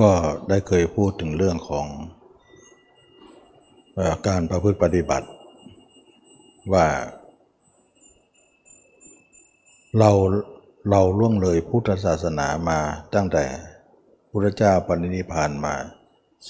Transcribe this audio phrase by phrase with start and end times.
[0.00, 0.10] ก็
[0.48, 1.86] ได้เคยพูดถึงเรื่องของ
[3.98, 5.28] อการประพฤติปฏิบัติ
[6.72, 6.86] ว่า
[9.98, 10.10] เรา
[10.90, 12.78] เราล่วงเลยพุทธศาสนามา
[13.14, 13.44] ตั้งแต่
[14.30, 15.74] พุทธเจ้าปรินิพานมา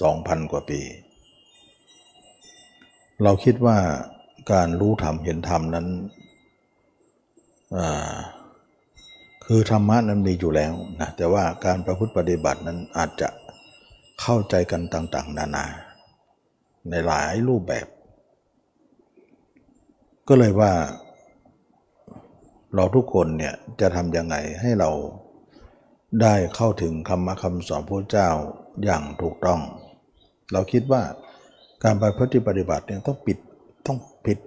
[0.01, 0.81] สองพันกว่าปี
[3.23, 3.77] เราคิดว่า
[4.51, 5.87] การรู้ธรรมเห็นธรรมนั้น
[7.77, 8.15] อ่า
[9.45, 13.29] คือธรรมะนั้นมีอยู่แล้วนะแต่ว่าการประพฤติปฏิบัตินั้นอาจจะ
[14.21, 15.65] เข้าใจกันต่าง ๆ นานา
[16.89, 17.87] ในหลายรูปแบบ
[20.27, 20.71] ก็เลยว่า
[22.75, 24.89] เราทุกคนเนี่ยจะทำยังไงให้เรา
[26.21, 28.29] ได้เข้าถึงคำคำสอนพระเจ้า
[28.83, 29.61] อย่างถูกต้อง
[30.51, 31.01] เราคิดว่า
[31.83, 33.37] การไปปฏิปฏิบัติเนี่ยต้องปิด
[33.85, 34.39] ต้องผิด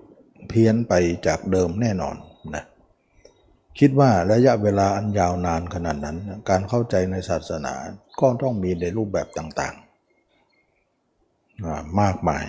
[0.49, 0.93] เพี้ยนไป
[1.27, 2.17] จากเดิมแน่นอน
[2.55, 2.65] นะ
[3.79, 6.17] คิดว่าระยะเวลาอันยาวนานขนาดนั้น
[6.51, 7.75] การเข้าใจในศาสนา
[8.21, 12.45] ก็ต้องมีในรูปแบบต่างๆ มากมาย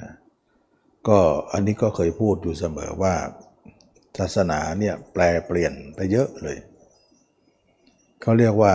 [0.00, 0.12] นะ
[1.08, 1.18] ก็
[1.52, 3.14] อันนี้ก็เคยพูดอยู่เสมอว่า
[4.18, 6.58] ศาสนาเนี่ยแปลเปลี่ยนไปเยอะเลย
[8.22, 8.72] เขาเรียกว่า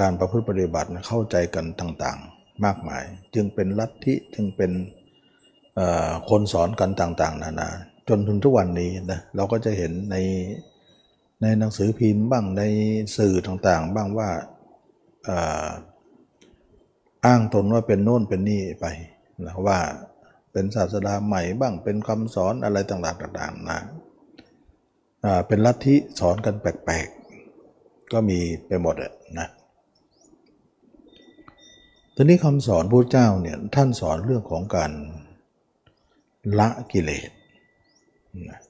[0.00, 4.72] การประพฤติปฏิบัติเข้าใจกันต่างๆ มากมาย จึงเป็นลัทธิจึงเป็น
[6.30, 7.70] คนสอนกันต่างๆ นานา
[8.08, 10.16] จนถึงทุกวันนี้นะเราก็จะเห็นใน
[11.42, 12.62] ในหนังสือพิมพ์บ้างใน
[13.16, 14.30] สื่อต่างๆ บ้างว่า
[17.26, 18.86] อ้างตนว่าเป็นโน่นเป็นนี่ไป
[19.46, 19.78] นะว่า
[20.52, 23.78] เป็นศาสดาใหม่บ้างเป็นคำสอนอะไรต่างๆต่างๆนะ
[25.24, 29.48] อ่าเป็นลัทธิสอนกันแปลกๆ ก็มีไปหมดอะนะ
[32.14, 34.92] ทีนี้คำสอนพระเจ้าเนี่ยท่านสอนเรื่องของการ
[36.58, 37.30] ละกิเลส
[38.50, 38.60] นะ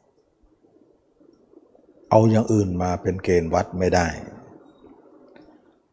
[2.14, 4.06] เอาอย่างอื่นมาเป็นเกณฑ์วัดไม่ได้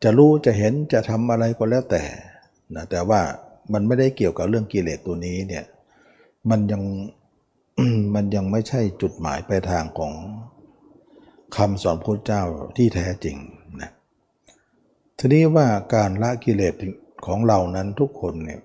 [0.03, 2.03] จะรู้จะเห็นจะทำอะไรก็แล้วแต่
[2.75, 3.21] นะแต่ว่า
[3.73, 5.65] มันไม่ได้เกี่ยวกับเรื่องกิเลสตัวนี้เนี่ย
[6.49, 6.83] มันยัง
[8.15, 10.13] มันยังไม่ใช่จุดหมายปลายทางของ
[11.55, 12.43] คำสอนพระเจ้า
[12.77, 13.37] ที่แท้จริง
[13.81, 13.91] นะ
[15.17, 16.73] ทีนี้ว่าการละกิเลส
[17.25, 18.61] ของเรานั้นทุกคนเนี่ย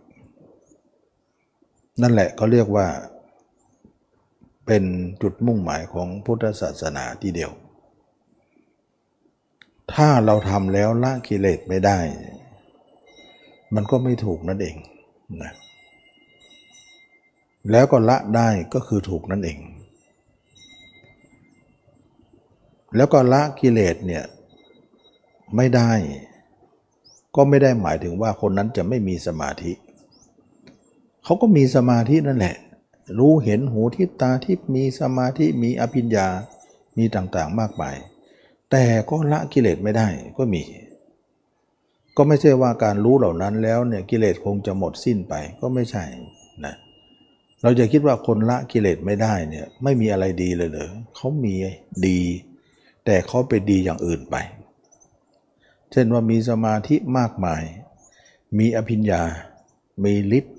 [2.03, 2.87] นั่นแหละเขาเรียกว่า
[4.67, 4.85] เป็น
[5.23, 7.53] จุดมุ่งหมายของพุทธศาสนาทีเดียว
[9.93, 11.99] ถ้าเราทำแล้วละกิเลสไม่ได้
[13.75, 14.77] มันก็ไม่ถูกนั่นเอง
[15.43, 15.53] นะ
[17.71, 19.59] แล้วก็ละได้ก็คือถูกนั่นเอง
[22.97, 24.25] แล้วก็ละกิเลสเนี่ย
[25.57, 25.93] ไม่ได้
[27.37, 29.73] ก็ไม่ได้หมายถึงว่าคนนั้นจะไม่มีสมาธิ
[31.25, 32.57] เขาก็มีสมาธินั่นแหละ
[33.19, 36.29] รู้เห็นหูทิพตาทิพมีสมาธิมีอภิญญา
[36.97, 37.97] มีต่างๆมากมาย
[38.71, 40.63] แต่ก็ละกิเลสไม่ได้ก็มี
[42.17, 46.05] ก็ไม่ใช่ว่าการรู้เหล่านั้นแล้วเนี่ยกิเลสคงจะหมดสิ้นไปก็ไม่ใช่
[46.65, 46.75] นะ
[47.63, 51.55] เราจะคิดว่าคนละกิเลสไม่ได้เนี่ยไม่มีอะไรดีเลยเหรอเขามี
[52.07, 52.21] ดี
[53.05, 54.37] แต่เขาไปดีอย่างอื่นไป
[55.91, 57.63] เช่นว่ามีสมาธิมากมาย
[58.59, 59.23] มีอภิญญา
[60.05, 60.57] มีฤทธิ์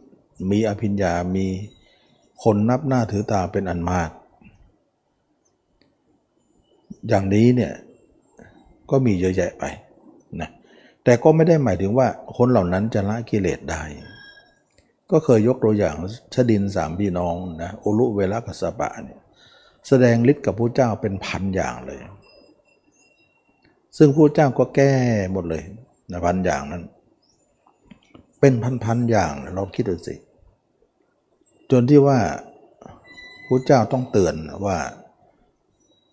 [0.51, 1.47] มีอภิญญามี
[2.43, 4.09] คนนับหน้าถือตาเป็นอันมาก
[7.07, 7.73] อย่างนี้เนี่ย
[8.89, 9.63] ก็มีเยอะแยะไป
[10.41, 10.49] นะ
[11.03, 12.07] แต่ก็ไม่ได้หมายถึงว่า
[12.37, 13.81] คนเหล่านั้นจะละกิเลสได้
[15.11, 15.95] ก็เคยยกตัวอย่าง
[16.33, 19.19] ชดินสามพี่น้องนะโอลุเวลกัสปะเนี่ย
[19.87, 21.99] แสดงฤทธิ์กับพระเจ้าเป็นพันอย่างเลย
[23.97, 24.93] ซึ่งพระเจ้าก็แก้
[25.33, 25.63] หมดเลย
[26.11, 26.83] นะพันอย่างนั้น
[28.39, 28.53] เป็น
[28.83, 30.15] พันๆอย่างเราคิดดูสิ
[31.71, 32.19] จนที่ว่า
[33.47, 34.77] พระเจ้าต้องเตือนว่า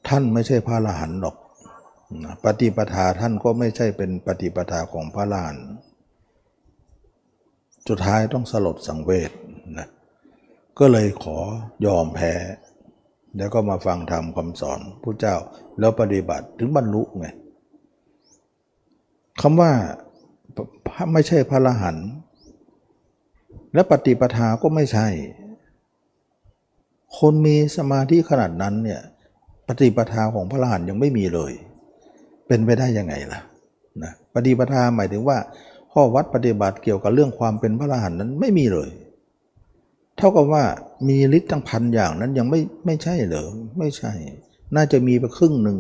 [0.08, 1.36] ท่านไม่ใช่พระอรหันต์หรอก
[2.44, 5.54] ปฏิปทาท่านก็ไม่ใช่เป็นปฏิปทาของพระลาน
[7.88, 9.30] สุดท้ายต้องสลดสังเวช
[9.78, 9.88] นะ
[10.78, 11.38] ก็เลยขอ
[11.86, 12.32] ยอมแพ้
[13.36, 15.36] แล้วก็มาฟังธรรมคำสอนพระเจ้า
[15.78, 17.26] แล้วปฏิบัติถึงบรรลุไง
[19.42, 19.72] คำว่า
[21.12, 22.08] ไม่ใช่พระอรหันต์
[23.74, 25.06] และปฏิปทาก็ไม่ใช่
[27.18, 29.00] คนมีสมาธิขนาดนั้นเนี่ย
[29.66, 31.52] ปฏิปทาของพระอรหันต์ยังไม่มีเลย
[32.46, 33.40] เป็นไปได้ยังไงล่ะ
[34.02, 35.38] นะปฏิปทาหมายถึงว่า
[35.92, 38.90] ข้อวัดปฏิบัติเกี่ยวกับเรื่องความเป็นพระอรหันต์นั้นไม่มีเลย
[40.16, 40.64] เท่ากับว่า
[41.08, 43.48] มีฤทธิ์ตั้งพันอย่างนั้นยังไม่ไม่ใช่เหรอ
[43.78, 44.12] ไม่ใช่
[44.76, 45.78] น่าจะมีไปครึ่งหนึ่ง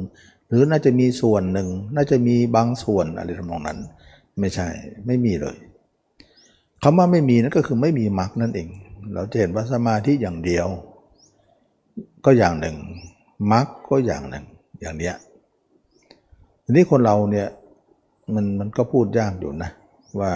[0.48, 3.78] หรือน่าจะมีส่วนหนึ่ง น่าจะมีบางส่วนอะไรทำนองนั้น
[4.40, 4.68] ไม่ใช่
[5.06, 5.56] ไม่มีเลย
[6.82, 8.68] คำว่าไม่มีนั่นก็คือไม่มีมรรคนั่นเอง
[9.14, 10.66] เราจะเห็นว่าสมาธิอย่างเดียว
[12.24, 12.76] ก็อย่างหนึ่ง
[13.52, 14.44] มรรคก็อย่างหนึ่ง
[14.80, 15.16] อย่างเนี้ย
[16.64, 17.48] ทีนี้คนเราเนี่ย
[18.34, 19.70] มันมันก็พูดยากอยู่นะ
[20.20, 20.32] ว่า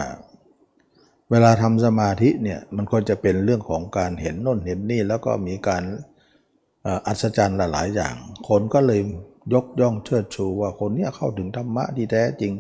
[1.31, 5.83] เวลาทำสมาธิเนี่ยมันก็จะเป็นเรื่องของการเห็นโน่นเห็นนี่แล้วก็มีการ
[7.07, 8.15] อัศจรรย์หลายอย่าง
[8.49, 9.01] คนก็เลย
[9.55, 12.53] ยกย่องเชิดชูว่าคนเนี้ยเข้าถึงธรรมะที่แท้จริง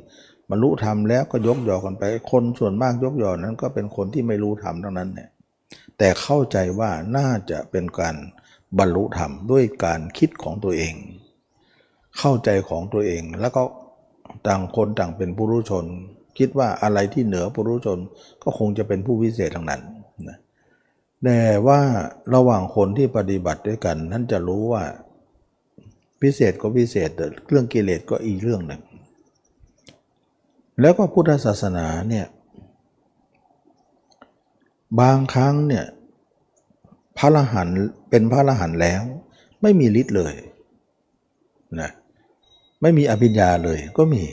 [0.50, 5.30] บรรลุธรรมแล้วก็ยกยอกันไป คนส่วนมากยกยอนั้นก็เป็นคนที่ไม่รู้ธรรมทั้งนั้นเนี่ย
[5.98, 8.16] แต่เข้าใจว่าน่าจะเป็นการ
[8.78, 10.94] บรรลุธรรมด้วยการคิดของตัวเอง
[12.18, 13.62] เข้าใจของตัวเองแล้วก็
[14.46, 15.84] ต่างคนต่างเป็นผู้รู้ชน
[16.38, 17.98] คิดว่าอะไรที่เหนือผู้รู้ชน
[18.42, 19.82] ก็คงจะเป็นผู้วิเศษทั้งนั้น
[20.28, 20.38] นะ
[21.24, 21.80] แต่ว่า
[22.34, 24.82] ระหว่างคนที่ปฏิบัติด้วยกันท่านจะรู้ว่า
[26.22, 27.10] พิเศษก็พิเศษ
[27.48, 28.82] เรื่องกิเลสก็อีกเรื่องหนึ่ง
[30.80, 32.26] แล้วก็พุทธศาสนาเนี่ย
[35.00, 35.84] บางครั้งเนี่ย
[37.18, 37.68] พระรหัน
[38.10, 39.02] เป็นพระรหันแล้ว
[39.62, 40.34] ไม่มีฤทธิ์เลย
[41.80, 41.90] นะ
[42.82, 44.24] ไม่มีอภิญญาเลยก็มี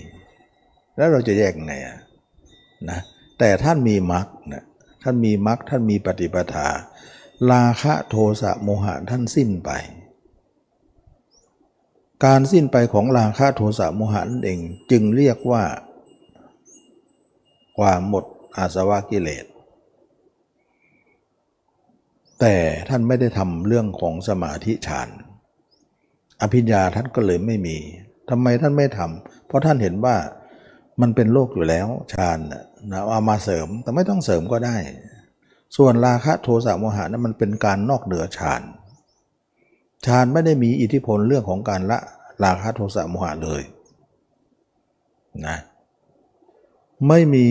[0.97, 1.97] แล้วเราจะแยกไงอะ
[2.89, 2.99] นะ
[3.39, 4.63] แต่ท่านมีมรรคนะ
[5.03, 6.67] ท่านมีมรรคท่านมีปฏิปทา
[7.51, 9.71] ราคะโทสะโมหะท่านสิ้นไป
[12.25, 14.59] การสิ้นไปของราคะโทสะโมหะนั่นเอง
[14.91, 15.63] จึงเรียกว่า
[17.77, 18.25] ความหมด
[18.57, 19.45] อาสวะกิเลส
[22.45, 22.59] แต่
[22.89, 25.09] ท่านไม่ได้ทำเรื่องของสมาธิฌาน
[26.41, 27.77] อภิญญาท่านก็เลยไม่มี
[28.29, 30.15] ทำไมท่านไม่ทำเพราะท่านเห็นว่า
[31.01, 32.63] มันเป็นโลกอยู่แล้วฌานนะ
[33.09, 34.77] เอามาเสริมแต่ไม่ต้องเสริมก็ได้
[35.77, 38.61] ส่วนราคะโทสะโมหะนั้นมันเป็นการนอกเหนือฌาน
[40.05, 41.99] ฌานไม่ได้มีอิทธิพลเรื่องของการละ
[42.43, 43.61] ราคะโทสะโมหะเลย
[45.47, 45.57] นะ
[47.07, 47.45] ไม่มี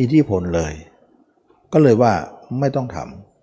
[0.00, 0.72] อิทธิพลเลย
[1.72, 2.12] ก็เลยว่า
[2.60, 3.35] ไม่ต้องทำ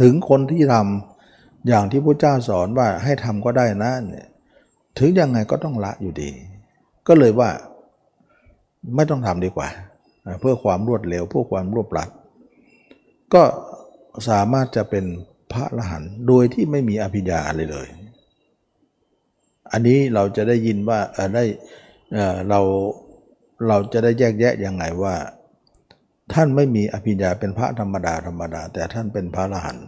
[0.00, 4.28] ถึงคนที่ทำอย่างที่พระเจ้าสอนว่าให้ทำก็ได้นะเนี่ย
[4.98, 6.30] ถึงยังไงก็ต้องละอยู่ดี
[7.08, 7.50] ก็เลยว่า
[8.96, 9.68] ไม่ต้องทำดีกว่า
[10.40, 12.08] เพื่อความรวดเร็วเพื่อความรวบรัด
[13.34, 13.42] ก็
[14.28, 15.04] สามารถจะเป็น
[15.52, 17.88] พระละหันโดยที่ไม่มีอภิญญาเลยเลย
[19.72, 21.00] อันนี้เราจะได้ยินว่า
[21.34, 21.44] ได้
[22.48, 22.60] เรา
[23.68, 25.14] เราจะได้แยกแยะยังไงว่า
[26.34, 29.86] ท่านไม่มีอภิญญาเป็นพระธรรมดาธรรมดา แต่ท่านเป็นพระอรหันต์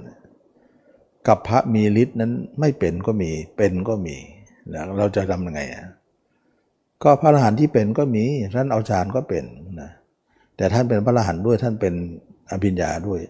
[1.29, 4.17] กับพระมีฤทธิ์นั้นไม่เป็นก็มี เป็นก็มี
[4.99, 5.85] เราจะทำยังไงอะ
[7.02, 8.25] ก็พระอรหันต์ที่เป็นก็มี
[8.55, 9.44] ท่านเอาฌานก็เป็น
[9.81, 9.90] นะ
[10.56, 11.94] แต่ท่านเป็นพระอรหันต์ด้วยท่านเป็น
[12.50, 13.20] อภิญญาด้วย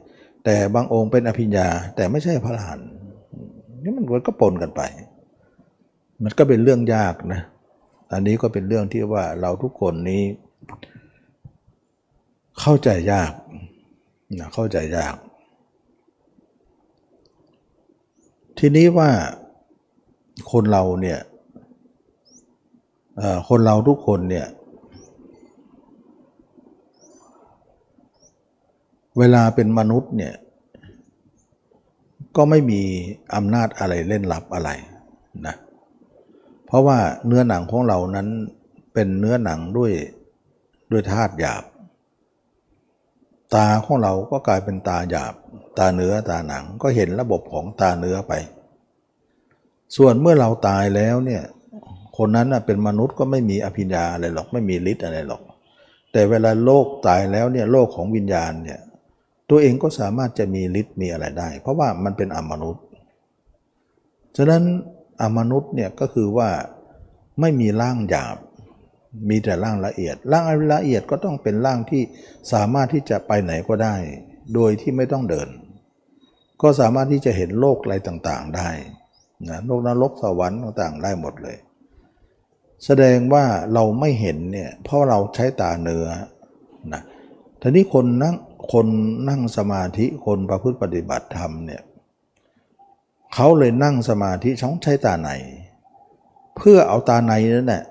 [0.44, 1.66] แต่บางองค์เป็นอภิญญา
[1.96, 2.88] แต่ไม่ใช่พระอรหันต์
[3.82, 4.82] นี่มันก็ปนกันไป
[6.22, 7.40] มันก็เป็นเรื่องยากนะ
[8.12, 10.22] อันนี้ก็เป็นเรื่องที่ว่าเราทุกคนนี้
[12.60, 13.32] เข้าใจยาก
[14.38, 15.14] นะเข้าใจยาก
[18.58, 19.10] ทีนี้ว่า
[20.52, 21.18] คนเราเนี่ย
[23.48, 24.46] คนเราทุกคนเนี่ย
[29.18, 30.34] เวลาเป็นมนุษย์เนี่ย
[32.36, 32.80] ก็ไม่มี
[33.34, 34.70] อำนาจอะไรเล่นลับอะไร
[35.46, 35.54] นะ
[36.66, 38.28] เพราะว่าเนื้อหนังของเรานั้น
[38.92, 39.92] เป็นเนื้อหนังด้วย
[40.90, 41.64] ด้วยธาตุหยาบ
[43.54, 45.34] ตาของเราก็กลายเป็นตาหยาบ
[45.78, 48.32] ตาเนื้อตาหนังก็เห็นระบบของตาเนื้อไป
[49.96, 51.42] ส่วนเมื่อเราตายแล้วเนี่ย
[52.16, 55.42] คนนั้นเป็นมนุษย์ก็ไม่มีอภิญญาอะไรหรอกไม่มีฤทธิ์อะไรหรอก
[56.12, 58.80] แต่เวลาโลกตายแล้วเนี่ยโลกของวิญญาณเนี่ย
[59.50, 62.84] ตัวเองก็สามารถจะมีฤทธิ์มีอะไรได้ เพราะว่ามันเป็นอมนุษย์
[64.36, 64.62] ฉะนั้น
[65.20, 66.48] อมนุษย์เนี่ยก็คือว่า
[67.40, 68.36] ไม่มีร่างหยาบ
[69.28, 72.02] มีแต่ร่างละเอียด ร่างละเอียดก็ต้องเป็นร่างที่
[72.52, 73.96] สามารถที่จะไปไหนก็ได้
[74.54, 75.48] โดยที่ไม่ต้องเดิน
[76.62, 78.68] ก็สามารถที่จะเห็นโลกอะไรต่างๆได้
[79.48, 81.56] นะโลกนรกสวรรค์ต่างๆ ได้หมดเลย
[82.84, 86.06] แสดงว่าเราไม่เห็นเนี่ยเพราะเราใช้ตาเนื้อ
[86.92, 87.02] นะ
[87.60, 88.36] ทีนี้คนนั่ง
[88.72, 88.86] คน
[89.28, 91.82] นั่งสมาธิคนประพฤติปฏิบัติธรรมเนี่ย
[93.34, 95.30] เขาเลยนั่งสมาธิช่องใช้ตาใน
[96.56, 97.84] เพื่อเอาตาในนั่นแหละ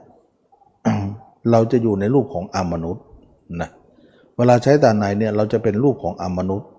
[1.52, 3.04] เราจะอยู่ในรูปของอมนุษย์
[3.62, 3.70] นะ
[4.38, 6.70] เวลาใช้ตาในเนี่ยเราจะเป็นรูปของอมนุษย์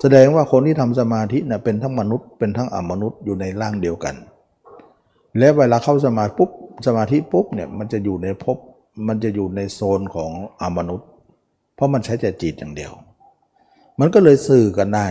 [0.00, 4.14] แสดงว่าคนที่ทำสมาธินี่ยเป็นทั้งมนุษย์เป็นทั้งอมนุษย์อยู่ในร่างเดียวกัน
[5.38, 6.50] และเวลาเข้าสมาธิปุ๊บ
[6.86, 8.58] สมาธิปุ๊บเนี่ยมันจะอยู่ในภพ
[9.08, 11.08] มันจะอยู่ในโซนของอมนุษย์
[11.74, 12.92] เพราะมันใช้แต่จิตอย่างเดียว
[14.00, 15.06] มันก็เลยสื่อกันได้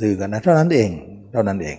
[0.00, 0.90] สื่อกันนะเท่านั้นเอง
[1.32, 1.76] เท่านั้นเอง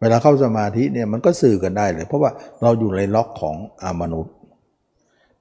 [0.00, 2.30] เวลาเข้าสมาธิเนี่ยมันก็สื่อกันได้เลย เพราะว่า
[2.62, 4.34] เราอยู่ในล็อกของอมนุษย์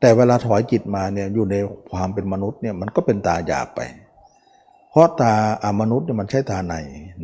[0.03, 1.55] แต่เวลาถอยจิตมาเนี่ยอยู่ใน
[1.93, 3.79] ความเป็นมนุษย์เนี่ยมันก็เป็นตาหยาบไป
[4.89, 5.33] เพราะตา
[5.63, 6.75] อมนุษย์เนี่ยมันใช้ตาใน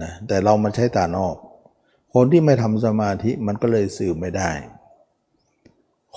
[0.03, 1.35] นะแต่เรามันใช้ตานอก
[2.13, 4.51] คนที่ไม่ทำสมาธิมันก็เลยสื่อไม่ได้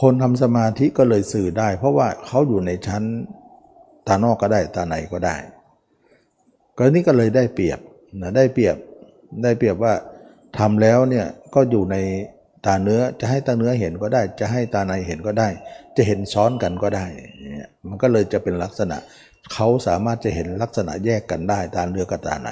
[0.00, 3.02] คนทำสมาธิก็เลยสื่อได้ เพราะว่าเขาอยู่ในชั้น
[4.09, 5.37] ตานอกก็ได้ตาในก็ได้
[6.76, 7.78] กรณีก็เลยได้เปรียบ
[8.21, 8.76] นะได้เปรียบ
[9.42, 9.95] ได้เปรียบว่า
[10.59, 11.97] ทำแล้วเนี่ยก็อยู่ใน
[12.66, 15.49] ตาเนื้อจะให้ตาเนื้อเห็นก็ได้ จะให้ตาในเห็นก็ได้
[15.97, 17.07] จะเห็นซ้อนกันก็ได้
[17.89, 18.97] มันก็เลยจะเป็นลักษณะ
[19.53, 22.51] เขาสามารถจะเห็นลักษณะแยกกันได้ตาเนื้อกับตาใน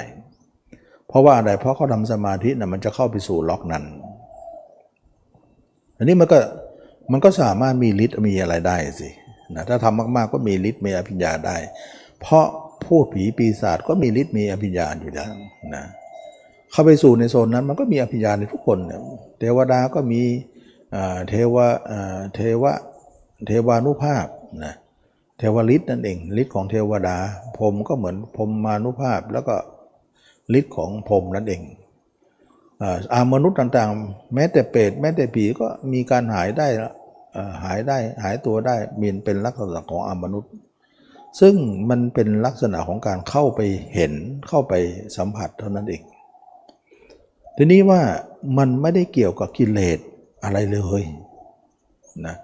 [1.09, 3.85] เพราะว่าอะไร เพราะเขาทำสมาธินะมันจะเข้าไปสู่ล็อกนั้น
[5.97, 6.38] อันนี้มันก็
[7.12, 9.09] มันก็สามารถมีฤทธิ์มีอะไรได้สิ
[9.54, 11.56] นะถ้าทำมากๆก็มีฤทธิ์มีอภิญญาได้
[12.20, 12.47] เพราะ
[12.85, 15.32] พูดผีปีศาจก็มีฤทธิ์มีอภิญญาอยู่แล้ว
[15.75, 15.85] นะ
[16.73, 19.00] เข้าไปสู่ในโซนนั้นมันก็มีอภิญญาในทุกคนเนี่ย
[19.38, 20.23] เทวดาก็มี
[21.28, 21.56] เทว
[22.35, 22.64] เทว
[23.47, 24.26] เทวานุภาพ
[24.64, 24.75] นะ
[25.38, 27.16] เทวฤทธิ์นั่นเองฤทธิ์ของเทวดา
[27.56, 29.56] พรมก็เหมือนพรมมานุภาพแล้วก็
[30.59, 31.62] ฤทธิ์ของพรมนั่นเอง
[33.12, 36.66] อามนุษย์ต่างๆ แม้แต่เปรตแม้แต่ผีก็มีการหายได้
[37.64, 40.52] หายได้หายตัวได้มีนเป็นลักษณะของอามนุษย์
[41.40, 41.54] ซึ่ง
[41.90, 43.61] มันเป็นลักษณะของการเข้าไป
[43.94, 44.12] เห็น
[44.49, 44.75] เข้าไป
[45.16, 46.02] สัมผัสเท่านั้นเอง
[47.56, 48.00] ทีนี้ว่า
[48.59, 49.99] มันไม่ได้เกี่ยวกับกิเลส
[50.44, 51.02] อะไรเลย
[52.26, 52.37] นะ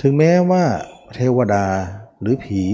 [0.00, 0.64] ถึงแม้ว่า
[1.14, 1.64] เทวดา
[2.20, 2.64] หรือผี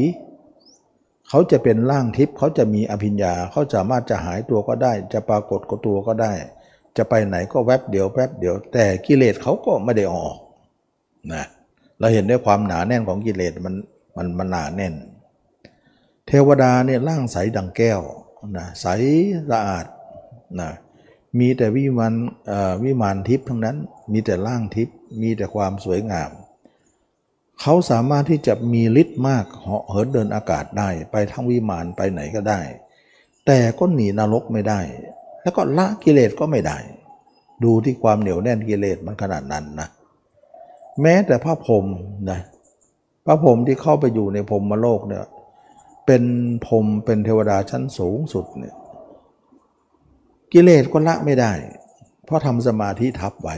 [1.29, 6.33] เขาจะเป็นร่างทิพย์เขาจะมีอภิญญาเขาสามารถจะหายตัวก็ได้ จะปรากฏกับตัวก็ได้
[6.97, 10.37] จะไปไหนก็แวบเดียวแวบเดียว แต่กิเลสเขาก็ไม่ได้ออก
[11.33, 11.45] นะ
[11.99, 13.75] เราเห็นด้วยความหนาแน่นของกิเลสมัน
[14.17, 14.95] มันมันหนาแน่น
[16.27, 18.01] เทวดาเนี่ยร่างใสดังแก้ว
[18.59, 18.87] นะใส
[19.51, 19.87] สะอาด
[20.61, 20.71] นะ
[21.39, 22.15] มีแต่วิมาน
[22.85, 23.77] วิมานทิพย์ทั้งนั้น
[24.13, 26.31] มีแต่ร่างทิพย์มีแต่ความสวยงาม
[27.65, 32.61] เขาสามารถที่จะมีฤทธิ์มากเหาะเหินเดินอากาศได้ ไปทั้งวิมานไปไหนก็ได้
[33.47, 34.81] แต่ก็หนีนรกไม่ได้
[35.43, 36.79] แล้วก็ละกิเลสก็ไม่ได้
[37.65, 39.89] ดูที่ความเหนียวแน่นกิเลสมันขนาดนั้นนะ
[41.03, 41.87] แม้แต่พระพรหม
[42.31, 42.41] นะ
[43.27, 45.25] พระพรหมที่เข้าไปอยู่ในพรหมโลกเนี่ย
[46.07, 46.23] เป็น
[46.67, 48.75] พรหมเป็นเทวดาชั้นสูงสุดเนี่ย
[50.53, 51.53] กิเลสก็ละไม่ได้
[52.25, 53.57] เพราะทำสมาธิทับไว้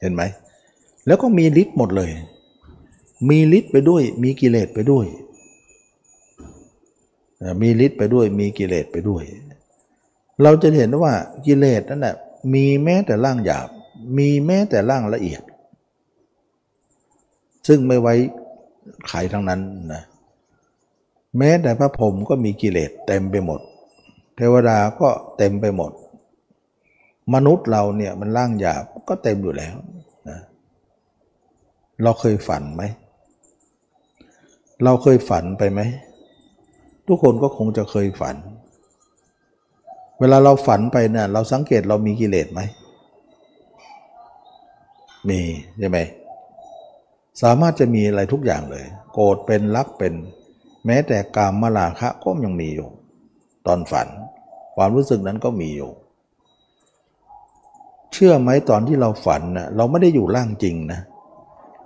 [0.00, 0.22] เห็นไหม
[1.06, 2.10] แล้วก็มีฤทธิ์หมดเลย
[3.28, 5.06] มีฤทธิ์ไปด้วย มีกิเลสไปด้วย
[7.62, 9.22] มีฤทธิ์ไปด้วย มีกิเลสไปด้วย
[10.42, 11.12] เราจะเห็นว่า
[11.46, 12.16] กิเลสนั่นแหละ
[12.54, 13.68] มีแม้แต่ร่างหยาบ
[14.18, 15.42] มีแม้แต่ร่างละเอียด
[17.68, 18.14] ซึ่งไม่ไว้
[19.08, 19.60] ไขทั้งนั้น
[19.92, 20.02] นะ
[21.38, 23.60] แม้แต่พระพรหมก็มีกิเลสเต็มไปหมด
[24.36, 25.08] เทวดาก็
[25.38, 25.92] เต็มไปหมด
[27.34, 29.74] มนุษย์เราเนี่ยมันร่างหยาบก็เต็มอยู่แล้ว
[32.02, 32.82] เราเคยฝันไหม
[34.84, 35.80] เราเคยฝันไปไหม
[37.06, 38.36] ทุกคนก็คงจะเคยฝัน
[40.20, 42.60] เวลาเราฝันไปเนี่ยเราสังเกตเรามีกิเลสไหม
[45.28, 45.40] มี
[45.78, 45.98] ใช่ไหม
[47.42, 50.14] สามารถจะมีอะไรทุกอย่างเลย โกรธเป็นรักเป็น
[50.86, 52.88] แม้แต่กามมาลาคะก็ยังมีอยู่
[53.66, 54.08] ตอนฝัน
[54.76, 55.90] ความรู้สึกนั้นก็มีอยู่
[58.12, 61.13] เชื่อไหมตอนที่เราฝันนะเราไม่ได้อยู่ร่างจริงนะเ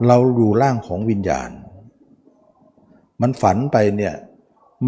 [0.07, 1.51] เราอยู่ร่างของวิญญาณ
[3.21, 4.15] มันฝันไปเนี่ย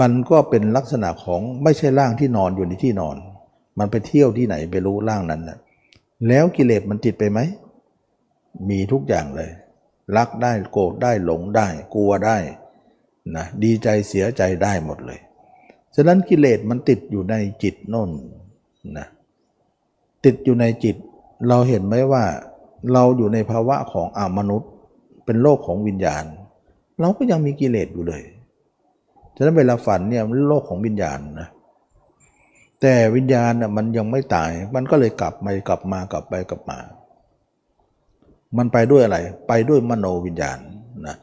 [0.01, 3.17] มันก็เป็นลักษณะของไม่ใช่ร่างที่นอนอยู่ในที่นอน
[3.79, 5.59] มันไปเที่ยวที่ไหนไปรู้ร่างนั้นนะ
[6.29, 7.41] แล้วกิเลสมันติดไปไหม
[8.69, 9.51] มีทุกอย่างเลย
[10.17, 12.37] รักได้โกรธได้หลงได้ กลัวได้
[13.37, 15.21] นะดีใจเสียใจได้หมดเลย
[15.95, 18.11] ฉะนั้นกิเลสมันติดอยู่ในจิตน่น
[18.99, 19.07] นะ
[20.25, 20.97] ติดอยู่ในจิต
[21.49, 22.25] เราเห็นไหมว่า
[22.93, 24.71] เราอยู่ในภาวะของอมนุษย์
[25.31, 26.25] เป็นโลกของวิญญาณ
[27.01, 28.23] เราก็ยังมีกิเลสอยู่เลย
[29.37, 31.49] ฉะนั้นเวลาฝันเนี่ยโลกของวิญญาณนะ
[32.81, 36.79] แต่วิญญาณน่ะมันยังไม่ตาย มันก็เลยกลับมากลับมากลับไปกลับมา
[38.57, 39.19] มันไปด้วยอะไร
[39.49, 40.59] ไปด้วยมโนวิญญาณ
[41.07, 41.17] นะ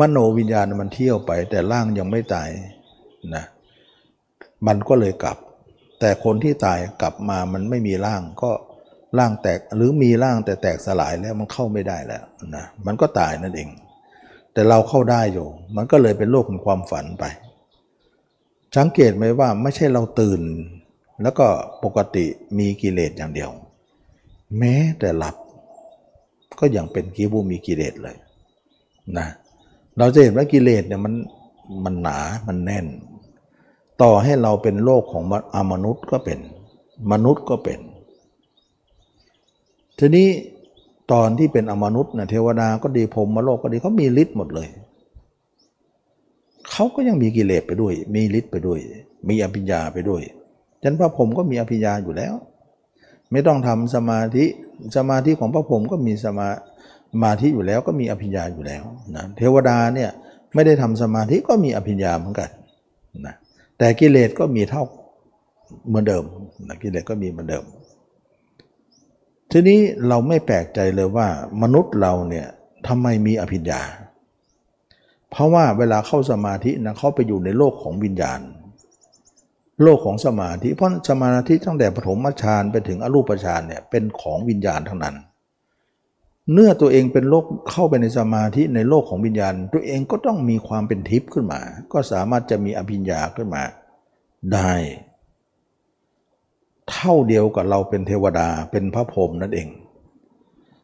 [0.00, 2.48] มโนวิญญาณมันเที่ยวไป แต่ร่างยังไม่ตาย
[3.34, 3.44] นะ
[4.66, 5.36] มันก็เลยกลับ
[6.00, 8.50] แต่คนที่ตายกลับมามันไม่มีร่างก็
[9.18, 12.24] ร่างแตกหรือมีร่างแต่แตกสลายแล้วมันเข้าไม่ได้แล้ว
[12.56, 13.68] นะมันก็ตายนั่นเอง
[14.52, 15.46] แต่เราเข้าได้อยู่
[15.76, 17.24] มันก็เลยเป็นโลกของความฝันไป
[18.76, 20.42] สังเกตไหมว่าไม่ใช่เราตื่น
[21.22, 21.46] แล้วก็
[21.84, 22.26] ปกติ
[22.58, 23.50] มีกิเลสอย่างเดียว
[24.58, 25.36] แม้แต่หลับ
[26.60, 28.16] ก็ยังเป็นกิบูมีกิเลสเลย
[29.18, 29.28] นะ
[29.98, 31.14] เราจะเห็นว่ากิเลสเนี่ยมัน
[31.84, 32.86] มันหนามันแน่น
[34.02, 35.22] ต่อให้เราเป็นโลกของ
[35.54, 36.38] อมนุษย์ก็เป็น
[37.12, 37.80] มนุษย์ก็เป็น
[39.98, 40.28] ทีนี้
[41.12, 44.68] ตอนที่เป็นอมนุษย์นะเทวดาก็ดีพรมมโลกก็ดีเขามีฤทธิ์หมดเลย
[46.70, 48.78] เขาก็ยังมีกิเลสไปด้วย มีฤทธิ์ไปด้วย
[49.28, 50.22] มีอภิญญาไปด้วย
[50.82, 52.34] ฉันพระพรมก็มีอภิญญาอยู่แล้ว
[53.32, 54.44] ไม่ต้องทำสมาธิ
[54.96, 56.48] สมาธิของพระพรมก็มีสมา
[57.22, 58.84] มาธิอยู่แล้วก็มีอภิญญาอยู่แล้ว
[59.16, 60.10] นะเทวดาเนี่ย
[60.54, 62.50] ไม่ได้ทำสมาธิก็มีอภิญญาเหมือนกัน
[63.26, 63.34] นะ
[63.78, 64.82] แต่กิเลสก็มีเท่า
[65.88, 66.24] เหมือนเดิม
[66.68, 67.64] นะกิเลสก็มีเหมือนเดิม
[69.52, 71.28] ทีนี้เราไม่แปลกใจเลยว่า
[71.62, 72.46] มนุษย์เราเนี่ย
[72.86, 73.82] ทำไมมีอภิญญา
[75.30, 78.40] เพราะว่าเวลาเข้าสมาธินะเขาไปอยู่ในโลกของวิญญาณ
[79.82, 85.16] โลกของสมาธิเพราะสมาธิตั้งแต่ปฐมฌานไปถึงอรูปฌานเนี่ยเป็นของวิญญาณทั้งนั้น
[86.52, 91.60] เมื่อตัวเองเป็นโลกเข้าไปในสมาธิในโลกของวิญญาณ ตัวเองก็ต้องมีความเป็นทิพย์ขึ้นมา
[91.92, 93.62] ก็สามารถจะมีอภิญญาขึ้นมา
[94.54, 94.72] ได้
[96.90, 99.68] เท่าเดียวกับเราเป็นเทวดาเป็นพระพรหมนั่นเอง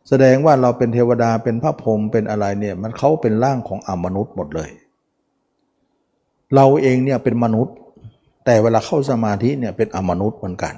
[0.08, 4.70] แสดงว่าเราเป็นเทวดาเป็นพระพรหมเป็นอะไรเนี่ยมันเขาเป็นร่างของอมนุษย์หมดเลย
[6.54, 7.74] เราเองเนี่ยเป็นมนุษย์
[8.44, 10.74] แต่เวลาเข้าสมาธิเนี่ยเป็นอมนุษย์เหมือนกัน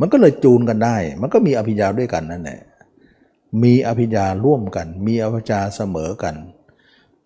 [0.00, 2.60] มันก็เลยจูนกันได้ มันก็มีอภิญญาด้วยกันนั่นแหละ
[3.62, 6.34] มีอภิญญาร่วมกัน มีอภิญญาเสมอกัน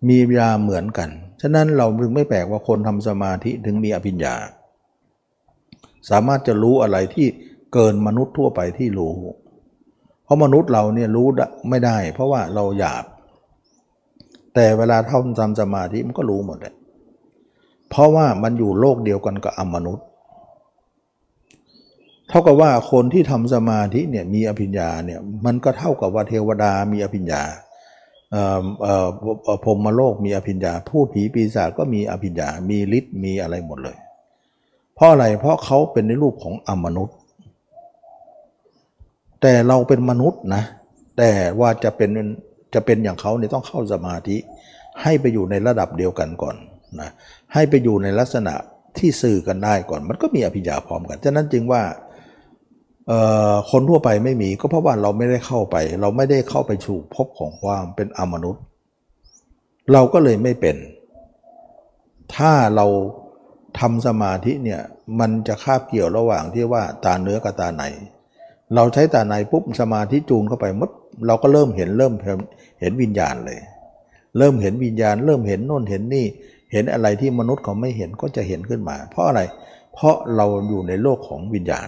[0.07, 1.09] มีปัญญาเหมือนกัน
[1.41, 4.35] ฉะนั้นเราจึงไม่แปลกว่าคนทำสมาธิถึงมีอภิญญา
[6.09, 7.27] สามารถจะรู้อะไรที่
[7.73, 9.13] เกินมนุษย์ทั่วไปที่รู้
[10.23, 11.27] เพราะมนุษย์เราเนี่ยรู้
[11.69, 13.05] ไม่ได้ เพราะว่าเราหยาบ
[14.55, 16.75] แต่เวลาท่าทำสมาธิมันก็รู้หมดเลย
[17.89, 20.05] เพราะว่ามันอยู่โลกเดียวกันกับอมนุษย์
[22.29, 27.43] เท่ากับว่าคนที่ทำสมาธิเนี่ยมีอภิญญาเนี่ยมันก็เท่ากับว่าเทวดามีอภิญญา
[29.63, 33.97] พรมมโลกมีอภิญญา ผู้ผีปีศาจก็มีอภิญญา มีฤทธิ์มีอะไรหมดเลย
[34.95, 37.17] เพราะอะไรเพราะเขาเป็นในรูปของอมนุษย์
[39.41, 40.63] แต่เราเป็นมนุษย์นะ
[41.17, 42.09] แต่ว่าจะเป็น
[42.73, 44.37] จะเป็นอย่างเขาเนี่ยต้องเข้าสมาธิ
[45.01, 46.55] ให้ไปอยู่ในระดับเดียวกันก่อน
[46.99, 47.09] นะ
[47.53, 48.53] ให้ไปอยู่ในลักษณะ
[48.97, 51.81] ที่สื่อกันได้ก่อน มันก็มีอภิญญาพร้อมกันฉะนั้นจึงว่า
[53.71, 58.63] คนทั่วไปไม่มีก็เพราะว่าเราไม่ได้เข้าไป เราไม่ได้เข้าไปสู่พบของความเป็นอมนุษย์
[59.93, 60.75] เราก็เลยไม่เป็น
[62.35, 62.87] ถ้าเรา
[63.79, 64.81] ทำสมาธิเนี่ย
[65.19, 67.83] มันจะคาบเกี่ยวระหว่างที่ว่าตาเนื้อกับตาใน
[68.75, 70.89] เราใช้ตาในปุ๊บสมาธิจูนเข้าไปมด
[71.27, 72.13] เราก็เริ่มเห็นเริ่ม
[72.81, 73.59] เห็นวิญญาณเลย
[74.37, 76.25] เริ่มเห็นวิญญาณ เริ่มเห็นโน่นเห็นนี่
[76.71, 79.41] เห็นอะไรที่มนุษย์เขาไม่เห็นก็จะเห็นขึ้นมา เพราะอะไร
[79.93, 81.87] เพราะเราอยู่ในโลกของวิญญาณ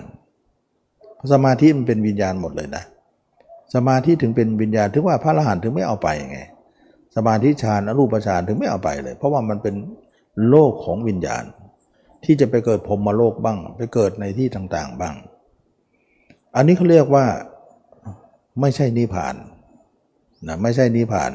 [1.33, 2.83] สมาธิมันเป็นวิญญาณหมดเลยนะ
[3.75, 6.39] สมาธิถึงเป็นวิญญาณถึงว่าพระอรหันต์ถึงไม่เอาไปไง
[7.15, 9.75] สมาธิฌานอรูปฌานถึงไม่เอาไปเลย เพราะว่ามันเป็น
[10.49, 11.43] โลกของวิญญาณ
[12.25, 15.15] ที่จะไปเกิดพรมมโลกบ้าง ไปเกิดในที่ต่างๆบ้าง
[16.55, 17.25] อันนี้เขาเรียกว่า
[18.61, 19.35] ไม่ใช่นิพพาน
[20.47, 21.31] นะไม่ใช่นิพพาน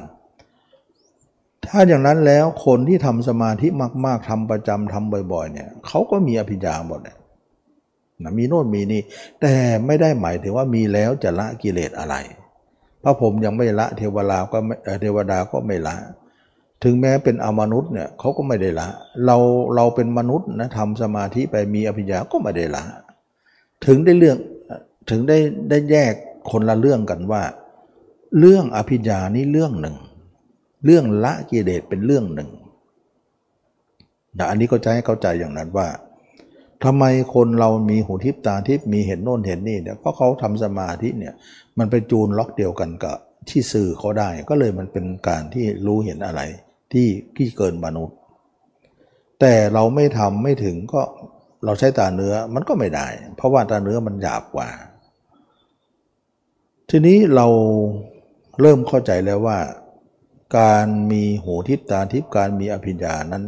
[1.67, 3.67] ถ้าอย่างนั้นแล้วคนที่ทำสมาธิ
[4.07, 7.19] มาก ๆทำประจำทำบ่อย ๆ เนี่ยเขาก็มีอภิญญาหมดเนี่ย
[8.23, 9.03] นะมีโน่นมีนี่
[9.41, 9.55] แต่
[9.87, 12.15] ไม่ได้หมายถึงว่ามีแล้วจะละกิเลสอะไร
[13.03, 14.59] พระผมยังไม่ละเทวดาก็
[15.03, 15.95] เทวดาก็ไม่ละ
[16.85, 18.89] ถึงแม้เป็นอมนุษย์เนี่ยเขาก็ไม่ได้ละ
[19.27, 19.37] เรา
[19.75, 22.83] เราเป็นมนุษย์นะทำสมาธิไปมีอภิญญาก็ไม่ได้ละ
[23.87, 24.37] ถึงได้เรื่อง
[25.11, 25.39] ถึงได้
[25.71, 26.15] ได้แยก
[26.51, 27.43] คนละเรื่องกันว่า
[28.39, 29.97] เรื่องอภิญญานี่เรื่องหนึ่ง
[30.85, 32.49] เรื่องละกิเลสเป็นเรื่องหนึ่ง
[34.39, 35.89] นะอันนี้ก็จะให้เข้าใจอย่างนั้นว่า
[36.85, 41.35] ทำไมคนเรามีหูทิพตาทิพมีเห็นโน่นเห็นนี่เนี่ยเพราะเขาทำสมาธิเนี่ย
[41.79, 43.17] มันไปจูนล็อกเดียวกันกับ
[43.49, 46.41] ที่สื่อเขาได้ก็เลยมันเป็นการที่รู้เห็นอะไร
[46.93, 48.17] ที่ที่เกินมนุษย์
[49.41, 51.03] แต่เราไม่ทำไม่ถึงก็
[51.65, 54.69] เราใช้ตาเนื้อมันก็ไม่ได้ เพราะว่าตาเนื้อมันหยาบกว่า
[56.91, 57.47] ทีนี้เรา
[58.61, 59.59] เริ่มเข้าใจแล้วว่า
[60.59, 63.45] การมีหูทิพตาทิพการมีอภิญญานั้น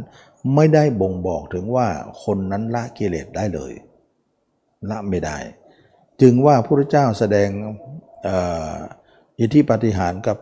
[0.55, 1.87] ไม่ได้บ่งบอกถึงว่า
[2.23, 3.73] คนนั้นละกิเลสได้เลย
[4.89, 5.37] ละไม่ได้
[6.21, 7.49] จึงว่าพระพุทธเจ้าแสดง
[9.39, 10.37] อิทธิปฏิหารกับ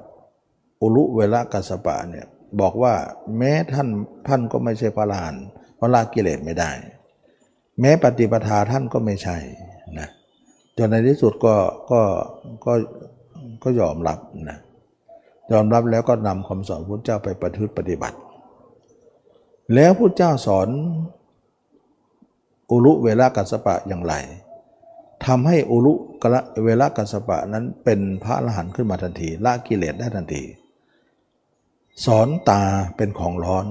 [0.81, 2.27] อุลุเวลกัสปะเนี่ย
[2.61, 2.93] บอกว่า
[3.37, 3.87] แม้ท่าน
[4.27, 5.33] ท่านก็ไม่ใช่พระลาน
[5.75, 6.71] เพราะละกิเลสไม่ได้
[7.79, 9.37] แม้ปฏิปทาท่านก็ไม่ใช่
[9.99, 10.07] นะ
[10.77, 11.55] จนในที่สุดก็
[11.91, 12.01] ก็
[12.65, 12.73] ก็
[13.63, 14.57] ก็ยอมรับนะ
[15.51, 18.17] ยอมรับแล้วก็นำคำสอนพระเจ้าไปประพฤติปฏิบัติ
[19.73, 20.67] แล้วพระเจ้าสอน
[22.69, 24.13] อุลุเวลากัสปะอย่างไร
[25.25, 30.43] ทำให้อุลุกะเวลากัสปะนั้นเป็นพระอรหันต์ขึ้นมาทันทีละกิเลสได้ทันที
[32.05, 32.63] สอนตา
[32.97, 33.65] เป็นของร้อน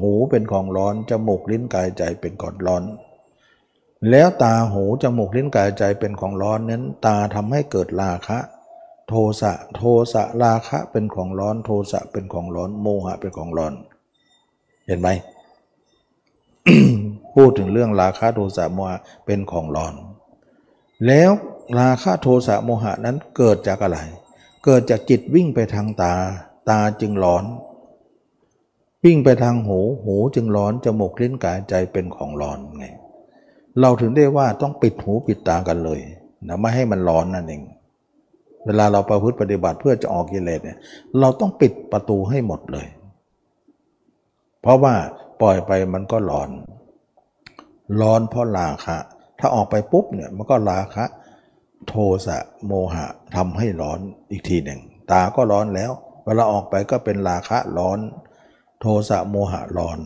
[0.00, 2.84] หูเป็นของร้อน จมูกลิ้นกายใจเป็นของร้อน
[4.10, 8.38] แล้วตาหูจมูกลิ้นกายใจเป็นของร้อนนั้นตาทำให้เกิดราคะ
[9.08, 13.72] โทสะโทสะราคะเป็นของร้อน โทสะเป็นของร้อน โมหะเป็นของร้อน
[14.86, 15.08] เห็นไหม
[17.34, 19.94] พูดถึงเรื่องราคะโทสะโมหะเป็นของร้อน
[21.06, 21.30] แล้ว
[21.78, 23.98] ราคะโทสะโมหะนั้นเกิดจากอะไร
[24.64, 26.14] เกิดจากจิตวิ่งไปทางตา
[26.68, 27.44] ตาจึงร้อน
[29.04, 32.86] วิ่งไปทางหู หูจึงร้อน จมูกลิ้นกายใจเป็นของร้อนไง
[33.80, 36.00] เราถึงได้ว่าต้องปิดหูปิดตากันเลย
[36.48, 37.62] นะไม่ให้มันร้อนนั่นเอง
[38.66, 40.78] เวลาเราประพฤติปฏิบัติเพื่อจะออกกิเลสเนี่ย
[41.20, 42.86] เราต้องปิดประตูให้หมดเลย
[44.62, 44.94] เพราะว่า
[45.40, 46.50] ปล่อยไปมันก็ร้อน
[48.00, 48.96] ร้อนเพราะราคะ
[49.38, 51.04] ถ้าออกไปปุ๊บเนี่ยมันก็ราคะ
[51.88, 51.94] โท
[52.26, 53.98] สะโมหะทำให้ร้อน
[54.30, 55.92] อีกทีหนึ่ง ตาก็ร้อนแล้ว
[56.24, 57.98] เวลาออกไปก็เป็นราคะร้อน
[58.80, 59.98] โทสะโมหะร้อน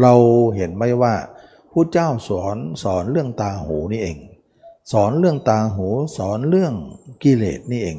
[0.00, 0.14] เรา
[0.56, 1.14] เห็นไหมว่า
[1.72, 4.18] ผู้เจ้าสอนสอนเรื่องตาหูนี่เอง
[4.92, 6.74] สอนเรื่องตาหูสอนเรื่อง
[7.22, 7.98] กิเลสนี่เอง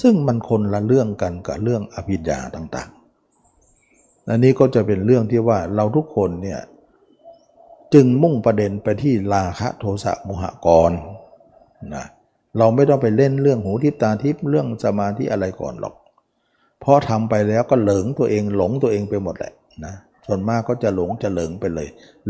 [0.00, 6.60] ซึ่งมันคนละเรื่องกันกับเรื่องอภิญญาต่างๆ อันนี้ก็จะเป็นเรื่องที่ว่าเราทุกคนเนี่ย
[7.94, 10.92] จึงมุ่งประเด็นไปที่ราคะโทสะโมหะกร
[11.94, 12.06] นะ
[12.58, 15.94] เราไม่ต้องไปเล่นเรื่องหูทิพตาทิพเรื่องสมาธิอะไรก่อนหรอก
[16.80, 19.52] เพราะทำไปแล้วก็เหลิงตัวเองหลงตัวเองไปหมดแหละ
[19.84, 19.94] นะ
[20.26, 21.88] ส่วนมากก็จะหลงจะเหลิงไปเลย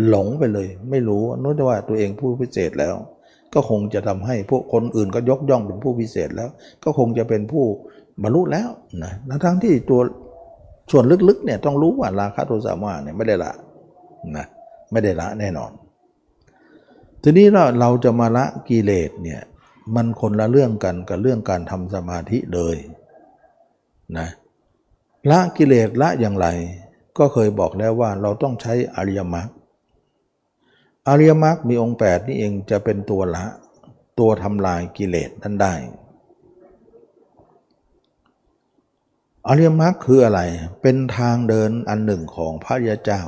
[0.09, 2.95] หลงไปเลย ไม่รู้นึกว่าตัวเองผู้พิเศษแล้ว
[3.55, 6.49] ก็คงจะทำให้พวกคนอื่นก็ยกย่องเป็นผู้พิเศษแล้ว
[6.85, 7.65] ก็คงจะเป็นผู้
[8.23, 8.69] บรรลุแล้ว
[9.05, 9.13] นะ
[9.45, 10.01] ทั้งที่ตัว
[10.93, 13.53] ส่วนลึกๆเนี่ยต้องรู้ว่าราคะโทสะมหะเนี่ยไม่ได้ละ
[14.37, 14.47] นะ
[14.93, 15.71] ไม่ได้ละแน่นอน
[17.23, 19.41] ทีนี้เราเราจะมาละกิเลสเนี่ย
[19.95, 22.77] มันคนละเรื่องกันกับเรื่องการทำสมาธิเลย
[24.17, 24.29] นะ
[25.31, 26.47] ละกิเลสละอย่างไร
[27.19, 29.49] ก็เคยบอกแล้วว่าเราต้องใช้อริยมรรค
[31.09, 33.45] อริยมรรคมีองค์ 8 นี่เองจะเป็นตัวละ
[34.19, 35.75] ตัวทำลายกิเลสนั้นได้
[39.49, 40.41] อริยมรรคคืออะไร
[40.83, 43.23] เป็นทางเดินอันหนึ่งของพระยาเจ้า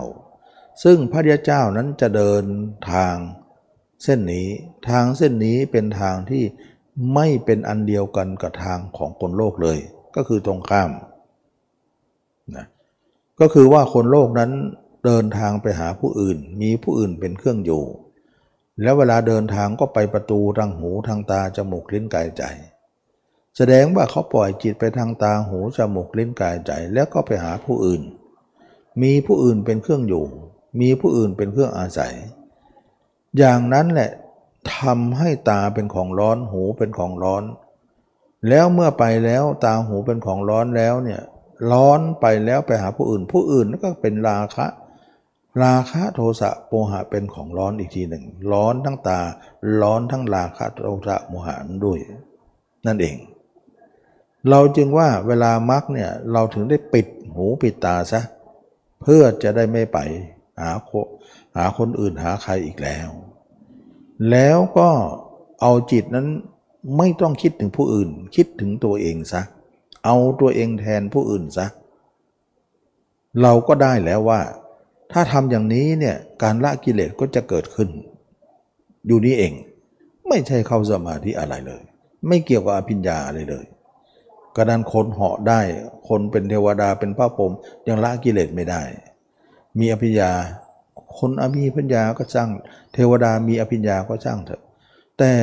[0.82, 2.44] ซึ่งพระยาเจ้านั้นจะเดิน
[2.92, 3.14] ทาง
[4.04, 4.48] เส้นนี้
[4.88, 6.44] ทางเส้นนี้เป็นทางที่
[7.14, 9.78] ไม่เป็นอันเดียวกันกับทางของคนโลกเลย
[10.16, 10.90] ก็คือตรงข้าม
[12.56, 12.66] นะ
[13.40, 14.50] ก็คือว่าคนโลกนั้น
[15.04, 17.84] เดินทางไปหาผู้อื่น มีผู้อื่นเป็นเครื่องอยู่
[18.82, 22.44] แล้วเวลาเดินทางก็ไปประตูทางหูทางตาจมูกลิ้นกายใจ
[23.56, 28.02] แสดงว่าเขาปล่อยจิตไปทางตาหูจมูกลิ้นกายใจแล้วก็ไปหาผู้อื่น
[29.02, 30.26] มีผู้อื่นเป็นเครื่องอยู่
[30.80, 32.14] มีผู้อื่นเป็นเครื่องอาศัย
[33.38, 34.10] อย่างนั้นแหละ
[34.76, 37.42] ทำให้ตาเป็นของร้อนหูเป็นของร้อน
[38.48, 41.20] แล้วเมื่อไปแล้วตาหูเป็นของร้อนแล้วเนี่ย
[41.72, 44.66] ร้อนไปแล้วไปหาผู้อื่น ผู้อื่นก็เป็นราคะ
[45.62, 49.20] ราคะโทสะโมหะเป็นของร้อนอีกทีหนึ่ง ร้อนทั้งตา
[49.82, 51.98] ร้อนทั้งราคะโทสะโมหะด้วย
[52.86, 53.16] นั่นเอง
[54.50, 58.20] เราจึงว่าเวลามักเนี่ยเราถึงได้ปิดหูปิดตาซะ
[59.02, 59.98] เพื่อจะได้ไม่ไป
[60.60, 63.08] หาโหาคนอื่นหาใครอีกแล้ว
[64.30, 64.88] แล้วก็
[65.60, 66.28] เอาจิตนั้น
[66.96, 69.42] ไม่ต้องคิดถึงผู้อื่น คิดถึงตัวเองซะ
[70.04, 71.66] เอาตัวเองแทนผู้อื่นซะ
[73.42, 74.40] เราก็ได้แล้วว่า
[75.12, 77.88] ถ้าทำอย่างนี้เนี่ยการละกิเลสก็จะเกิดขึ้น
[79.06, 79.52] อยู่นี้เอง
[80.28, 81.82] ไม่ใช่เข้าสมาธิอะไรเลย
[82.28, 83.64] ไม่เกี่ยวกับอภิญญาอะไรเลย
[84.56, 85.60] กระดานคนเหาะได้
[86.08, 87.52] คนเป็นเทวดาเป็นพระพรหม
[87.88, 88.82] ยังละกิเลสไม่ได้
[89.78, 90.30] มีอภิญญา
[91.18, 91.44] คนอ
[91.76, 92.50] ภิญญาก็ช่าง
[92.92, 94.62] เทวดามีอภิญญาก็ช่างเถอะ
[95.20, 95.34] แต่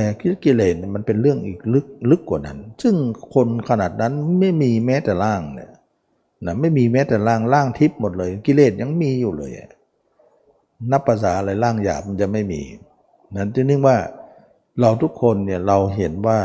[0.44, 2.96] กิเลสมันเป็นเรื่องอีกลึกลึกกว่านั้น ซึ่ง
[3.34, 5.72] คนขนาดนั้นไม่มีแม้แต่ร่างเนี่ย
[6.46, 9.52] นะไม่มีแม้แต่ร่างร่างทิพย์หมดเลย กิเลสยังมีอยู่เลย
[10.92, 12.62] นับภาษาอะไรร่างหยาบมันจะไม่มี
[13.36, 13.98] นั้นจึงนึกว่า
[14.80, 16.40] เราทุกคนเนี่ยเราเห็นว่า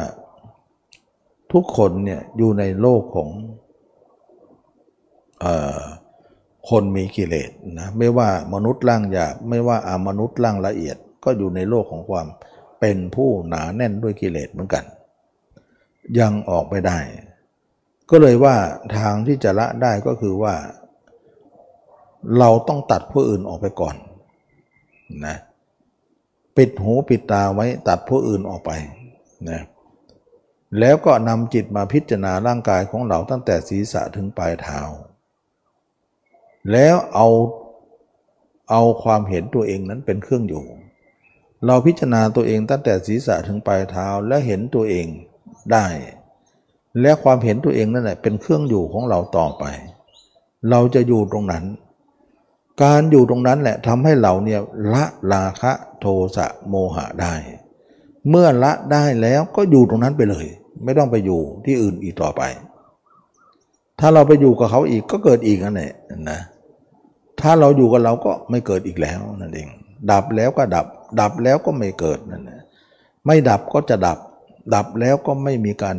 [1.52, 3.30] ทุกคนเนี่ยอยู่ในโลกของ
[5.42, 5.44] อ
[6.70, 14.84] คนมีกิเลสนะไม่ว่ามนุษย์ร่างหยาบไม่ว่าอามนุษย์ร่างละเอียด ก็อยู่ในโลกของความเเป็นผู้หนาแน่นด้วยกิเลสเหมือนกัน
[16.18, 16.98] ยังออกไม่ได้
[18.10, 18.56] ก็เลยว่า
[18.96, 20.54] ทางที่จะละได้ก็คือว่า
[22.38, 23.96] เราต้องตัดผู้อื่นออกไปก่อน
[25.26, 25.36] นะ
[26.56, 28.70] ปิดหูปิดตาไว้ตัดผู้อื่นออกไป
[29.50, 29.60] นะ
[30.78, 34.80] แล้วก็นำจิตมาพิจารณาร่างกายของเราตั้งแต่ศีรษะถึงปลายเท้า
[36.72, 37.28] แล้วเอา
[38.70, 40.64] เอาความเห็นตัวเองนั้นเป็นเครื่องอยู่
[41.66, 45.06] เราพิจารณาตัวเองตั้งแต่ศีรษะถึงปลายเท้าและเห็นตัวเอง
[45.72, 45.86] ได้
[47.00, 49.64] และความเห็นตัวเองนั่นแหละเป็นเครื่องอยู่ของเราต่อไป
[50.70, 51.64] เราจะอยู่ตรงนั้น
[52.82, 54.60] การอยู่ตรงนั้นแหละทำให้เราเนี่ย
[54.94, 57.34] ละราคะโทสะโมหะได้
[58.28, 60.46] เมื่อละได้แล้วก็อยู่ตรงนั้นไปเลย
[60.84, 62.42] ไม่ต้องไปอยู่ที่อื่นอีกต่อไป
[64.00, 65.92] ถ้าเราไปอยู่กับเขาอีกก็เกิดอีกนั่นแหละ
[66.30, 66.40] นะ
[67.40, 69.68] ถ้าเราอยู่กับเราก็ไม่เกิดอีกแล้วนั่นเอง
[70.10, 70.86] ดับแล้วก็ดับ
[71.20, 72.62] ดับแล้วก็ไม่เกิดนั่นนะ
[73.26, 74.18] ไม่ดับก็จะดับ
[74.74, 75.96] ดับแล้วก็ไม่มีการ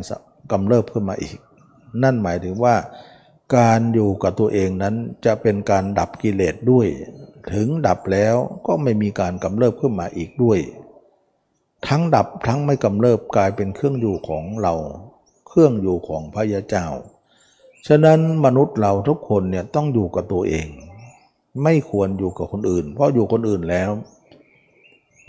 [0.52, 1.38] กำเริบขึ้นมาอีก
[2.02, 2.74] นั่นหมายถึงว่า
[3.56, 6.86] การอยู่กับตัวเองนั้นจะเป็นการดับกิเลสด้วย
[7.52, 10.58] ถึงดับแล้วก็ไม่มีการกำเริบขึ้นมาอีกด้วย
[11.88, 14.74] ทั้งดับทั้งไม่กำเริบกลายเป็นเครื่องอยู่ของเรา
[15.48, 16.86] เครื่องอยู่ของพระยาเจ้า
[17.86, 20.66] ฉะนั้นมนุษย์เราทุกคนเนี่ยต้องอยู่กับตัวเอง
[21.62, 23.90] ไม่ควรอยู่กับคนอื่น เพราะอยู่คนอื่นแล้ว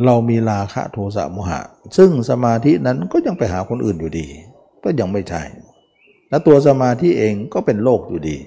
[0.06, 1.62] เรามีราคะโทสะโมหะ
[1.98, 4.28] ซึ่งสมาธินั้นก็ยังไปหาคนอื่นอยู่ดี
[4.84, 5.42] ก็ยังไม่ใช่
[6.30, 8.38] และตัวสมาธิเองก็เป็นโลกอยู่ดี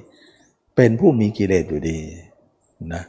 [0.77, 1.99] เป็นผู้มีกิเลสอยู่ดี
[2.95, 3.03] นะ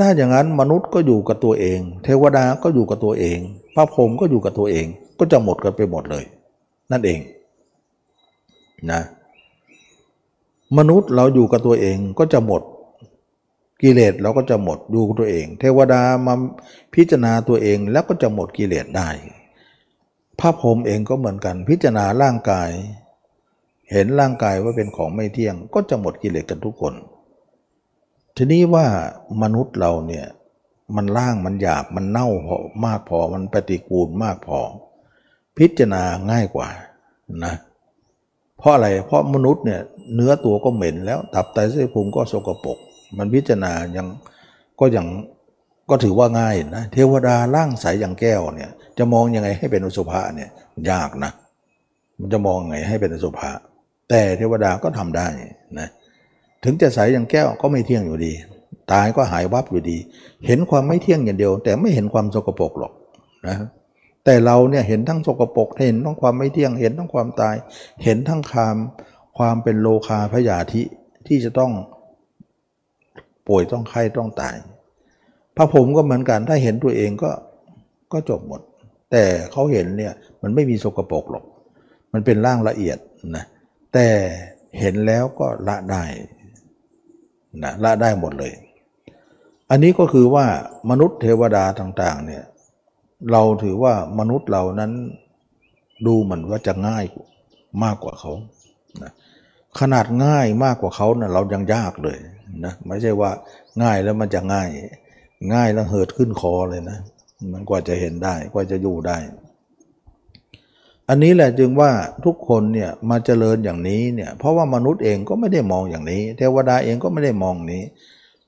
[0.00, 3.38] ถ้าอย่างนั้นมนุษย์ก็อยู่กับตัวเอง เทวดาก็อยู่กับตัวเอง
[3.74, 4.86] พระพรหมก็อยู่กับตัวเอง
[5.18, 6.24] ก็จะหมดกันไปหมดเลย
[6.92, 7.20] นั่นเอง
[8.90, 9.00] นะ
[10.78, 12.62] มนุษย์เราอยู่กับตัวเองก็จะหมด
[13.82, 16.34] กิเลสเราก็จะหมดอยู่กับตัวเอง เทวดามา
[16.94, 19.08] พิจารณาตัวเองแล้วก็จะหมดกิเลสได้
[20.38, 22.70] พระพรหมเองก็เหมือนกันพิจารณาร่างกาย
[23.90, 26.94] เห็นร่างกายว่าเป็นของไม่เที่ยง ก็จะหมดกิเลสกันทุกคน
[28.36, 28.86] ทีนี้ว่า
[29.42, 30.26] มนุษย์เราเนี่ย
[30.96, 34.58] มันล่างมันหยาบมันเน่าพอมากพอมันปฏิกูลมากพอ
[35.58, 36.68] พิจารณาง่ายกว่า
[37.44, 37.54] นะ
[38.58, 39.80] เพราะอะไรเพราะมนุษย์เนี่ย
[40.14, 42.78] เนื้อตัวก็เหม็นแล้ว ตับไตเส้นพุงก็สกปรก
[43.18, 44.06] มันพิจารณายัง
[44.80, 45.06] ก็ยัง
[45.90, 50.50] ก็ถือว่าง่ายนะเทวดาร่างใสอย่างแก้วเนี่ยจะมองยังไงให้เป็นอสุภะเนี่ย
[50.90, 51.32] ยากนะ
[52.20, 53.50] มันจะมองไงให้เป็นอสุภะ
[54.08, 55.28] แต่เทวดาก็ทำได้
[55.78, 55.88] นะ
[56.64, 58.32] ถึงจะใสอย่างแก้วก็ไม่เที่ยงอยู่ดี
[58.92, 59.98] ตายก็หายวับอยู่ดี
[60.46, 62.92] เห็นความไม่เที่ยงอย่างเดียว แต่ไม่เห็นความสกปรกหรอก
[63.46, 63.56] นะ
[64.24, 67.56] แต่เราเนี่ยเห็นทั้งสกปรกเห็นทั้งความไม่เที่ยงเห็นทั้งความตาย
[68.04, 68.76] เห็นทั้งความ
[69.38, 70.82] ความเป็นโลคาพยาธิ
[71.26, 71.72] ที่จะต้อง
[73.48, 74.56] ป่วยต้องไข้ต้องตาย
[75.56, 77.30] พระผมก็เหมือนกันถ้าเห็นตัวเองก็
[78.12, 78.60] ก็จบหมด
[79.10, 81.44] แต่เขาเห็นเนี่ยมันไม่มีสกปรกหรอก
[82.12, 82.98] มันเป็นร่างละเอียด
[83.36, 83.44] นะ
[83.92, 84.06] แต่
[84.80, 86.04] เห็นแล้วก็ละได้
[87.62, 88.52] นะละได้หมดเลย
[89.70, 90.46] อันนี้ก็คือว่า
[90.90, 92.44] มนุษย์เทวดาต่างๆเนี่ย
[93.32, 94.92] เราถือว่ามนุษย์เรานั้น
[96.06, 97.04] ดูเหมือนว่าจะง่าย
[97.84, 98.32] มากกว่าเขา
[99.02, 99.12] นะ
[99.80, 102.18] ขนาดง่ายมากกว่าเขานะ่ะเรายังยากเลย
[102.64, 103.30] นะไม่ใช่ว่า
[103.82, 104.68] ง่ายแล้วมันจะง่าย
[105.54, 106.98] ง่ายแล้วเหิดขึ้นคอเลยนะ
[107.52, 109.16] มันกว่าจะเห็นได้กว่าจะอยู่ได้
[111.08, 111.90] อันนี้แหละจึงว่า
[112.24, 117.82] ทุกคนเนี่ยมาเจริญอย่างนี้เนี่ยเพราะว่ามนุษย์เองก็ไม่ได้มองอย่างนี้เทวดาเองก็ไม่ได้มองนี้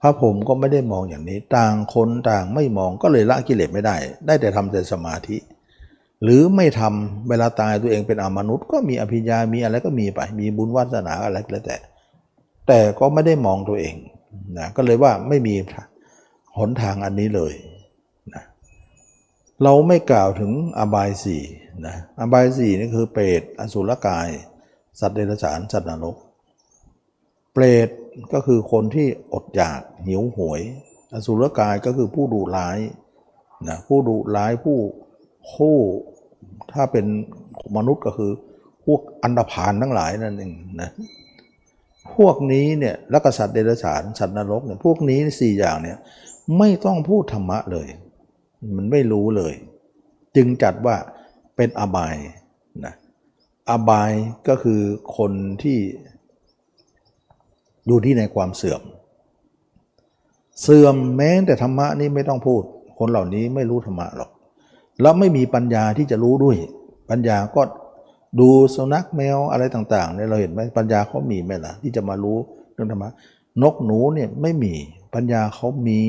[0.00, 5.36] พระผมก็ไม่ได้มองอย่างนี้ ต่างคนต่างไม่มองก็เลยละกิเลสไม่ได้ ได้แต่ทำแต่สมาธิ
[6.22, 11.76] หรือไม่ทำเวลาตายตัวเองเป็นอมนุษย์ก็มีอภิญญา มีอะไรก็มีไป มีบุญวาสนาอะไรแล้วแต่
[12.68, 13.94] แต่ก็ไม่ได้มองตัวเอง
[14.58, 15.54] นะก็เลยว่าไม่มี
[16.58, 17.54] หนทางอันนี้เลย
[19.62, 21.42] เราไม่กล่าวถึงอบายสี่
[21.86, 24.28] นะอบายสี่นี่คือเปรตอสุรกาย
[25.00, 26.16] สัตว์เดรัจฉานสัตว์นรก
[27.52, 27.88] เปรต
[28.32, 30.60] ก็คือคนที่อดอยากหิวโหวย
[31.12, 32.78] อสุรกายก็คือผู้ดุร้าย
[33.68, 34.78] นะผู้ดุร้ายผู้
[35.52, 35.74] ผู้
[36.72, 37.06] ถ้าเป็น
[37.76, 38.30] มนุษย์ก็คือ
[38.84, 40.90] พวกอันดพานทั้งหลายนั่นเองนะ
[42.16, 45.98] พวกนี้เนี่ยแล้วก็สัตว์เดรัจฉานสัตว์นรกเนี่ยพวกนี้สี่อย่างเนี่ย
[46.58, 47.88] ไม่ต้องพูดธรรมะเลย
[48.76, 49.54] มันไม่รู้เลย
[50.36, 50.96] จึงจัดว่า
[51.56, 52.16] เป็นอบาย
[52.84, 52.94] นะ
[53.70, 54.12] อบาย
[54.48, 54.80] ก็คือ
[55.16, 55.78] คนที่
[57.86, 58.82] อยู่ที่ในความเสื่อม
[60.62, 62.62] เสื่อมแม้แต่ธรรมะนี่ไม่ต้องพูด
[62.98, 64.30] คนเหล่านี้ไม่รู้ธรรมะหรอก
[65.00, 66.56] แล้วไม่มีปัญญาที่จะรู้ด้วย
[67.10, 67.62] ปัญญาก็
[68.40, 72.38] ดูสุนัขแมวอะไรต่างๆเนี่ยเราเห็นไหมปัญญาเขามีไหมล่ะ ที่จะมารู้
[72.74, 73.10] เรื่องธรรมะ
[73.62, 74.74] นกหนูเนี่ยไม่มี
[75.14, 76.00] ปัญญาเขามี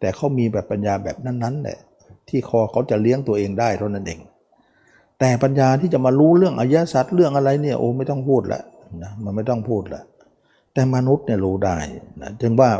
[0.00, 1.78] แต่เขามีแบบปัญญาแบบนั้นๆแหละ
[2.28, 4.20] ที่คอเขาจะเลี้ยงตัวเองได้เท่านั้นเอง
[5.20, 8.60] แต่ปัญญาที่จะมารู้เรื่องอริยสัจเรื่องอะไรเนี่ยโอ้ไม่ต้องพูดละ
[9.02, 10.02] นะมันไม่ต้องพูดละ
[10.72, 11.76] แต่มนุษย์เนี่ยรู้ได้
[12.22, 12.70] นะจึงว่า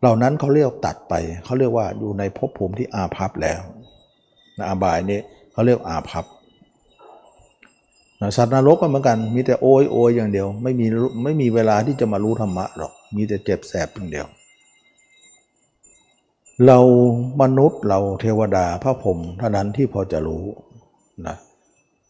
[0.00, 3.60] เหล่านั้นเขาเรียกตัดไปเขาเรียกว่าอยู่ในภพภูมิที่อาภัพแล้ว
[4.58, 5.20] นะอาบายนี่
[5.52, 6.24] เขาเรียกอาภัพ
[8.20, 10.86] นะสัตว์นรกก็เหมือนกัน มีแต่โอยโอยอย่างเดียว ไม่มี
[11.24, 14.26] ไม่มีเวลาที่จะมารู้ธรรมะหรอก มีแต่เจ็บแสบอย่างเดียว
[16.66, 16.78] เรา
[17.42, 20.44] มนุษย์เราเทวดาพระพรหมเท่านั้นที่พอจะรู้
[21.26, 21.36] นะ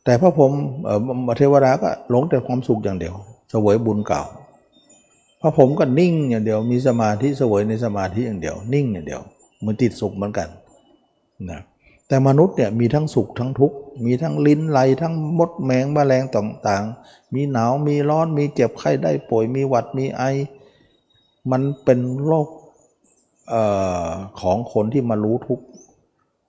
[0.05, 0.53] แต่พระพรหม
[1.39, 3.15] เทวดาก็หลงแต่ความสุขอย่างเดียว
[3.53, 4.23] สวยบุญเก่า
[5.41, 9.23] พระพรหมก็นิ่งอย่างเดียว มีสมาธิสวยในสมาธิอย่างเดียว นิ่งอย่างเดียว
[9.67, 10.49] มันติดสุขเหมือนกัน
[11.51, 11.61] นะ
[12.09, 20.23] แต่มนุษย์เนี่ยมีทั้งสุขทั้งทุกข์มีทั้งลิ้นไหลทั้งมดแมงแมลงต่างๆ มีหนาวมีร้อนมีเจ็บไข้ได้ป่วยมีหวัดมีไอ
[21.51, 22.49] มันเป็นโรค
[24.41, 25.65] ของคนที่มารู้ทุกข์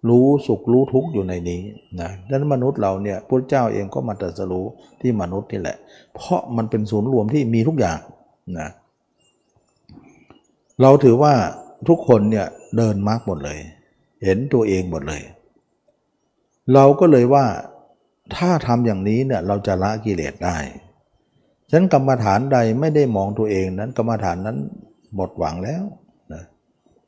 [0.09, 1.61] รู้สุขรู้ทุกข์อยู่ในนี้
[2.01, 4.65] นะดังนั้นมนุษย์เราเนี่ยพระเจ้าเองก็มาตรัสรู้
[5.01, 5.77] ที่มนุษย์นี่แหละ
[6.15, 7.99] เพราะมันเป็นศูนย์รวมที่มีทุกอย่าง
[8.59, 8.69] นะ
[10.81, 11.33] เราถือว่า
[11.89, 12.45] ทุกคนเนี่ย
[12.77, 13.59] เดินมรรคหมดเลย
[14.23, 15.21] เห็นตัวเองหมดเลย
[16.73, 17.45] เราก็เลยว่า
[18.35, 20.57] ถ้าทำอย่างนี้เนี่ยเราจะละกิเลสได้
[21.69, 24.57] ฉะนั้นกรรมฐานใดไม่ได้มองตัวเองนั้นกรรมฐานนั้น
[25.15, 25.83] หมดหวังแล้ว
[26.33, 26.43] นะ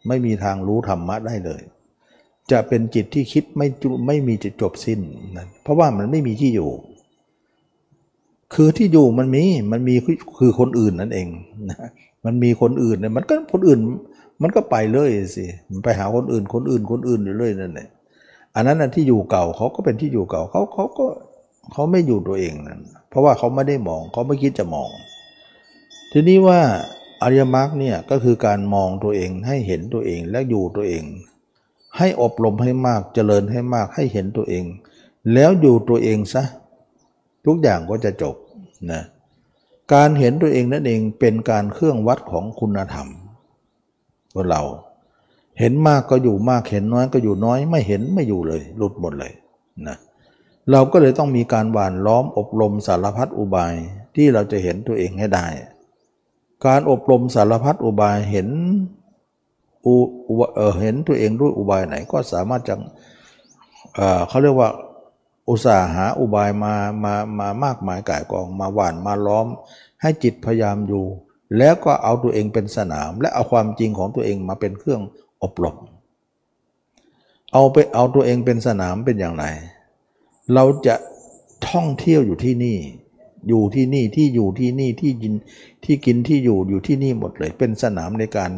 [0.08, 1.62] ไม่มีทางรู้ธรรมะได้เลย
[2.52, 3.68] จะเป็นจิตที่คิดไม่
[4.08, 5.00] ไม่มีจะจบสิ้น
[5.38, 6.70] นะเพราะว่ามันไม่มีที่อยู่
[8.54, 9.96] คือที่อยู่มันมีมันมี
[10.40, 11.28] คือคนอื่นนั่นเอง
[11.70, 11.78] นะ
[12.26, 13.80] มันมีคนอื่นเนี่ยมันก็คนอื่น
[14.42, 17.88] มันก็ไปเลยสิมันไปหาคนอื่นคนอื่นคนอื่นอยู่เลยนั่นแหละ
[18.60, 21.06] อันนั้นนที่อยู่เก่าเขาก็เป็นที่อยู่เก่าเขาเขาก็
[21.72, 24.90] เขาไม่อยู่ตัวเองนั่นเพราะว่าเขาไม่ได้มองเขาไม่คิดจะมอง
[26.12, 26.60] ทีนี้ว่า
[27.22, 31.04] อริยมรรคเนี่ยก็คือการมองตัวเองให้เห็นตัวเองและอยู่ตัวเอง
[31.98, 34.66] ให้อบรมให้มากเจริญให้มากให้เห็นตัวเอง
[35.34, 36.44] แล้วอยู่ตัวเองซะ
[37.46, 38.36] ทุกอย่างก็จะจบ
[38.92, 39.04] นะ
[39.94, 43.08] การเห็นตัวเองนั่นเองเป็นการเครื่องวัดของคุณธรรม
[44.34, 44.62] ของเรา
[45.60, 49.32] เห็นมากก็อยู่มากเห็นน้อยก็อยู่น้อย ไม่เห็นไม่อยู่เลย หลุดหมดเลย
[49.88, 49.98] นะ
[50.72, 53.74] เราก็เลยต้องมีการหวานล้อมอบรมสารพัดอุบาย
[54.16, 55.46] ที่เราจะเห็นตัวเองให้ได้
[56.66, 58.48] การอบรมสารพัดอุบายเห็น
[59.86, 59.96] อุ
[60.56, 62.76] เออเห็นตัวเองด้วยอุบายไหนก็สามารถจะ
[63.96, 64.70] เออเขาเรียกว่า
[65.50, 69.48] อุตสาหาอุบายมามามามากมายก่ายกองมาหวานมาล้อม
[70.02, 71.06] ให้จิตพยายามอยู่
[71.58, 75.02] แล้วก็เอาตัวเองเป็นสนาม และเอาความจริงของตัวเองมาเป็นเครื่อง
[75.44, 75.78] อบรม
[77.54, 79.46] เอาไปเอาตัวเองเป็นสนามเป็นอย่างไร
[80.54, 80.96] เราจะ
[81.70, 82.78] ท่องเที่ยวอยู่ที่นี่
[83.48, 85.34] อยู่ที่นี่ที่อยู่ที่นี่ที่กิน
[85.84, 88.52] ที่กินที่อยู่อยู่ที่นี่หมดเลย เป็นสนามในการ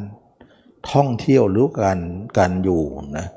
[0.91, 1.99] ท่องเที่ยวหรือการ
[2.37, 2.83] การอยู่
[3.17, 3.27] นะ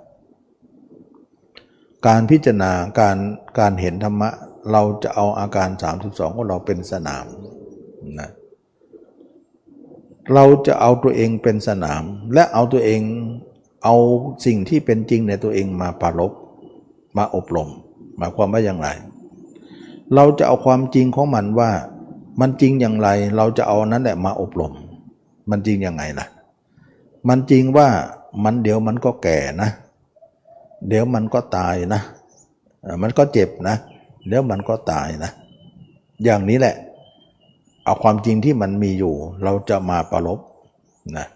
[2.06, 3.18] การพิจารณาการ
[3.58, 4.30] การเห็นธรรมะ
[4.72, 5.68] เราจะเอาอาการ
[6.02, 7.26] 32ของเราเป็นสนาม
[8.20, 8.30] นะ
[10.32, 12.02] เราจะเอาตัวเองเป็นสนาม
[12.34, 13.00] และเอาตัวเอง
[13.84, 13.96] เอา
[14.46, 16.32] สิ่งที่เป็นจริงในตัวเองมาปรารบ
[17.16, 17.68] มาอบรม
[18.16, 18.88] หมายความว่าอย่างไร
[20.14, 21.70] เราจะเอาความจริงของมันว่า
[22.40, 24.72] มันจริงอย่างไร เราจะเอานั้นแหละมาอบรม
[25.50, 26.26] มันจริงยังไงล่ะ
[27.28, 27.88] มันจริงว่า
[28.44, 29.70] มันเดี๋ยวมันก็แก่นะ
[30.88, 32.00] เดี๋ยวมันก็ตายนะ
[33.02, 33.76] มันก็เจ็บนะ
[34.28, 35.30] เดี๋ยวมันก็ตายนะ
[36.24, 36.74] อย่างนี้แหละ
[37.84, 40.40] เอาความจริงที่มันมีอยู่ เราจะมาประลบ
[41.16, 41.26] นะ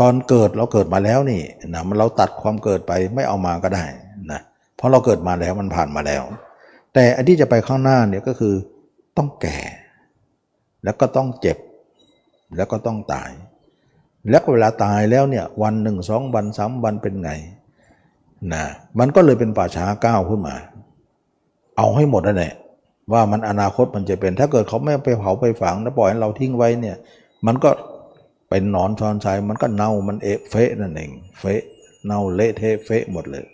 [0.00, 1.42] ตอนเกิดเราเกิดมาแล้วนี่
[1.74, 3.84] นะมันเราตัดความเกิดไปไม่เอามาก็ได้
[4.32, 4.40] นะ
[4.76, 6.22] เพราะเราเกิดมาแล้วมันผ่านมาแล้ว
[6.94, 8.54] แต่อันที่จะไปข้างหน้าเนี่ยก็คือ
[9.16, 9.58] ต้องแก่
[10.84, 11.58] แล้วก็ต้องเจ็บ
[12.56, 13.30] แล้วก็ต้องตาย
[14.30, 17.30] แล้วเวลาตายแล้วเนี่ยวันหนึ่งสองวันสามวันเป็นไง
[18.52, 18.64] นะ
[18.98, 20.56] มันก็เลยเป็นป่าช้าก้าวขึ้นมา
[21.76, 22.54] เอาให้หมดนั่นแหละ
[23.12, 26.96] ว่ามันอนาคตมันจะเป็น ถ้าเกิดเขาไม่ไปเผาไปฝังแล้วปล่อยให้เราทิ้งไว้เนี่ย
[27.46, 27.70] มันก็
[28.48, 31.62] เป็นนอนชอนชัยมันก็เน่ามันเอะเฟะนั่นเองเฟะ
[32.04, 33.44] เน่าเละเทะเฟะหมดเลย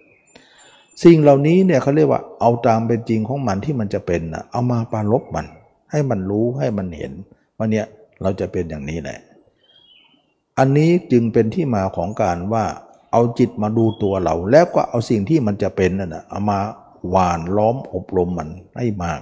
[1.02, 5.46] สิ่งเหล่านี้เนี่ยเขาเรียกว่าเอาตามเป็นจริงของมันที่มันจะเป็นนะเอามาปาลบมัน
[5.90, 7.12] ให้มันรู้ให้มันเห็น
[7.56, 7.86] ว่าเนี่ย
[8.22, 9.18] เราจะเป็นอย่างนี้แหละ
[10.58, 12.64] อันนี้จึงเป็นที่มาของการว่า
[13.12, 16.58] เอาจิตมาดูตัวเรา แล้วก็เอาสิ่งที่มันจะเป็นนั่นนะเอามา
[17.10, 19.20] หวานล้อมอบรมมันให้มาก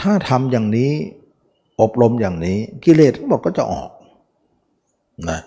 [0.00, 0.92] ถ้าทำอย่างนี้
[1.80, 3.90] อบรมอย่างนี้กิเลสทั้งหมดก็จะออก
[5.30, 5.40] นะ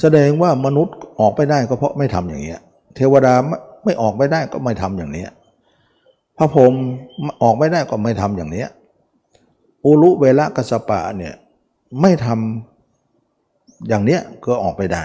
[0.00, 2.54] แสดงว่ามนุษย์ออกไปได้ก็เพราะไม่ทำอย่างนี้
[2.96, 3.34] เทวดา
[3.84, 5.24] ไม่ออกไม่ได้ก็ไม่ทำอย่างนี้
[6.36, 6.72] พระพรหม
[7.42, 8.64] ออกไม่ได้ก็ไม่ทำอย่างนี้
[9.84, 11.34] อุลุเวลกัสปะเนี่ย
[12.00, 15.04] ไม่ทำอย่างเนี้ยก็ออกไปได้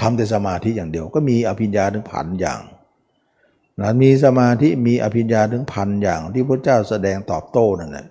[0.00, 2.60] ทำแต่สมาธิอย่างเดียวก็มีอภิญญาถึงพันอย่าง
[3.80, 8.06] นะมีสมาธิมีอภิญญาถึงพันอย่างที่พระเจ้าแสดงตอบโต้นั่นแหละ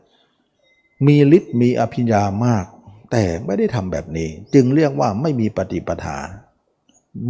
[1.07, 2.65] มีฤทธิ์มีอภิญญามาก
[3.11, 6.17] แต่ไม่ได้ทำแบบนี้ จึงเรียกว่าไม่มีปฏิปทา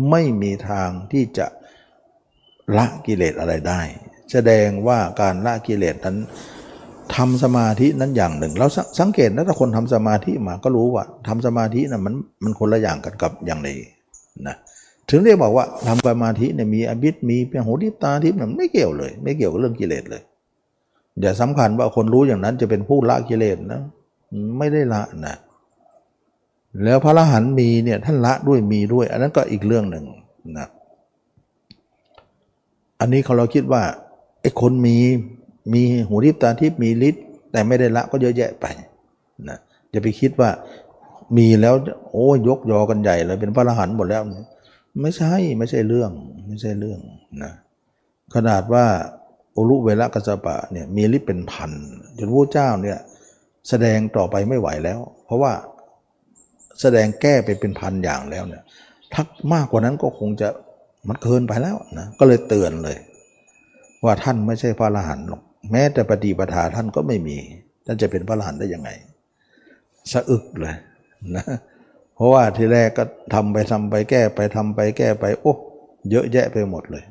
[0.09, 1.47] ไม่มีทางที่จะ
[2.77, 3.81] ละกิเลสอะไรได้
[4.31, 6.17] แสดงว่าการละกิเลสนั้น
[7.15, 8.67] ทำสมาธินั้นอย่างหนึ่ง เรา
[8.99, 13.79] สังเกตนะถ้าคนทำสมาธิมาก็รู้ว่าทำสมาธินะมันมันคนละอย่างกันกับอย่างนี้
[14.47, 14.55] นะ
[15.09, 20.21] ถึงเรียกบอกว่าทำสมาธิเนี่ยมีอภิษมีเพียงหูทิพตาทิพมันไม่เกี่ยวเลย ไม่เกี่ยวกับเรื่องกิเลสเลย
[21.21, 23.81] อย่าสำคัญว่าคนรู้อย่างนั้นจะเป็นผู้ละกิเลสนะ
[24.57, 25.35] ไม่ได้ละนะ
[26.83, 30.05] แล้วพระอรหันต์มีเนี่ยท่านละด้วยมีด้วย อันนั้นก็อีกเรื่องหนึ่ง
[30.57, 30.67] นะ
[32.99, 33.83] อันนี้เขาเราคิดว่า
[34.41, 34.97] ไอ้คนมี
[35.73, 38.65] มีหูทิพตาทิพมีฤทธิ์แต่ไม่ได้ละก็เยอะแยะไป
[39.49, 39.57] นะ
[39.91, 40.49] อย่าไปคิดว่า
[41.37, 41.75] มีแล้ว
[42.11, 44.21] โอ้ยกยอกันใหญ่เลยเป็นพระอรหันต์หมดแล้ว
[45.01, 46.11] ไม่ใช่ไม่ใช่เรื่อง
[46.47, 46.99] ไม่ใช่เรื่อง
[47.43, 47.53] นะ
[48.35, 48.85] ขนาดว่า
[49.55, 51.71] อุลุเวลกัสปะเนี่ยมีฤทธิ์เป็นพัน
[52.17, 52.99] จนพระเจ้าเนี่ย
[53.69, 55.51] แสดงต่อไปไม่ไหวแล้ว เพราะว่า
[56.81, 58.63] แสดงแก้ไปเป็นพันอย่างแล้วเนี่ย
[59.13, 59.23] ถ้า
[59.53, 60.49] มากกว่านั้นก็คงจะ
[61.07, 62.97] มันเกินไปแล้วนะก็เลยเตือนเลย
[64.03, 65.41] ว่าท่านไม่ใช่พระอรหันต์หรอก
[65.71, 67.37] แม้แต่ปฏิปทาท่านก็ไม่มี
[67.85, 68.89] ท่านจะเป็นพระอรหันต์ได้ยังไง
[70.11, 70.75] สะอึกเลย
[71.35, 71.45] นะ
[72.15, 73.03] เพราะว่าทีแรกก็
[73.33, 75.53] ทำไปทำไปแก้ไปทำไปแก้ไปโอ้
[76.11, 77.03] เยอะแยะไปหมดเลย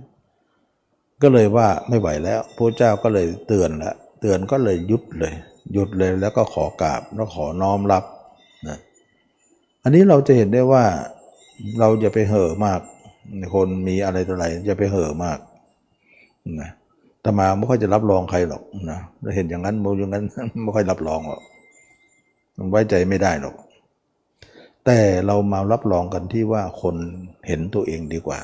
[1.23, 5.35] ก็เลยว่าไม่ไหวแล้วพระเจ้าก็เลยเตือนละเตือนก็เลยยุดเลย
[5.73, 8.05] หยุดเลยแล้วก็ขอกราบแล้วขอน้อมรับ
[8.69, 8.79] นะ
[9.83, 10.85] อันนี้เราจะเห็นได้ว่า
[11.81, 12.81] เราจะไปเห่อมาก
[13.55, 15.39] คนมีอะไรต่ออะไรจะไปเห่อมาก
[16.61, 16.71] นะ
[17.21, 20.25] แต่มาไม่ค่อยจะรับรองใครหรอกนะเราเห็นอย่างนั้นโมอย่างนั้น
[20.63, 21.43] ไม่ค่อยรับรองหรอก
[22.71, 23.55] ไว้ใจไม่ได้หรอก
[24.87, 26.97] แต่เรามารับรองกันที่ว่าคน
[27.47, 28.39] เห็นตัวเองดีกว่า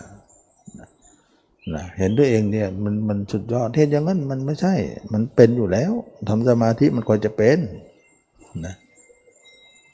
[1.74, 4.74] นะเห็นตัวเองเนี่ยมันมันสุดยอดเทศอย่างนั้นมันไม่ใช่
[5.12, 5.92] มันเป็นอยู่แล้ว
[6.28, 7.58] ทำสมาธิมันควรจะเป็น
[8.66, 8.74] นะ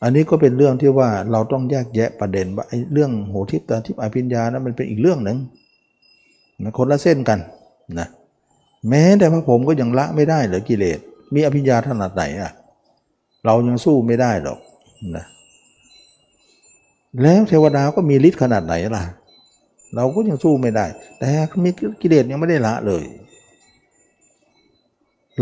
[0.03, 5.39] อันนี้ก็เป็นเรื่องที่ว่าเราต้องแยกแยะประเด็นว่าไอ้เรื่องโหทิพตาทิพอภิญญานะมันเป็นอีกเรื่องหนึ่ง
[6.63, 7.39] มันคนละเส้นกัน
[7.99, 8.09] นะ
[8.89, 10.99] แม้แต่พระผมก็ยังละไม่ได้เหรือกิเลส
[11.35, 12.53] มีอภิญญาถนัดไหนอะ
[13.45, 14.59] เรายังสู้ไม่ได้หรอก
[15.17, 15.25] นะ
[17.23, 19.05] แล้วเทวดาก็มีฤทธิ์ขนาดไหนล่ะ
[19.97, 20.87] เราก็ยังสู้ไม่ได้
[21.19, 21.27] แต่
[21.65, 23.05] มีกิเลสยังไม่ได้ละเลย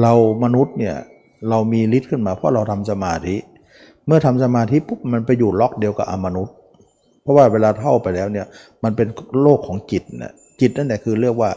[0.02, 0.12] เรา
[0.44, 0.96] มนุษย์เนี่ย
[1.48, 3.36] เรามีฤทธิ์ขึ้นมาเพราะเราทำสมาธิ
[4.06, 6.54] เมื่อทำสมาธิปุ๊บมันไปอยู่ล็อกเดียวกับอมนุษย์
[7.22, 8.46] เพราะว่าเวลาเท่าไปแล้วเนี่ย
[8.84, 9.08] มันเป็น
[9.42, 11.50] โลกของจิตนะจิตนั่นแหละคือเรียกว่า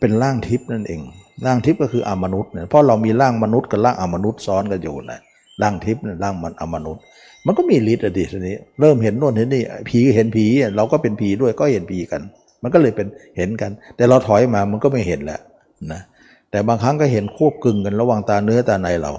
[0.00, 1.00] เป็นร่างทิพย์นั่นเอง
[1.46, 5.20] ร่างทิพย์ก็คืออมนุษย์เนี่ยเพราะเรามีร่างมนุษย์กับร่างอมนุษย์ซ้อนกันอยู่นะ
[5.62, 7.02] ร่างทิพย์ร่างมันอมนุษย์
[7.46, 12.22] มันก็มีฤทธิ์อะดีนี้ เริ่มเห็นโน่นเห็นนี่ผีเห็นผีเราก็เป็นผีด้วยก็เห็นผีกัน
[12.62, 15.40] มันก็เลยเป็นเห็นกัน แต่เราถอยมามันก็ไม่เห็นแล้ว
[15.92, 16.00] นะ
[16.50, 19.12] แต่บางครั้งก็เห็นควบกึ่งกันระหว่างตาเนื้อตาในเรา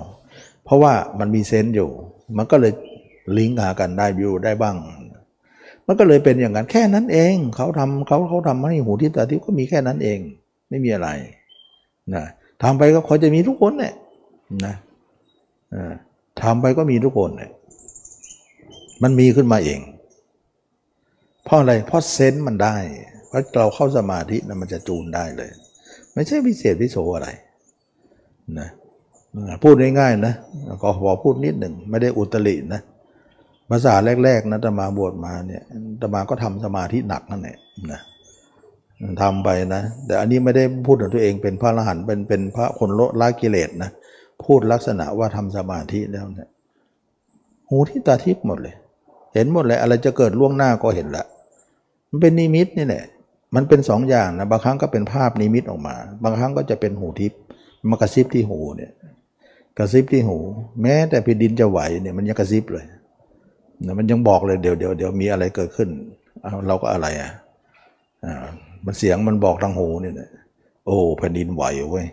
[0.66, 1.90] เพราะว่ามันมีเซนต์อยู่
[2.38, 2.72] มันก็เลย
[3.38, 4.76] ลิงก์หากันได้วิวได้บ้าง
[5.88, 10.20] มันก็เลยเป็นอย่างนั้นแค่นั้นเองเขาทำเขาเขาทำให้หูที่ตาที่ก็มีแค่นั้นเอง
[10.70, 11.10] ไม่มีอะไร
[12.14, 12.24] นะ
[12.64, 13.94] ทำไปก็เขาจะมีทุกคนเนี่ย
[14.66, 14.76] นะ
[16.42, 17.50] ทำไปก็มีทุกคนเนี่ย
[19.04, 19.80] มันมีขึ้นมาเอง
[21.44, 22.78] เพราะอะไร เพราะเซนต์มันได้
[23.28, 25.50] เพราะเราเข้าสมาธินะมันจะจูนได้เลย
[26.14, 27.30] ไม่ใช่พิเศษพิโสอะไร
[28.60, 28.70] นะ
[29.64, 30.34] พูดง่ายๆนะ
[30.82, 32.82] ก็พอพูดนิดหนึ่งไม่ได้อุตรินะ
[33.70, 33.94] ภาษา
[34.24, 35.64] แรกๆนะตมาบวชมาเนี่ย
[36.02, 37.58] ตมาก็ทำสมาธิหนักนั่นแหละ
[37.92, 38.00] นะ
[39.22, 42.90] ทำไปนะ แต่อันนี้ไม่ได้พูดถึงตัวเองเป็นพระอรหันต์เป็นเป็นพระคน
[43.22, 43.90] ละกิเลสนะ
[44.44, 46.50] พูดลักษณะว่าทำสมาธิแล้วเนี่ย
[47.70, 48.76] หูที่ตาทิพย์หมดเลย
[49.34, 51.26] เห็นหมดเลยอะไรจะเกิดล่วงหน้าก็เห็นละ
[52.10, 53.04] มันเป็นนิมิตนี่แหละ
[53.56, 57.40] มันเป็นสองอย่างนะบางครั้งก็เป็นภาพนิมิตออกมา บางครั้งก็จะเป็นหูทิพย์
[57.90, 58.92] มากระซิบที่หูเนี่ย
[59.78, 60.38] กระซิบที่หู
[60.82, 62.86] แม้แต่พิดินจะไหวเนี่ยมันยังกระซิบเลย
[63.86, 65.90] นะมันยังบอกเลยเดี๋ยวเดี๋ยวเดี๋ยวมีอะไรเกิดขึ้น
[66.68, 67.32] เราก็อะไรอะ
[68.26, 68.46] อ่า
[68.86, 70.14] มันเสียงมันบอกทางหูเนี่ย
[70.86, 72.08] โอ้แผ่นดินไหวเว้ย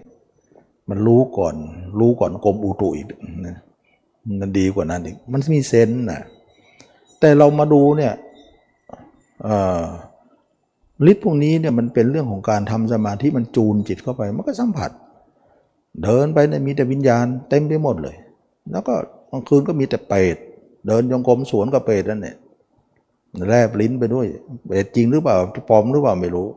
[0.88, 1.54] มันรู้ก่อน
[1.98, 3.06] รู้ก่อนกรมอุตุอีก
[3.46, 3.56] นะ
[4.40, 6.20] มันดีกว่านั้นอีก มันมีเซนส์นะ
[7.26, 8.14] แต่เรามาดูเนี่ย
[11.10, 14.90] ฤทธิ์พวกนี้เนี่ยมันเป็นเรื่องของการทำสมาธิมันจูนจิตเข้าไป มันก็สัมผัส
[16.02, 18.16] เดินไปเนี่ยมีแต่วิญญาณเต็มไปหมดเลย
[18.70, 18.94] แล้วก็
[19.30, 20.36] กลางคืนก็มีแต่เปรต
[20.86, 22.36] เดินยงกรมสวนกับเปรตนั่นเนี่ย
[23.48, 24.26] แลบลิ้นไปด้วย
[24.66, 25.36] เปรตจริงหรือเปล่า
[25.68, 26.48] ปลอมหรือเปล่าไม่รู้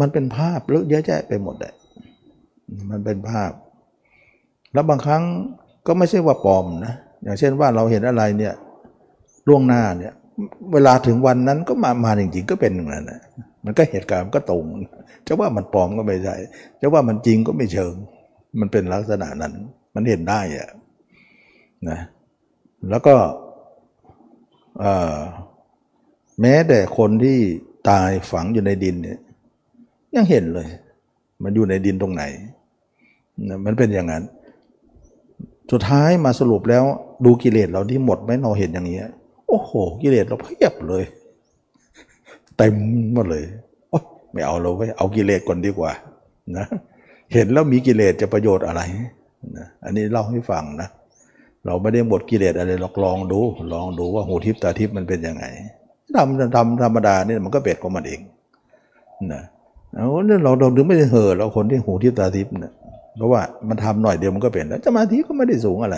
[0.00, 1.74] มันเป็นภาพเลอะเยอะแยะไปหมดเลย
[2.90, 3.50] มันเป็นภาพ
[4.72, 5.22] แล้วบางครั้ง
[5.86, 8.54] ก็ไม่ใช่ว่าปลอมนะอย่างเช่นว่าเราเห็นอะไรเนี่ย
[9.48, 10.14] ล่วงหน้าเนี่ย
[10.72, 13.20] เวลาถึงวันนั้นก็มามาจริงๆก็เป็นอย่างนั้นนะ
[13.64, 14.64] มันก็เหตุการณ์ก็ตรง
[15.26, 16.34] จะว่ามันปลอมก็ไม่ใช่
[16.80, 17.94] จะว่ามันจริงก็ไม่เชิง
[18.60, 19.52] มันเป็นลักษณะนั้น
[19.94, 20.68] มันเห็นได้อะ
[21.88, 21.98] นะ
[22.90, 23.14] แล้วก็
[26.40, 27.38] แม้แต่คนที่
[27.88, 29.18] ตายฝังอยู่ในดินเนี่ย
[30.14, 30.68] ยังเห็นเลย
[31.42, 32.22] มันอยู่ในดินตรงไหน
[33.66, 34.24] มันเป็นอย่างนั้น
[35.72, 36.84] สุดท้ายมาสรุปแล้ว
[37.24, 39.00] ดูกิเลสเราที่หมดไหมเราเห็นอย่างนี้
[39.56, 41.04] อ้โห กิเลสเราเพียบเลย
[42.56, 42.74] เต็ม
[43.14, 43.44] หมดเลย
[43.90, 43.98] โอ้
[44.32, 45.92] ไม่เอาเราไว้เอากิเลสก่อนดีกว่า
[46.56, 46.66] นะ
[47.32, 48.82] เห็นแล้วมีกิเลสจะประโยชน์อะไร
[49.56, 50.88] นะอันนี้เล่าให้ฟังนะ
[51.66, 53.40] เราไม่ได้หมดกิเลสอะไรลองลองดู
[53.72, 55.44] ลองดูว่าหูทิพตาทิพมันเป็นยังไง
[56.16, 58.20] ทำทำธรรมดาเนี่ยมันก็เป็ดของมันเอง
[59.32, 59.42] นะ
[59.94, 62.72] เอาเนี่ยเราเราถึงไม่ได้เห่อเราคนที่หูทิพตาทิพเนี่ย
[63.16, 65.96] เพราะว่ามันทำหน่อยเดียวมันก็เป็นแล้วสมาธิก็ไม่ได้สูงอะไร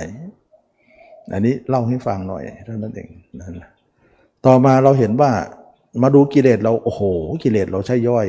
[1.32, 3.08] อันนี้เล่าให้ฟังหน่อยเท่านั้นเอง
[3.40, 3.70] นั่นแหละ
[4.46, 5.30] ต่อมาเราเห็นว่า
[6.02, 7.02] มาดูกิเลสเราโอ้โห
[7.42, 8.26] กิเลสเราใช่ย่อย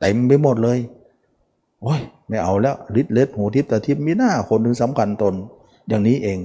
[0.00, 0.78] เต็มไปหมดเลย
[1.82, 5.34] โอ้ยไม่เอาแล้วฤทธิ์เดชหูทิพย์ตาทิพย์มิน่าคนถึงสำคัญตน
[5.88, 6.38] อย่างนี้เอง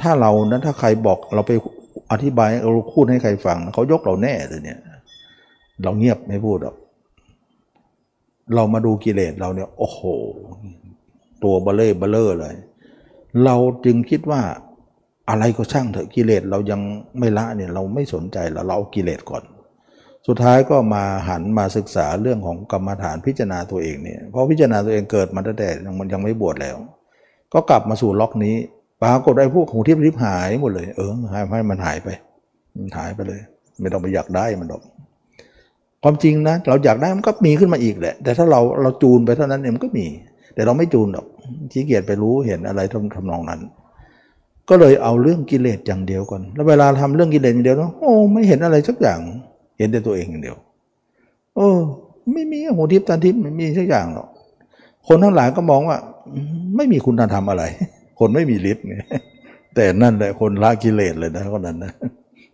[0.00, 1.52] ถ้าเรานั้นถ้าใครบอกเราไป
[2.12, 4.78] อธิบายเราพูดให้ใครฟังเขายกเราแน่เลยเนี่ย
[5.82, 6.76] เราเงียบไม่พูดหรอก
[8.54, 10.00] เรามาดูกิเลสเราเนี่ย โอ้โห
[11.42, 12.54] ตัวเบ้อเร่อเบ้อเร่อเลย
[13.44, 14.42] เราจึงคิดว่า
[15.30, 16.80] อะไรก็ช่างเถอะกิเลสเรายัง
[17.18, 19.42] ไม่ละเนี่ยเราไม่สนใจแล้วเราเอากิเลสก่อน
[20.26, 26.76] สุดท้ายก็มาหันมาศึกษาเรื่องของกรรมฐานพิจารณาตัวเองเนี่ยเพราะพิจารณาตัวเองเกิดมาตั้งแต่ยังมันยังไม่บวชแล้ว
[27.52, 28.56] ก็กลับมาสู่ล็อกนี้
[29.02, 32.08] ปรากฏไอ้พวกของทิพย์ทิพย์หายหมดเลย เออหายให้มันหายไป
[32.76, 33.40] มันหายไปเลย
[33.80, 34.82] ไม่ต้องไปอยากได้มันหรอก
[36.02, 40.06] ความจริงนะเราอยากได้มันก็มีขึ้นมาอีกแหละ แต่ถ้าเราเราจูนไปเท่านั้นเองมันก็มี
[40.54, 41.26] แต่เราไม่จูนหรอก
[41.72, 43.60] ขี้เกียจไปรู้เห็นอะไรทำทำนองนั้น
[44.68, 49.20] ก็เลยเอาเรื่องกิเลสอย่างเดียวก่อน แล้วเวลาทำเรื่องกิเลสอย่างเดียวโอ้ไม่เห็นอะไรสักอย่าง
[49.78, 50.56] เห็นแต่ตัวเองอย่างเดียว
[51.56, 51.68] โอ้
[52.32, 54.28] ไม่มีหูทิพย์ตาทิพย์ไม่มีสักอย่างหรอก
[55.08, 55.98] คนทั้งหลายก็มองว่า
[56.76, 57.64] ไม่มีคุณธรรมอะไร
[58.18, 58.94] คนไม่มีฤทธิ์ไง
[59.74, 61.92] แต่นั่นแหละคนละกิเลสเลยนะคนนั้นนะ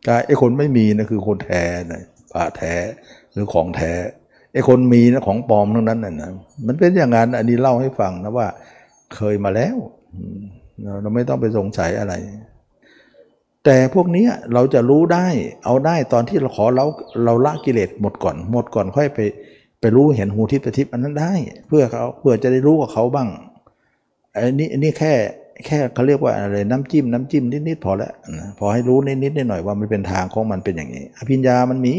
[0.07, 1.63] กายไอ้คนไม่มีนะคือคนแท้
[1.93, 2.01] นะ
[2.33, 2.75] พระแท้
[3.33, 3.93] หรือของแท้
[4.53, 6.31] ไอ้คนมีนะของปลอมทั้งนั้นน่ะนะ
[6.67, 8.47] มันเป็นอย่างนั้นอันนี้เล่าให้ฟังนะว่า
[9.17, 9.77] เคยมาแล้ว
[11.03, 12.15] เราไม่ต้องไปสงสัยอะไร
[13.65, 15.27] แต่พวกนี้เราจะรู้ได้
[15.65, 16.87] เอาได้ตอนที่เราขอเรา
[17.25, 19.21] เราละกิเลสหมดก่อน หมดก่อนค่อยไป
[19.81, 21.33] ไปรู้เห็นหูทิพย์ทิพย์อันนั้นได้
[21.69, 23.29] เพื่อเขาเพื่อจะได้รู้กับเขาบ้าง
[24.35, 25.13] อันนี้อันนี้แค่
[25.67, 28.13] แค่เขาเรียกว่าอะไรน้ำจิ้มน้ำจิ้มนิดๆพอแล้ว
[28.59, 31.95] พอให้รู้นิดๆหน่อยว่ามันเป็นทางของมันเป็นอย่างนี้อภิญญามันมี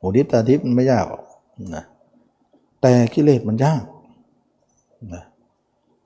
[0.00, 1.06] หูทิพย์ตาทิพย์มันไม่ยาก
[1.74, 1.84] นะ
[2.82, 3.82] แต่กิเลสมันยาก
[5.14, 5.24] นะ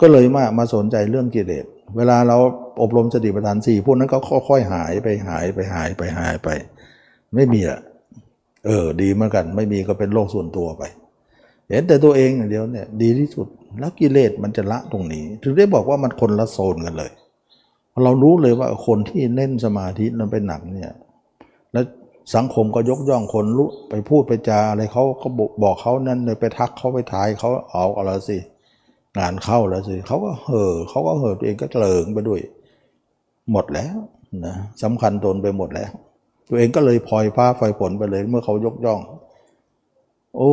[0.01, 1.64] ก็เลยมามาสนใจเรื่องกิเลส
[1.97, 2.36] เวลาเรา
[2.82, 4.18] อบรมสติปัฏฐานสี่พวกนั้นก็
[4.49, 6.49] ค่อยๆหายไปหายไปหายไปหายไป
[7.34, 7.80] ไม่มีอะ
[8.66, 10.82] เออ ดีเหมือนกัน ไม่มีก็เป็นโลกส่วนตัวไป
[11.68, 13.47] เห็นแต่ตัวเองอย่างเดียวเนี่ย ดีที่สุด
[13.78, 17.12] แล้วกิเลสมันจะละตรงนี้ ถึงได้บอกว่ามันคนละโซนกันเลย
[18.05, 20.93] เรารู้เลยว่าคนที่เล่นสมาธินั้นเป็นหนักเนี่ย
[21.72, 21.84] แล้ว
[22.34, 25.30] สังคมก็ยกย่องคนรู้ไปพูดไปจาอะไรเขาเขา
[25.62, 28.38] บอกเขานั่นเลยไปทักเขาไปทายเขาเอาอะไรสิ
[29.20, 32.40] งานเข้าแล้วสิเขาก็เห่อเขาก็เห่อตัวเองก็เลิงไปด้วย
[33.52, 33.96] หมดแล้ว
[34.46, 35.90] นะสำคัญตนไปหมดแล้ว
[36.48, 39.00] ตัวเองก็เลยพลอยฟ้าไฟผลไปเลยเมื่อเขายกย่อง
[40.36, 40.50] โอ้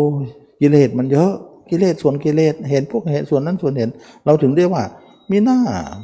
[0.60, 1.32] กิเลสมันเยอะ
[1.70, 3.90] กิเลสส่วนกิเลสเห็นพวกเห็นส่วนนั้นส่วนเห็น
[4.26, 4.84] เราถึงได้ว่า
[5.32, 5.60] มีหน้า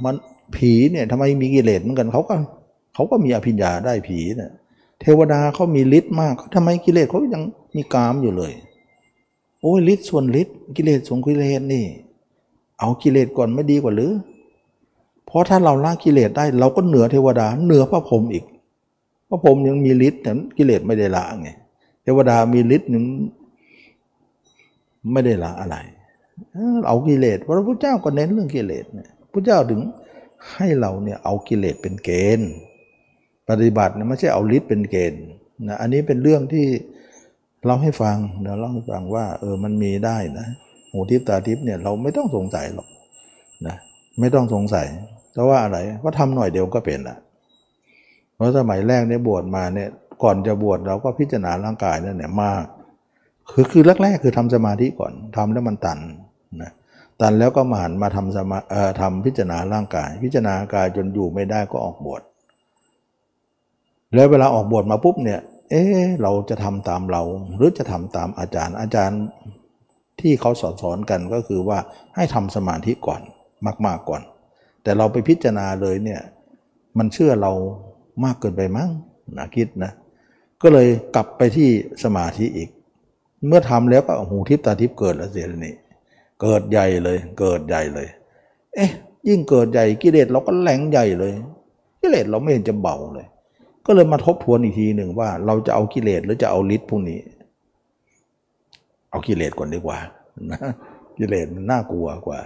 [0.06, 0.16] มัน
[0.56, 2.36] ผีเนี่ยทำไมมีกิเลสเหมือนกันเขาก็
[2.96, 4.52] เขาก็มีอภิญญาได้ผีเนี่ย
[5.02, 7.44] เทวดาเขามีฤทธิ์มากทำไมกิเลสเขายัง
[7.76, 8.52] มีกามอยู่เลย
[9.62, 11.86] โอ้ยฤทธิ์ส่วนฤทธิ์กิเลสส่วนกิเลสนี่
[12.84, 14.12] เอากิเลสก่อนไม่ดีกว่าหรือ
[15.26, 18.46] เพราะถ้าเราละกิเลสได้ เราก็เหนือเทวดา เหนือพระพรหมอีก
[19.30, 21.50] พระพรหมยังมีฤทธิ์แต่กิเลสไม่ได้ละไง
[22.04, 23.04] เทวดามีฤทธิ์หนึ่ง
[25.12, 25.76] ไม่ได้ละอะไร
[26.88, 29.82] เอากิเลส พระพุทธเจ้าก็เน้นเรื่องกิเลสเนี่ยพระเจ้าถึง
[30.54, 32.10] ให้เราเนี่ยเอากิเลสเป็นเก
[32.40, 32.52] ณฑ์
[33.50, 35.24] ปฏิบัตินะไม่ใช่เอาฤทธิ์เป็นเกณฑ์
[35.68, 36.66] นะอันนี้เป็นเรื่องที่
[37.66, 40.48] เราให้ฟังเราเล่าให้ฟังว่าเออมันมีได้นะ
[40.94, 42.88] หูทิพตาทิพเนี่ยเราไม่ต้องสงสัยหรอก
[43.68, 43.76] นะ
[44.20, 44.88] ไม่ต้องสงสัย
[45.34, 47.18] เพราะว่าอะไรก็ทำหน่อยเดียวก็เป็นละ
[48.36, 49.90] เพราะสมัยแรกเนี่ยบวชมาเนี่ย
[50.24, 52.66] ก่อนจะบวชเราก็พิจารณาร่างกายนั่นเนี่ยมาก
[53.52, 56.00] คือคือแรกๆคือทำสมาธิก่อนทำแล้วมันตัน
[56.62, 56.72] นะ
[57.22, 62.22] ตันแล้วก็มาหันมาทำสมาเอ่อทำพิจารณาร่างกาย พิจารณากายจนอยู่ไม่ได้ก็ออกบวช
[64.14, 65.40] แล้วเวลาออกบวชมาปุ๊บเนี่ย
[65.70, 65.84] เอ๊
[66.22, 67.24] เราจะทำตามเรา
[67.56, 69.22] หรือจะทำตามอาจารย์ อาจารย์
[70.24, 71.78] ที่เขาสอนสอนกันก็คือว่า
[72.16, 73.22] ให้ทำสมาธิก่อน
[73.86, 74.22] มาก ๆก่อน
[74.84, 76.22] แต่เราไปพิจารณาเลยเนี่ย
[76.98, 77.52] มันเชื่อเรา
[78.24, 78.90] มากเกินไปมั้ง
[79.38, 79.92] นะคิดนะ
[80.62, 81.70] ก็เลยกลับไปที่
[82.04, 82.70] สมาธิอีก
[83.48, 85.76] เมื่อทำแล้วก็หูทิพตาทิพเกิดแล้วเสียนี่
[86.42, 88.08] เกิดใหญ่เลยเกิดใหญ่เลย
[88.76, 88.92] เอ๊ะ
[89.28, 91.34] ยิ่งเกิดใหญ่กิเลสเราก็แหลงใหญ่เลย
[92.02, 93.28] กิเลสเราไม่เห็นจะเบาเลย
[93.86, 97.20] ก็เลยมาทบทวนอีกทีหนึ่งว่า เราจะเอากิเลสหรือจะเอาฤทธิ์พวกนี้
[99.14, 99.98] เอากิเลสก่อนดีกว่า
[100.52, 100.60] นะ
[101.18, 102.40] กิเลสมันน่ากลัวกว่า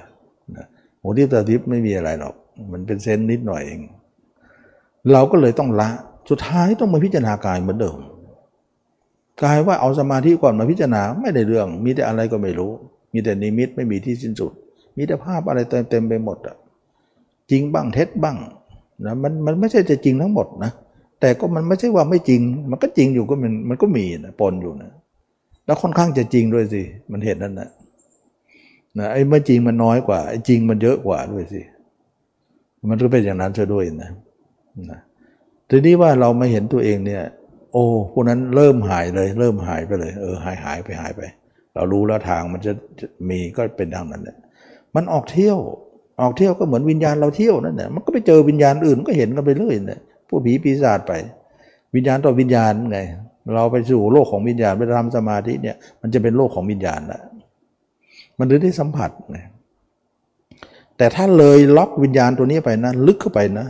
[0.56, 0.66] นะ
[1.00, 2.36] โหทิพตาทิพไม่มีอะไรหรอก
[2.72, 3.82] มันเป็นเซนนิดหน่อยเอง
[5.14, 5.90] เราก็เลยต้องละ
[6.30, 7.98] สุดท้ายต้องมาพิจารณากายเหมือนเดิม
[9.44, 12.72] กายว่าเอาสมาธิก่อนมาพิจารณาไม่ได้เรื่อง มีแต่อะไรก็ไม่รู้
[13.14, 14.52] มีแต่นิมิตไม่มีที่สิ้นสุด
[14.98, 16.56] มีแต่ภาพอะไรเต็มเต็มไปหมดอะ
[17.52, 18.38] จริงบ้างเท็จบ้าง
[19.06, 20.72] นะมันมันไม่ใช่จะจริงทั้งหมดนะ
[21.22, 24.92] แต่ก็มันไม่ใช่ว่าไม่จริง มันก็จริงอยู่ก็มันมันก็มีนะปนอยู่นะ
[25.68, 27.70] แล้วค่อนข้างจะจริงด้วยสิ มันเห็นนั่นนะ
[29.00, 31.62] นะไอ้ไม่จริงมันน้อยกว่าไอ้จริงมันเยอะกว่าด้วยสิ
[32.90, 34.12] มันก็เป็นอย่างนั้นเสียด้วยนะ
[34.92, 35.00] นะ
[35.70, 37.24] ทีนี้ว่าเราไม่เห็นตัวเองเนี่ย
[37.74, 41.22] โอ้พวกนั้นเริ่มหายเลย เริ่มหายไปเลย เออหายหายไปหายไป
[41.74, 42.72] เรารู้แล้วทางมันจะ
[43.30, 44.38] มีก็เป็นทางนั้นแหละ
[44.96, 45.58] มันออกเที่ยว
[46.22, 51.14] ออกเที่ยวก็เหมือนวิญญาณเราเที่ยวนั่นแหละมันก็ไปเจอวิญญาณอื่นก็เห็นกันไปเรื่อยเนี่ยผู้ผีปีศาจไป
[51.96, 53.00] วิญญาณต่อวิญญาณไง
[53.56, 57.22] เราไปสู่โลกของวิญญาณไปทำสมาธิเนี่ยมันจะเป็นโลกของวิญญาณละ
[58.40, 59.40] มันเลยได้สัมผัสไง
[60.98, 63.68] แต่ถ้าเลยล็อกวิญญาณตัวนี้ไปนะลึกเข้าไปนะ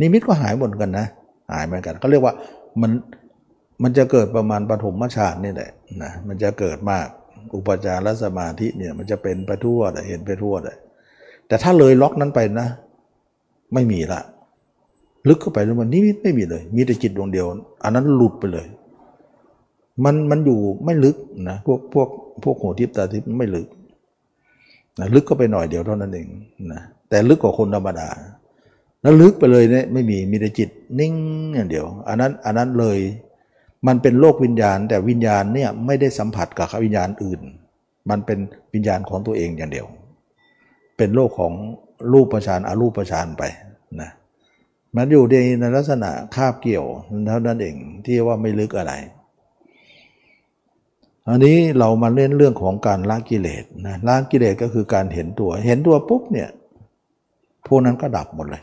[0.00, 1.06] นิมิตก็หายหมดกันนะ
[1.52, 2.34] หายเหมือนกันเขาเรียกว่า
[2.80, 2.90] มัน
[3.82, 5.70] มันจะเกิดประมาณปฐมฌานนี่แหละ
[6.02, 7.06] นะมันจะเกิดมาก
[7.54, 10.76] อุปจารสมาธิเนี่ยมันจะเป็นไปทั่วเห็นไปทั่วเลย
[11.48, 12.68] แต่ถ้าเลยล็อกนั้นไปนะ
[13.74, 14.20] ไม่มีละ
[15.28, 17.46] ลึกเข้าไปแล้วมันนิมิตไม่มีเลย มีแต่จิตดวงเดียว
[17.84, 18.66] อันนั้นหลุดไปเลย
[20.04, 21.16] มันมันอยู่ไม่ลึก
[21.48, 22.08] นะพวกพวก
[22.42, 23.68] พวกหัวทิพตาทิพไม่ลึก
[24.98, 26.28] นะลึกก็ไปหน่อยเดียวเท่านั้นเอง
[26.72, 28.08] นะแต่ลึกกว่าคนธรรมดา
[29.02, 31.14] แล้วลึกไปเลยเนี่ยไม่มีมีแต่จิตนิ่ง
[31.54, 32.98] อย่างเดียว อันนั้นอันนั้นเลย
[33.86, 37.40] มันเป็นโลกวิญญาณ แต่วิญญาณเนี่ยไม่ได้สัมผัสกับวิญญาณอื่น
[38.10, 38.38] มันเป็น
[38.74, 39.86] วิญญาณของตัวเองอย่างเดียว
[40.96, 41.52] เป็นโลกของ
[42.12, 43.42] รูปประชานอารูปประชานไป
[44.00, 44.10] นะ
[44.96, 45.24] มันอยู่
[45.60, 46.84] ในลักษณะคาบเกี่ยว
[47.28, 48.92] เท่านั้นเองที่ว่าไม่ลึกอะไร
[51.28, 56.48] อันนี้เรามาเล่นเรื่องของการละกิเลสนะละกิเลสก็คือการเห็นตัว เห็นตัวปุ๊บเนี่ย
[57.66, 58.62] พวกนั้นก็ดับหมดเลย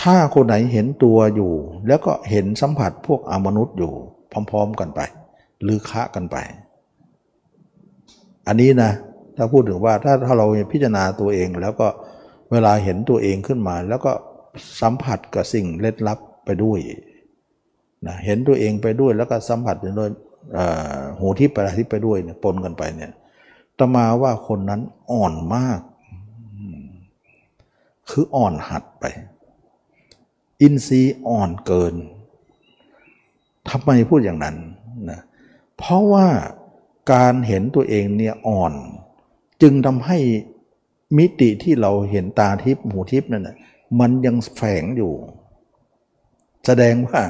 [0.00, 1.52] ถ้าคนไหนเห็นตัวอยู่
[1.88, 3.92] แล้วก็เห็นสัมผัสพวกอมนุษย์อยู่
[4.50, 5.00] พร้อม ๆ กันไป
[5.62, 6.36] หรือคะกันไป
[8.46, 8.90] อันนี้นะ
[9.36, 11.88] ถ้าพูดถึงว่าถ้าถ้าเราพิจารณาตัวเองแล้วก็
[12.52, 14.12] เวลาเห็นตัวเองขึ้นมา แล้วก็
[14.80, 16.78] สัมผัสกับสิ่งเล็ดลับไปด้วย
[18.06, 20.10] นะเห็นตัวเองไปด้วยแล้วก็สัมผัสไปด้วย
[21.18, 23.12] หูทิพย์ปราทิพย์ไปด้วยเนี่ยปนกันไปเนี่ย
[23.78, 24.80] ตมาว่าคนนั้น
[25.12, 25.80] อ่อนมาก
[28.10, 29.04] คืออ่อนหัดไป
[30.60, 31.94] อินทรีย์อ่อนเกิน
[33.68, 34.56] ทำไมพูดอย่างนั้น
[35.10, 35.20] นะ
[35.78, 36.26] เพราะว่า
[37.12, 38.72] การเห็นตัวเองเนี่ยอ่อน
[39.62, 40.18] จึงทำให้
[41.18, 43.56] มิติที่เราเห็นตาทิพย์หูทิพย์นั่นนะ
[44.00, 45.12] มันยังแฝงอยู่
[46.66, 47.20] แสดงว่า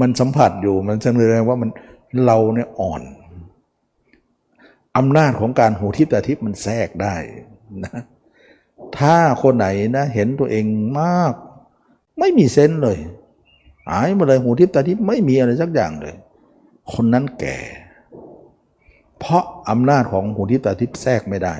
[0.00, 1.70] มันสัมผัสอยู่มันแสดงว่ามัน
[2.24, 3.02] เราเนี่ยอ่อน
[4.96, 7.14] อำนาจของการหูทิพย์ตาทิพย์มันแทรกได้
[7.84, 8.02] นะ
[8.98, 10.66] ถ้าคนไหนนะเห็นตัวเอง
[11.00, 11.34] มาก
[12.18, 12.98] ไม่มีเซนเลย
[13.88, 16.14] หายมาเลยหูทิพย์ตาทิพย์ไม่มีอะไรสักอย่างเลย
[16.92, 17.58] คนนั้นแก่
[19.18, 21.54] เพราะอำนาจของหูทิพย์ตาทิพย์แทรกไม่ได้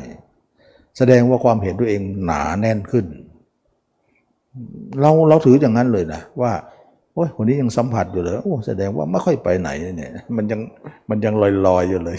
[0.96, 3.06] แสดงว่าความเห็นตัวเองหนาแน่นขึ้น
[5.00, 6.52] เราเราถืออย่างนั้นเลยนะว่า
[7.16, 10.60] โอ้ยคนนี้ยังสัมผัสอยู่เลยโอ้แสดงว่าไม่ค่อยไปไหนเนี่ย มันยัง
[11.10, 12.18] มันยังลอยลอยอยู่เลย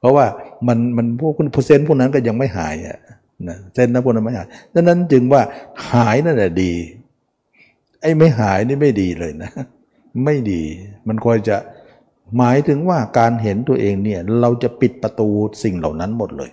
[0.00, 0.26] เพราะว่า
[0.68, 2.98] มันมันพวกคุณเซนพวกนั้นก็ยังไม่หายอะ
[3.48, 5.42] นะเซนนะพวกนั้นไม่หายดังนั้นจึงว่า
[5.92, 6.72] หายนั่นแหละดี
[8.00, 9.50] ไอ้ไม่หายนี่ไม่ดีเลยนะ
[10.24, 10.62] ไม่ดี
[11.08, 11.56] มันควรจะ
[12.36, 15.28] หมายถึงว่าการเห็นตัวเองเนี่ยเราจะปิดประตู
[15.62, 16.50] สิ่งเหล่านั้นหมดเลย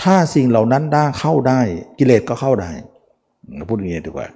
[0.00, 1.60] ถ้าสิ่งเหล่านั้นได้เข้าได้
[1.98, 2.70] กิเลสก็เข้าได้
[3.68, 4.28] พูดอย่างนี้ดีกว่า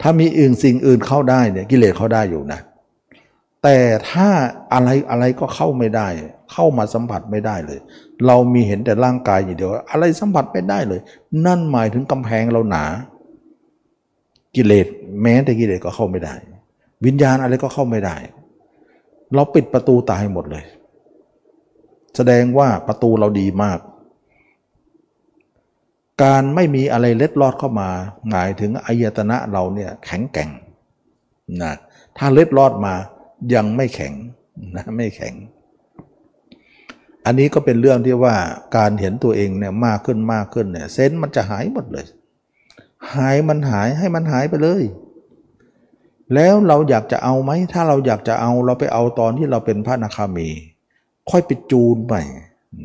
[0.00, 2.60] ถ้ามีอื่นสิ่งอื่นเข้าได้เนี่ยกิเลสเข้าได้อยู่นะ
[3.62, 3.76] แต่
[4.10, 4.28] ถ้า
[4.72, 6.08] อะไรอะไรก็เข้าไม่ได้
[6.52, 7.78] เข้ามาสัมผัสไม่ได้เลย
[8.26, 11.00] เรามีเห็นแต่ร่างกายอย่างเดียว อะไรสัมผัสไม่ได้เลย
[11.46, 12.84] นั่นหมายถึงกำแพงเราหนา
[14.56, 14.86] กิเลส
[15.22, 16.34] แม้แต่กิเลสก็เข้าไม่ได้
[17.06, 18.16] วิญญาณอะไรก็เข้าไม่ได้
[19.34, 20.64] เราปิดประตูตายหมดเลย
[22.16, 23.78] แสดงว่าประตูเราดีมาก
[26.22, 27.90] การไม่มีอะไรเล็ดลอดเข้ามา
[28.30, 30.50] หมายถึงอายตนะเราเนี่ยแข็งแกร่ง
[31.62, 31.72] นะ
[32.18, 32.94] ถ้าเล็ดลอดมา
[33.54, 34.14] ยังไม่แข็ง
[34.76, 35.34] นะไม่แข็ง
[37.24, 38.34] อันนี้ก็เป็นเรื่องที่ว่า
[38.76, 42.06] การเห็นตัวเองเนี่ยมากขึ้นมากขึ้นเนี่ยเซนมันจะหายหมดเลย
[43.14, 44.82] หายมันหายให้มันหายไปเลย
[46.34, 50.48] แล้วเราอยากจะเอาไหมถ้าเราอยากจะเอาเราไปเอาตอนที่เราเป็นพระนาคามี
[51.30, 52.22] ค่อยไปจูนใหม่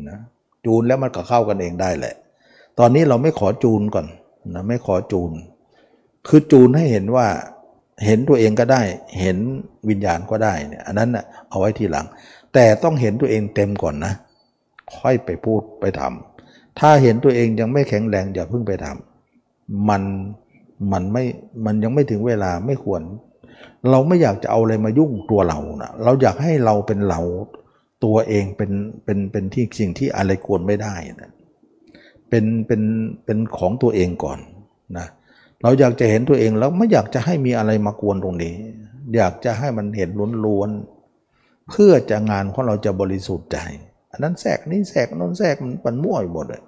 [0.08, 0.20] นะ
[0.64, 2.14] จูนแล้วมันก็เข้ากันเองได้แหละ
[2.78, 4.06] ตอนนี้เราไม่ขอจูนก่อน
[4.54, 5.30] นะไม่ขอจูน
[6.28, 7.26] คือจูนให้เห็นว่า
[8.06, 8.82] เห็นตัวเองก็ได้
[9.20, 9.36] เห็น
[9.88, 12.06] วิญญาณก็ได้เนี่ยอันนั้นนะ่ะเอาไว้ทีหลัง
[12.54, 14.12] แต่ต้องเห็นตัวเองเต็มก่อนนะ
[14.96, 20.02] ค่อยไปพูดไปทำถ้าเห็นตัวเองยังไม่แข็งแรงอย่าเพิ่งไปทำมัน
[20.92, 21.24] มันไม่
[21.64, 23.02] มันยังไม่ถึงเวลาไม่ควร
[23.90, 27.20] เราไม่อยากจะเอาอะไรมายุ่งตัวเรานะเราอยากให้เราเป็นเรา
[28.04, 28.70] ตัวเองเป็น
[29.04, 31.30] เป็นเป็นที่สิ่งที่อะไรควรไม่ได้นะ
[32.28, 32.82] เป็นเป็น
[33.24, 34.38] เป็นของตัวเองก่อน
[34.98, 35.06] นะ
[35.62, 38.54] เราอยากจะเห็นตัวเองแล้วไม่อยากจะให้มีอะไรมากวนตรงนี้
[39.16, 40.10] อยากจะให้มันเห็น
[40.44, 43.58] ล้วนๆเพื่อจะงานของเราจะบริสุทธิ์ใจ
[44.10, 45.56] อันนั้นแทรกนี่แทรกนั้นแทรก
[45.86, 46.62] มันมั่วหมดเลย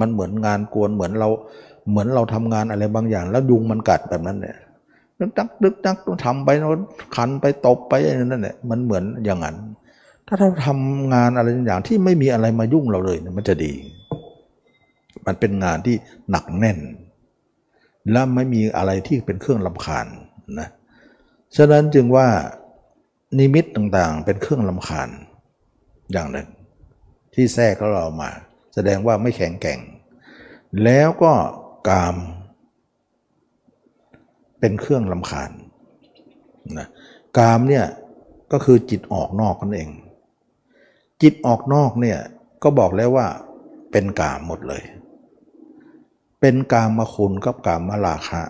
[0.00, 1.28] มันเหมือนงานกวนเหมือนเรา
[1.90, 4.56] เหมือนเราทำงานอะไรบางอย่าง แล้วยุงมันกัดแบบนั้นเนี่ย
[5.18, 6.48] นึกจักนึกจักต้องทำไป
[7.16, 9.56] ขันไปตบไปอะไรนั่นแหละมันเหมือนอย่างนั้น
[10.26, 13.72] ถ้าเราทำงานอะไรอย่างที่ไม่มีอะไรมายุ่งเราเลยมันจะดี
[15.26, 15.96] มันเป็นงานที่
[16.30, 16.78] หนักแน่น
[18.12, 20.06] และไม่มีอะไรที่เป็นเครื่องลำคาญ
[20.60, 20.68] นะ
[21.56, 22.28] ฉะนั้นจึงว่า
[23.38, 25.08] นิมิตต่างๆ เป็นเครื่องลำคาญ
[26.12, 26.48] อย่างหนึ่ง
[27.34, 28.30] ที่แทรกเรามา
[28.74, 29.78] แสดงว่าไม่แข็งแกร่ง
[30.84, 31.32] แล้วก็
[31.88, 32.16] กาม
[34.60, 35.50] เป็นเครื่องลำคาญ
[36.78, 36.88] นะ
[37.38, 37.86] กามเนี่ย
[38.52, 39.90] ก็คือจิตออกนอกนั่นเอง
[41.22, 42.18] จิตออกนอกเนี่ย
[42.62, 43.26] ก็บอกแล้วว่า
[43.92, 44.82] เป็นกามหมดเลย
[46.40, 48.42] เป็นกามมาคุณกับกามมาลาคะ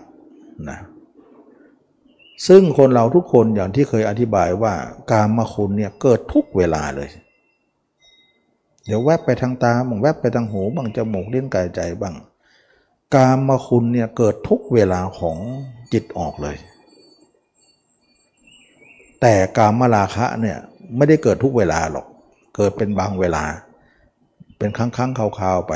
[0.69, 0.79] นะ
[2.47, 4.73] ซึ่งคนเราทุกคนอย่างที่เคยอธิบายว่า
[5.11, 7.09] การมาคุณเนี่ยเกิดทุกเวลาเลย
[8.85, 12.15] เดี๋ยวแวบไปทางตาบางแวบไปทางหูบางจมูกเลี้ยงกายใจบ้าง
[13.15, 15.37] การมาคุณเนี่ยเกิดทุกเวลาของ
[15.93, 16.57] จิตออกเลย
[19.21, 20.57] แต่การมาราคะเนี่ย
[20.97, 22.05] ไม่ได้เกิดทุกเวลาหรอก
[22.55, 23.43] เกิดเป็นบางเวลา
[24.61, 25.73] เป็นครั้งครั้งคราวๆไป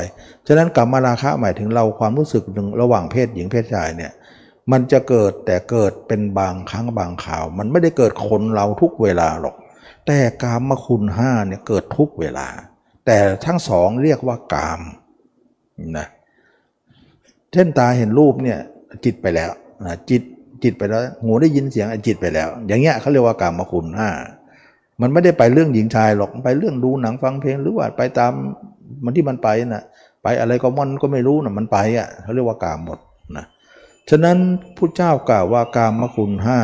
[0.47, 4.11] ฉะนั้นกรรมราคะหมายถึงเราความรู้สึกหนึ่งระหว่างเพศหญิงเพศชายเนี่ย
[4.71, 9.55] มันจะเกิดแต่เกิดเป็นบางครั้งบางข่าว มันไม่ได้เกิดคนเราทุกเวลาหรอก
[10.07, 12.47] แต่กามคุณห้าเนี่ยเกิดทุกเวลา
[13.05, 14.81] แต่ทั้งสองเรียกว่ากาม
[15.97, 16.07] นะ
[17.51, 18.59] เช่นตาเห็นรูปเนี่ย
[19.05, 19.51] จิตไปแล้ว
[19.85, 20.21] นะจิต
[20.63, 24.09] จิตไปแล้วหูได้ยินเสียงจิตไปแล้ว อย่างเงี้ยเขาเรียกว่ากามคุณห้า
[25.01, 28.33] มันไม่ได้ไปเรื่องหญิงชายหรอกไปเรื่องดูหนังฟังเพลงหรือว่าไปตาม
[29.03, 29.83] มันที่มันไปนะ่ะ
[30.23, 32.99] ไปอะไรก็มันก็ไม่รู้นะมันไปอะเขาเรียกว่ากามหมด
[33.37, 33.45] นะ
[34.09, 34.37] ฉะนั้น
[34.77, 36.59] ผู้เจ้ากล่าวว่ากามมคุณห้า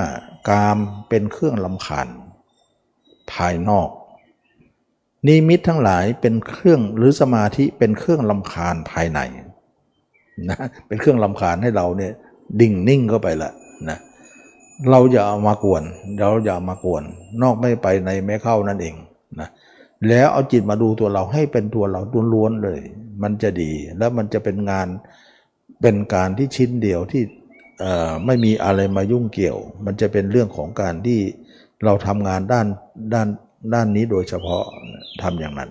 [0.49, 0.77] กาม
[1.09, 2.07] เป็นเครื่องลำคาญ
[3.31, 3.89] ภายนอก
[5.27, 9.19] นิมิตทั้งหลายเป็นเครื่องหรือสมาธิเป็นเครื่องลำคาญภายใน
[10.49, 10.57] นะ
[10.87, 12.11] เป็นเครื่องลำคาญให้เราเนี่ย
[12.61, 13.51] ดิ่งนิ่งเข้าไปละ
[13.89, 13.97] นะ
[14.89, 15.83] เราอย่าเอามากวน
[16.19, 17.03] เราอย่ามากวน
[17.41, 18.95] นอกไม่ไปในไม่เข้านั่นเอง
[20.07, 22.01] แล้วเอาจิตมาดูตัวเราให้เป็นตัวเรา
[22.33, 22.81] ล้วนๆเลย
[23.23, 24.87] มันจะดีแล้วมันจะเป็นงาน
[25.81, 27.23] เป็นการที่ชิ้นเดียวที่
[28.25, 31.19] ไม่มีอะไรมายุ่งเกี่ยว มันจะเป็นเรื่องของการที่
[31.85, 32.67] เราทำงานด้าน
[33.13, 33.27] ด้าน
[33.73, 34.63] ด้านนี้โดยเฉพาะ
[35.21, 35.69] ทำอย่างนั้น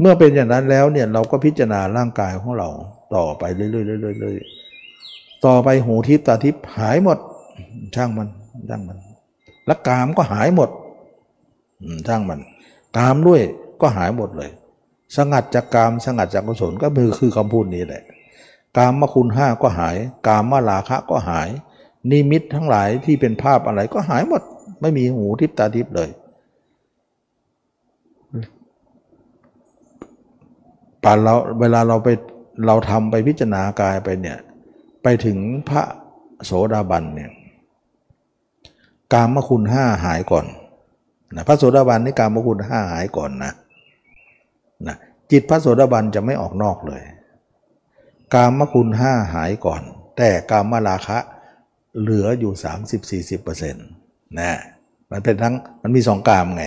[0.00, 2.68] เมื่อเป็นอย่างนั้นแล้วเนี่ยเราก็พิจารณาร่างกายของเรา
[3.14, 3.66] ต่อไปเรื่
[4.30, 7.18] อยๆต่อไปหูทิพตาทิพหายหมด
[7.94, 8.28] ช่างมัน
[8.68, 8.98] ช่างมัน
[9.66, 10.70] และกามก็หายหมด
[12.08, 12.40] ช่างมัน
[12.96, 13.40] กามด้วย
[13.80, 14.50] ก็หายหมดเลย
[15.16, 18.02] สงัดจากกามสงัดจากกุศลก็คือคือคำพูดนี้แหละ
[18.76, 21.48] กามคุณห้าก็หาย กามมาลาคะก็หาย
[22.10, 24.42] นิมิตทั้งหลายที่เป็นภาพอะไรก็หายหมด
[24.80, 26.10] ไม่มีหูทิพตาทิพเลย
[31.04, 32.08] ป่านเราเวลาเราไป
[32.66, 34.38] เราทำไปพิจารณากายไปเนี่ย
[35.02, 35.38] ไปถึง
[35.68, 35.82] พระ
[36.44, 37.30] โสดาบันเนี่ย
[39.12, 40.46] กามคุณห้าหายก่อน
[41.34, 43.52] นะพระโสดาบันนี่กามคุณห้าหายก่อนนะ
[44.86, 44.96] นะ
[45.30, 47.02] จิตพระโสดาบันจะไม่ออกนอกเลย
[48.34, 49.82] กามคุณห้าหายก่อน
[50.16, 51.18] แต่กามมาราคะ
[52.00, 52.52] เหลืออยู่
[53.42, 54.52] 30-40%นะ
[55.10, 56.64] มันเป็นทั้งมันมีสองกามไง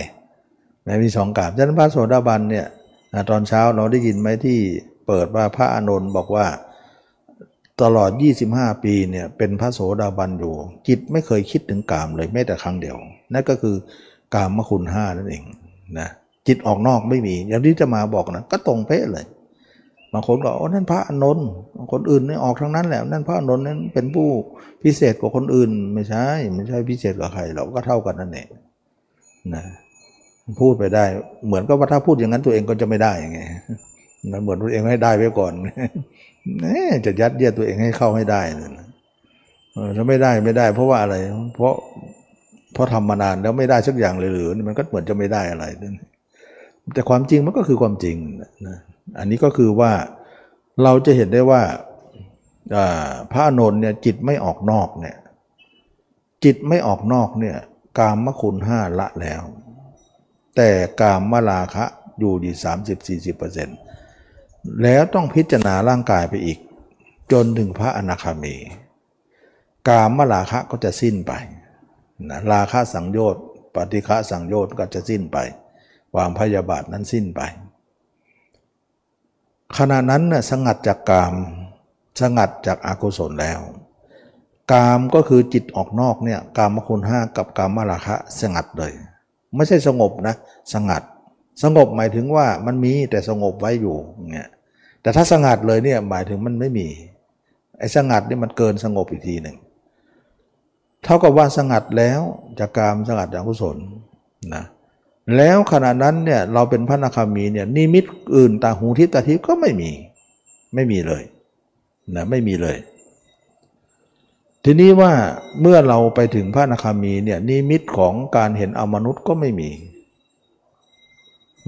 [0.86, 2.66] มันมีสองกามฉะนั้นพระโสดาบันเนี่ย
[3.30, 4.58] ตอนเช้าเราได้ยินไหมที่
[5.06, 6.46] เปิดว่าพระอานนท์บอกว่า
[7.82, 8.10] ตลอด
[8.48, 10.54] 25 ปีเนี่ยเป็นพระโสดาบันอยู่
[10.88, 12.96] จิตไม่เคยคิดถึงกามเลยแม้แต่ครั้งเดียว
[13.32, 13.76] นั่นก็คือ
[14.34, 15.42] กามคุณห้านั่นเอง
[15.98, 16.08] นะ
[16.46, 19.26] จิตออกนอกไม่มี อย่างที่จะมาบอกนะก็ตรงเป๊ะเลย
[20.12, 21.48] บางคนก็โอ้นั่นพระอนนท์
[21.92, 24.28] คนอื่นนี่ออกทั้งนั้นแหละนั่นพระอนนท์นั้นเป็นผู้
[24.82, 26.24] พิเศษกว่าคนอื่น ไม่ใช่
[26.54, 28.48] ไม่ใช่พิเศษกว่าใครเราก็เท่ากันนั่นเอง
[29.54, 29.64] นะ
[30.60, 31.04] พูดไปได้
[31.46, 33.40] เหมือนกับว่าถ้าพูดอย่างนั้นตัวเองก็จะไม่ได้ไง
[34.32, 35.52] มันเหมือนตัวเองให้ได้ไว้ก่อน
[36.64, 38.86] นี่จะยัดเยียดตัวเองให้เข้าให้ได้นะ
[39.96, 41.16] ถ้าไม่ได้ไม่ได้ เพราะว่าอะไร
[41.54, 41.74] เพราะ
[42.72, 45.64] เพราะทำมานานแล้วไม่ได้สักอย่างเลยหรือมันก็เหมือนจะไม่ได้อะไร
[46.94, 48.16] แต่ความจริงมันก็คือความจริง
[48.66, 48.78] นะ
[49.18, 49.92] อันนี้ก็คือว่า
[50.82, 51.62] เราจะเห็นได้ว่า
[53.32, 55.16] พระนนท์เนี่ยจิตไม่ออกนอกเนี่ย
[56.44, 57.56] จิตไม่ออกนอกเนี่ย
[57.98, 59.42] กามมคุณห้าละแล้ว
[60.56, 61.84] แต่กามมลาคะ
[62.18, 63.78] อยู่ดีสามสิบสี่สิบเปอร์เซ็นต์
[64.82, 66.58] แล้วต้องพิจารณาร่างกายไปอีก
[67.32, 68.56] จนถึงพระอนาคามี
[69.88, 71.32] กามมลาคะก็จะสิ้นไป
[72.30, 73.42] นะราคะสังโยชน์
[73.74, 75.38] ปฏิฆะสังโยชน์ก็จะสิ้นไป
[76.14, 77.40] ความพยาบาทนั้นสิ้นไป
[79.76, 81.34] ขณะนั้นน่ยสงัดจากกาม
[82.20, 83.60] สงัดจากอากุศลแล้ว
[84.72, 88.92] กามก็คือจิตออกนอกเนี่ยกามคุณห้ากับกามราคะสงัดเลย
[89.56, 90.34] ไม่ใช่สงบนะ
[90.72, 91.02] สงัด
[91.62, 93.96] สงบหมายถึงว่ามันมีแต่สงบไว้อยู่
[94.30, 94.48] เนี่ย
[95.02, 96.88] แต่ถ้าสงัดเลยเนี่ยหมายถึงมันไม่มี
[97.78, 99.56] ไอ้สงัดนี่มันเกินสงบอีกทีหนึ่ง
[101.04, 102.20] เท่ากับว่าสงัดแล้ว
[102.58, 103.76] จากกามสงัดจากกุศล
[104.54, 104.64] นะ
[105.36, 108.04] แล้วขณะนั้นเนี่ยเราเป็นพระนาคามีเนี่ยนิมิต
[108.36, 109.90] อื่นตาหูทิพตาทิพก็ไม่มี
[110.74, 111.22] ไม่มีเลย
[112.14, 112.76] นะไม่มีเลย
[114.64, 115.12] ทีนี้ว่า
[115.60, 119.70] เมื่อเราไปถึงพระนาคามีเนี่ยนิมิตของการเห็นอมนุษย์ก็ไม่มี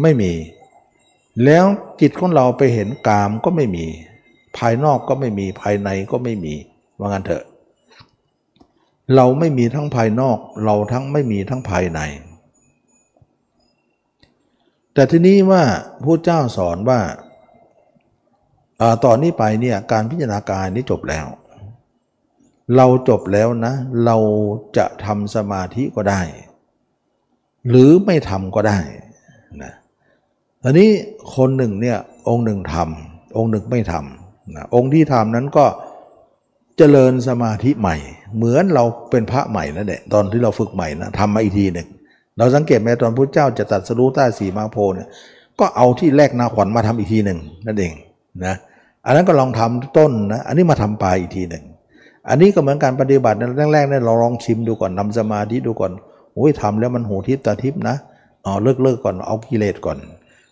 [0.03, 0.33] ไม่มี
[1.45, 1.65] แล้ว
[2.01, 3.87] จิตของเราไปเห็นกามก็ไม่มี
[4.57, 6.55] ภายนอกก็ไม่มีภายในก็ไม่มี
[6.99, 7.45] ว่างั้นเถอะ
[9.17, 12.01] เราไม่มีทั้งภายนอก เราทั้งไม่มีทั้งภายใน
[14.95, 15.63] แต่ทีนี้ว่า
[16.05, 17.01] พระเจ้าสอนว่า
[19.05, 21.27] ต่อนนี้ไปเนี่ยการพิจารณากายนี้จบแล้ว
[22.77, 24.17] เราจบแล้วนะ เรา
[24.77, 26.23] จะทำสมาธิก็ได้
[27.69, 28.79] หรือไม่ทำก็ได้
[29.63, 29.73] นะ
[30.63, 30.91] ตอนนี้
[31.37, 31.99] คนหนึ่งเนี่ย
[32.29, 37.97] องค์หนึ่งทำองค์หนึ่งไม่ทำนะองค์ที่ทำนั้นก็เจริญสมาธิใหม่
[38.37, 41.89] เหมือนเราเป็นพระใหม่นั่นแหละตอนที่เราฝึกใหม่นะทำมาอีกทีหนึ่ง
[42.39, 45.09] เราสังเกตไหมตอนพระเจ้าจะตัดสรู้ใต้สีมาโพเนี่ย
[45.61, 47.93] ก็เอาที่แรกนาขวัญมาทำอีกทีหนึ่งนั่นเอง
[48.45, 48.55] นะ
[49.07, 51.65] อันนั้นก็ลองทำต้นนะอันนี้มาทำปลายอีกทีหนึ่ง
[52.29, 55.93] อันนี้ก็เหมือนการปฏิบัติในแรกๆเนี่ยเราลองชิมดูก่อนทาสมาธิดูก่อน
[56.35, 57.97] โอ้ยทำแล้วมันหูทิพตาทิพนะ
[58.45, 59.99] อ๋อเลิกเลิกก่อนเอากิเลสก่อน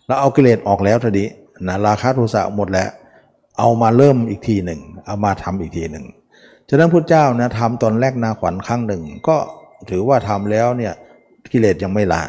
[0.07, 1.27] แล้วเอากิเลสออกแล้วทีนี้
[1.67, 2.89] นะราคาโทสะหมดแล้ว
[3.59, 6.05] เอามาเริ่มอีกทีหนึ่งเอามาทำอีกทีหนึ่ง
[6.69, 9.37] ฉะนั้นพระเจ้านะทำตอนแรกนาขวัญครั้งหนึ่ง ก็
[9.89, 10.93] ถือว่าทำแล้วเนี่ย
[11.51, 12.21] กิเลสยังไม่ละ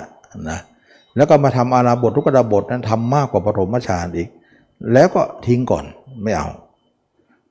[0.50, 0.58] นะ
[1.16, 4.28] แล้วก็มาทำอาราบททุกดาบทนั้นทำมากกว่าปฐมฌานอีก
[4.92, 5.84] แล้วก็ทิ้งก่อน
[6.22, 6.48] ไม่เอา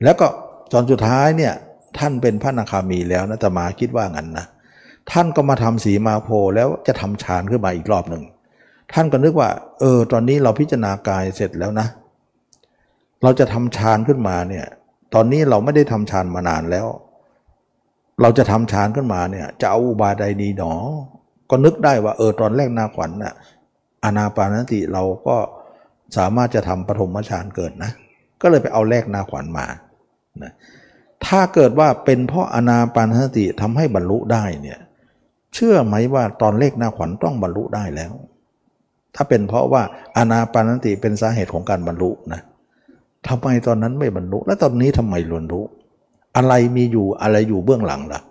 [0.04, 0.28] แล้วก็
[0.72, 1.54] ตอนสุดท้ายเนี่ย
[1.98, 4.46] ท่านเป็นพระนาคามีแล้วนะแต่มาคิดว่างั้นนะ
[5.12, 8.24] ท่านก็มาทำสีมาโพแล้วจะทำฌานขึ้นมาอีกรอบหนึ่ง
[8.94, 11.88] ท่านก็นึกว่า เออ ตอนนี้เราพิจารณากายเสร็จแล้วนะ
[13.24, 14.66] เราจะทำฌานขึ้นมาเนี่ย
[15.14, 16.88] ตอนนี้เราไม่ได้ทำฌานมานานแล้ว
[18.22, 20.74] เราจะทำฌานขึ้นมาเนี่ยจะเอาอุบายใดดีหนอ
[21.50, 23.34] ก็นึกได้ว่าเออตอนแรกนาขวัญน่ะ
[24.04, 25.38] อนาปานสติเราก็
[26.18, 27.92] สามารถจะทำปฐมฌานเกิดนะ
[28.42, 29.66] ก็เลยไปเอาแลกนาขวัญมา
[30.44, 30.52] นะ
[31.26, 34.80] ถ้าเกิดว่าเป็นเพราะอนาปานสติทำให้บรรลุได้เนี่ย
[35.54, 38.14] เชื่อไหมว่าตอนเลขนาขวัญต้องบรรลุได้แล้ว
[39.16, 39.82] ถ้าเป็นเพราะว่า
[40.18, 42.42] อนาปานสติเป็นสาเหตุของการบรรลุนะ
[43.28, 45.64] ทำไมตอนนั้นไม่บรรลุ แล้วตอนนี้ทำไมลวนรู้
[46.38, 48.22] อะไรมีอยู่อะไรอยู่เบื้องหลังล่ะ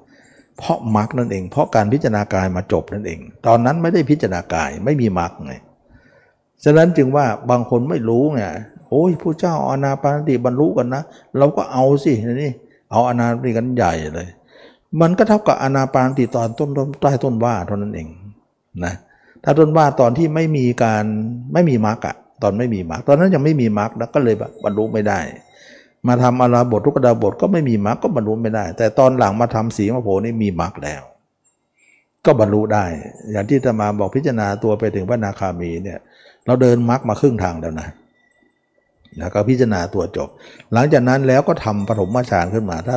[0.59, 5.55] เพราะมรรคนั่นเอง เพราะการพิจารณากายมาจบนั่นเอง ตอนนั้นไม่ได้พิจารณากายไม่มีมรรคไง
[6.65, 8.43] ฉะนั้นจึงว่าบางคนไม่รู้ไง
[8.89, 11.03] โอ้ยผู้เจ้าอนาปานติบรรลุกันนะ
[11.39, 12.13] เราก็เอาสิ
[12.43, 12.53] นี่
[12.91, 14.29] เอาอนาปานติกันใหญ่เลย
[15.01, 16.71] มันก็เท่ากับอนาปานติตอนต้น
[17.01, 18.09] ใต้ต้นว่าเท่านั้นเอง
[18.85, 18.95] นะ
[19.45, 21.05] ถ้าต้นว่าตอนที่ไม่มีการ
[21.53, 24.35] ไม่มีมรรคอะ ตอนไม่มีมรรคตอนนั้นยังไม่มีมรรคแล้วก็เลย
[24.65, 25.21] บรรลุไม่ได้
[26.07, 31.03] มาทำอาราบททุกดาบทก็ไม่มีมรรคก็บรรลุไม่ได้ แต่ตอนหลังมาทำสีมะโพนี่มีมรรคแล้ว
[32.27, 32.85] ก็บรรลุได้
[33.31, 35.99] อย่างที่จะมาบอกพิจารณาตัวไปถึงพระนาคามีเนี่ย
[36.47, 37.89] เราเดินมรรคมาครึ่งทางแล้วนะ
[39.21, 40.29] นะก็พิจารณาตัวจบ
[40.73, 42.97] หลังจากนั้นแล้วก็ทำปฐมฌานขึ้นมาถ้า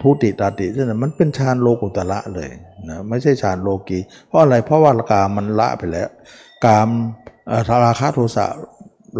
[0.00, 2.50] ทุติตาติซึ่งมันเป็นฌานโลกุตละเลย
[2.88, 3.98] นะไม่ใช่ฌานโลกี
[4.28, 6.08] เพราะอะไรเพราะว่ากามันละไปแล้ว
[6.64, 6.88] กาม
[7.84, 8.46] ราคะโทสะ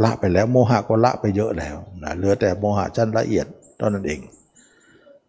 [0.05, 3.47] ละไปแล้วโมหะก็ละไปเยอะแล้วนะเหลือแต่โมหะชั้นละเอียด
[3.78, 4.20] เท่านั้นเอง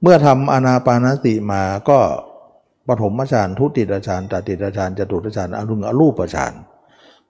[0.01, 1.99] เมื่อทำอนาปานสติมาก็
[2.87, 6.53] ปฐมฌานทุติตฌานตติตฌานจตุตฌานอรุณอรูปฌาน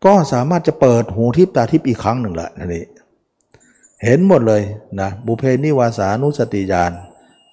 [0.05, 2.85] ก็สามารถจะเปิดหูทิพตาทิพอีกครั้งหนึ่งละนี่
[4.03, 4.61] เห็นหมดเลย
[4.99, 6.91] นะบุเพนิวาสานุสติญาณ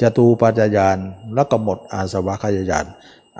[0.00, 0.96] จตูปัจจญาณ
[1.34, 2.86] แล้วก็หมดอาสวะขยญาณ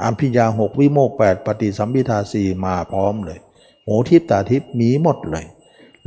[0.03, 3.39] อัมพิยาหกวิโมกแปดปฏิสัมพิทาสีมาพร้อมเลย
[3.87, 5.47] หทิพตาทิพมีหมดเลย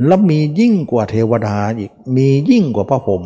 [0.06, 3.22] แล้วมียิ่งกว่าเทวดาอีก มียิ่งกว่าพระพรหม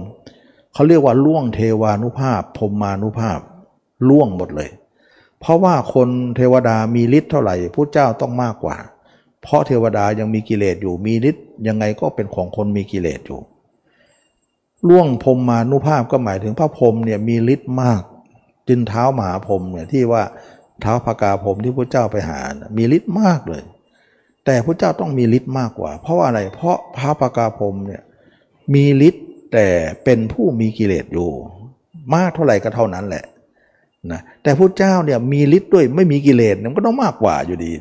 [0.73, 3.39] เขาเรียกว่าล่วงเทวานุภาพพรมมานุภาพ
[4.09, 4.71] ล่วงหมดเลย
[5.41, 8.77] เพราะว่าคนเทวดามีฤทธิ์เท่าไหร่พระเจ้าต้องมากกว่า
[9.43, 13.41] เพราะเทวดายังมีกิเลสอยู่มีฤทธิ์ยังไงก็เป็นของคนมีกิเลสอยู่
[14.89, 18.03] ล่วงพรมมานุภาพก็หมายถึงพระพรหมเนี่ยมีฤทธิ์มาก
[18.69, 20.23] จึงเท้ามหาพรหมเนี่ยที่ว่า
[20.81, 22.39] เท้าพากาพรหมที่พระเจ้าไปหา
[22.77, 23.63] มีฤทธิ์มากเลย
[24.49, 28.03] แต่พระเจ้าต้องมีฤทธิ์มากกว่า เพราะว่าอะไร เพราะพระพากาพรมเนี่ย
[28.75, 29.69] มีฤทธิ์แต่
[30.05, 31.31] เป็นผู้มีกิเลสอยู่
[32.15, 33.25] มากเท่าไหร่ก็เท่านั้นแหละ
[34.13, 37.73] นะแต่พระเจ้าเนี่ยมีฤทธิ์ด้วยไม่มีกิเลสมันก็ต้องมากกว่าอยู่ดี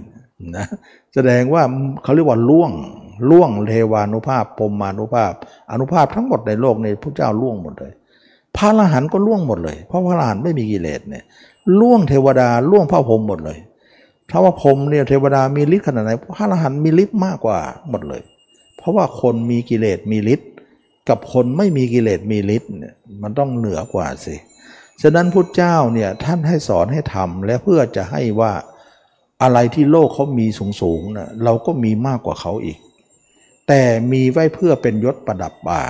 [0.57, 0.65] นะ
[1.13, 1.63] แสดงว่า
[2.03, 2.72] เขาเรียกว่าล่วง
[3.30, 5.34] ล่วงเทวานุภาพพรมานุภาพ
[5.72, 7.91] อนุภาพทั้งหมดในโลกในพระเจ้าล่วงหมดเลย
[8.57, 11.24] พระอรหันต์ก็ล่วงหมดเลย เพราะพระอรหันต์ไม่มีกิเลสเนี่ย
[11.80, 13.57] ล่วงเทวดาล่วงพระพรหมหมดเลย
[14.30, 17.59] ถ้าว่าพรมเนี่ยเทวดามีฤทธิ์ขนาดไหนพระอรหันต์มีฤทธิ์มากกว่า
[17.89, 18.21] หมดเลย
[18.78, 20.49] เพราะว่าคนมีกิเลสมีฤทธิ์
[21.09, 24.36] กับคนไม่มีกิเลสมีฤทธิ์เนี่ยมันต้องเหนือกว่าสิ
[25.01, 28.53] ฉะนั้นพุทธเจ้าเนี่ยท่านให้สอนให้ทำและเพื่อจะให้ว่า
[29.43, 32.78] อะไรที่โลกเขามีสูงสูงนะเราก็มีมากกว่าเขาอีก
[33.67, 35.84] แต่มีไว้เพื่อเป็นยศประดับบ่า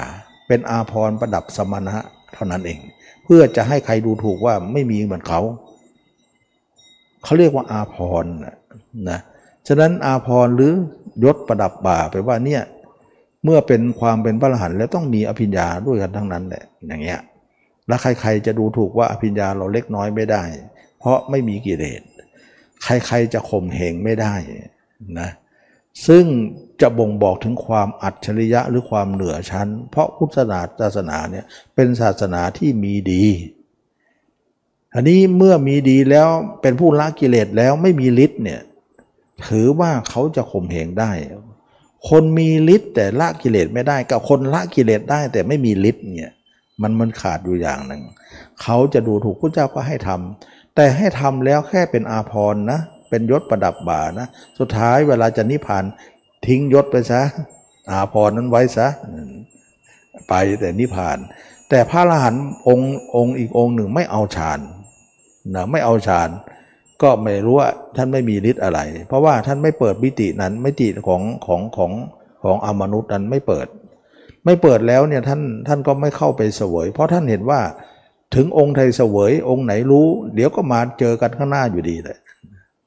[0.47, 1.97] เป็นอาภรณ์ประดับสมณะ
[2.33, 2.79] เท่านั้นเอง
[3.23, 5.41] เพื่อจะให้ใครดูถูกว่าไม่มีเหมือนเขา
[7.23, 8.33] เขาเรียกว่าอาภรณ์
[9.09, 9.19] นะ
[9.67, 10.73] ฉะนั้นอาภรณ์หรือ
[11.23, 12.63] ยศประดับบ่าไปว่าเนี่ย
[13.43, 17.19] เมื่อเป็นความเป็นพระอรหันต์แล้วต้องมีอภิญญาด้วยกันทั้งนั้นแหละอย่างเงี้ย
[17.87, 20.43] แล้วใคร ๆ จะดูถูกว่าอภิญญาเราเล็กน้อยไม่ได้
[20.99, 22.01] เพราะไม่มีกิเลส
[22.83, 24.35] ใคร ๆ จะข่มเหงไม่ได้
[25.19, 25.29] นะ
[26.07, 26.25] ซึ่ง
[26.81, 30.37] จะบ่งบอกถึงความอัจฉริยะหรือความเหนือชั้น เพราะพุทธ
[30.81, 31.45] ศาสนาเนี่ย
[31.75, 33.23] เป็นศาสนาที่มีดี
[34.97, 36.27] อันนี้เมื่อมีดีแล้ว
[36.61, 38.61] เป็นผู้ละกิเลสแล้วไม่มีฤทธิ์เนี่ย
[39.47, 41.11] ถือว่าเขาจะข่มเหงได้
[42.09, 46.33] คนมีฤทธิ์แต่ละกิเลสไม่ได้ กับคนละกิเลสได้แต่ไม่มีฤทธิ์เนี่ย
[46.81, 48.01] มันมันขาดอยู่อย่างหนึ่ง
[48.61, 52.79] เขาจะดูถูกพระเจ้าก็ให้ทำแต่ให้ทำแล้วแค่เป็นอาภรณ์นะ
[53.09, 54.27] เป็นยศประดับบ่านะ
[54.59, 55.83] สุดท้ายเวลาจะนิพพาน
[56.47, 57.21] ทิ้งยศไปซะ
[57.91, 58.87] อาภรณ์นั้นไว้ซะ
[60.29, 61.17] ไปแต่นิพพาน
[61.69, 64.59] แต่พระอรหันต์องค์องค์อีกองค์หนึ่งไม่เอาฌาน
[65.55, 66.29] นะไม่เอาฌาน
[67.01, 71.91] ก็ไม่รู้ว่าท่านไม่มีฤทธิ์อะไร เพราะว่าท่านไม่เปิดมิตินั้นมิติของของของ
[72.43, 73.67] ของอมนุษย์นั้นไม่เปิด
[74.45, 77.59] ไม่เปิดแล้วเนี่ยท่านท่านก็ไม่เข้าไปเสวย เพราะท่านเห็นว่า
[78.35, 82.17] ถึงองค์ไทยเสวย องค์ไหนรู้ เดี๋ยวก็มาเจอกันข้างหน้าอยู่ดีเลย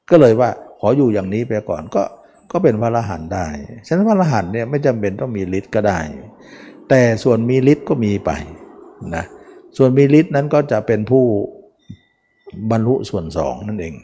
[0.09, 0.49] ก็เลยว่า
[0.79, 2.03] ขออยู่อย่างนี้ไปก่อนก็
[2.51, 3.47] ก็เป็นพระอรหันต์ได้
[3.87, 5.99] ฉะนั้นพระอรหันต์เนี่ยไม่จำเป็นต้องมีฤทธิ์ก็ได้
[6.89, 8.31] แต่ส่วนมีฤทธิ์ก็มีไป
[9.15, 9.25] นะ
[9.77, 11.25] ส่วนมีฤทธิ์นั้นก็จะเป็นผู้
[12.71, 13.95] บรรลุส่วนสองนั่นเอง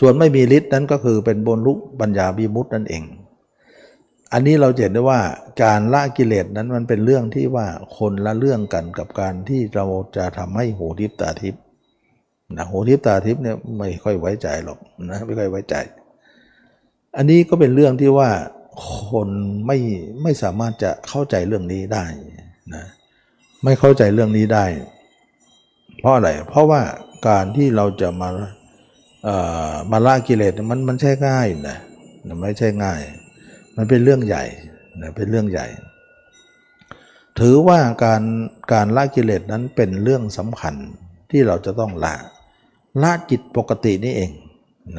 [0.00, 3.04] ส่วนไม่มีฤทธิ์นั้นก็คือเป็นบรรลุปัญญาบิมุตนั่นเอง
[4.32, 5.20] อันนี้เราเห็นได้ว่า
[5.62, 7.66] การละกิเลสนั้นมันเป็นเรื่องที่ว่า
[7.98, 9.86] คนละเรื่องกันกับการที่เรา
[10.16, 11.54] จะทำให้หูทิพตาทิพ
[12.56, 14.78] นะหูทิพตาทิพเนี่ยไม่ค่อยไว้ใจหรอก
[15.10, 15.74] นะไม่ค่อยไว้ใจ
[17.16, 18.30] อันนี้ก็เป็นเรื่องที่ว่า
[19.08, 19.28] คน
[19.66, 19.78] ไม่
[20.22, 22.04] ไม่สามารถจะเข้าใจเรื่องนี้ได้
[22.74, 22.84] นะ
[23.64, 24.64] ไม่เข้าใจเรื่องนี้ได้
[26.02, 26.82] เพราะอะไร เพราะว่า
[27.28, 28.30] การที่เราจะมา
[29.24, 29.36] เอ่
[29.70, 31.76] อมาละกิเลสมันมันใช่ง่ายนะ
[32.42, 33.00] ไม่ใช่ง่าย
[33.76, 34.44] มันเป็นเรื่องใหญ่
[35.02, 35.66] นะเป็นเรื่องใหญ่
[37.40, 38.22] ถือว่าการ
[38.72, 40.74] การละกิเลสนั้นเป็นเรื่องสำคัญ
[41.30, 42.14] ที่เราจะต้องละ
[43.02, 44.30] ละจิตปกตินี่เอง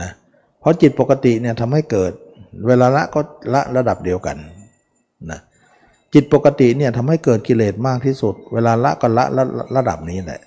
[0.02, 0.12] นะ
[0.60, 2.12] เพราะจิตปกติเนี่ยทำให้เกิด
[2.68, 3.20] เวลาละก็
[3.54, 4.38] ละระดับเดียวกัน
[5.32, 5.40] นะ
[6.14, 9.44] จิตปกติเนี่ยทำให้เกิดกิเลสมากที่สุด เวลาละก็ละระ
[9.76, 10.42] ระดับนี้แหละ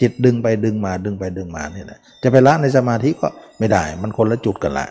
[0.00, 3.28] จิตดึงไปดึงมาดึงไปดึงมานี่แหละจะไปละในสมาธิก็
[3.58, 4.86] ไม่ได้ มันคนละจุดกันละ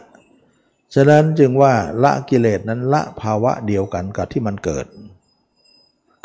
[0.96, 4.86] ฉะนั้นจึงว่าละกิเลสนั้นละภาวะเดียวกันกับที่มันเกิด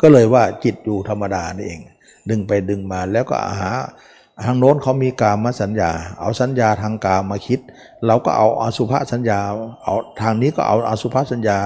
[0.01, 1.81] ก็เลยว่าจิตอยู่ธรรมดานี่เอง
[2.29, 3.71] ดึงไปดึงมาแล้วก็หา
[4.45, 7.59] ทางโน้นเขามีกามมาสัญญา เอาสัญญาทางกามมาคิด
[8.05, 9.39] เราก็เอาอสุภสัญญา
[9.83, 11.59] เอาทางนี้ก็เอาอสุภสัญญา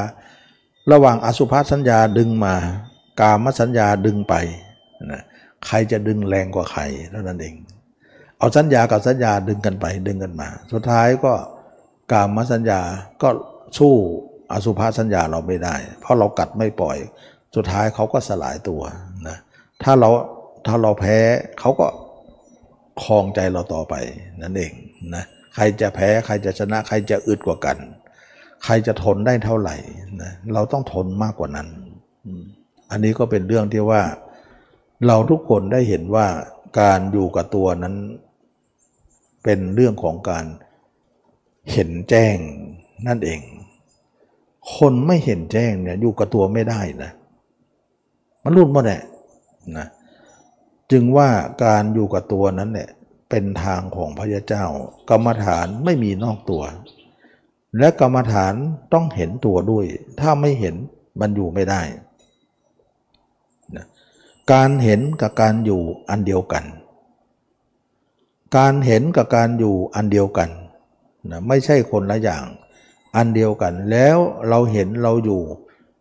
[0.92, 2.56] ระหว่างอสุภสัญญาดึงมา
[3.22, 4.34] กามสัญญาดึงไป
[5.12, 5.24] นะ
[5.68, 6.82] ใครจะดึงแรงกว่าใคร
[7.12, 7.56] เท่านั้นเอง
[8.38, 11.34] เอาสัญญากับสัญญาดึงกันไปดึงกันมา สุดท้ายก็
[12.12, 12.82] กามสัญญา
[13.22, 13.30] ก็
[13.78, 13.94] สู้
[14.52, 16.98] อสุภาสัญญาเราไม่ได้ เพราะเรากัดไม่ปล่อย
[17.56, 18.82] สุดท้ายเขาก็สลายตัว
[19.28, 19.38] นะ
[19.84, 20.10] ถ้าเรา
[20.68, 21.18] ถ้าเราแพ้
[21.60, 21.88] เขาก็
[23.04, 23.96] คลองใจเราต่อไป
[24.42, 24.72] นั่นเอง
[25.16, 25.24] นะ
[25.56, 27.78] ใครจะแพ้ใครจะชนะ ใครจะอึดกว่ากัน
[28.64, 29.76] ใครจะทนได้เท่าไหร่
[30.22, 31.68] นะเราต้องทนมากกว่านั้น
[32.92, 34.02] อันนี้ก็เป็นเรื่องที่ว่า
[35.06, 36.28] เราทุกคนได้เห็นว่า
[36.80, 37.96] การอยู่กับตัวนั้น
[39.44, 40.46] เป็นเรื่องของการ
[41.72, 42.38] เห็นแจ้ง
[43.08, 43.42] นั่นเอง
[44.76, 47.12] คนไม่เห็นแจ้งเนี่ยอยู่กับตัวไม่ได้นะ
[48.44, 49.02] มันรุ่นหมดแหละ
[49.78, 49.88] นะ
[50.92, 51.30] จึงว่า
[51.64, 52.90] การอยู่กับตัวนั้นเนี่ย
[53.30, 54.66] เป็นทางของพระเจ้า
[55.10, 56.64] กรรมฐานไม่มีนอกตัว
[57.78, 58.54] และกรรมฐาน
[58.94, 59.86] ต้องเห็นตัวด้วย
[60.20, 60.76] ถ้าไม่เห็น
[61.22, 61.82] มันอยู่ไม่ได้
[64.54, 66.66] การเห็นกับการอยู่อันเดียวกัน
[68.58, 70.50] การเห็นกับการอยู่อันเดียวกัน
[71.32, 72.44] นะไม่ใช่คนละอย่าง
[73.16, 74.18] อันเดียวกัน แล้ว
[74.50, 75.42] เราเห็นเราอยู่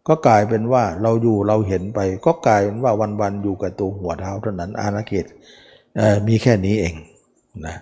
[0.08, 5.26] ก็กลายเป็นว่าเราอยู่เราเห็นไป ก็กลายเป็นว่าวันๆอยู่กับตัวหัวเท้าเท่านั้นอาณาเขต
[6.28, 6.94] มีแค่นี้เอง
[7.66, 7.76] นะ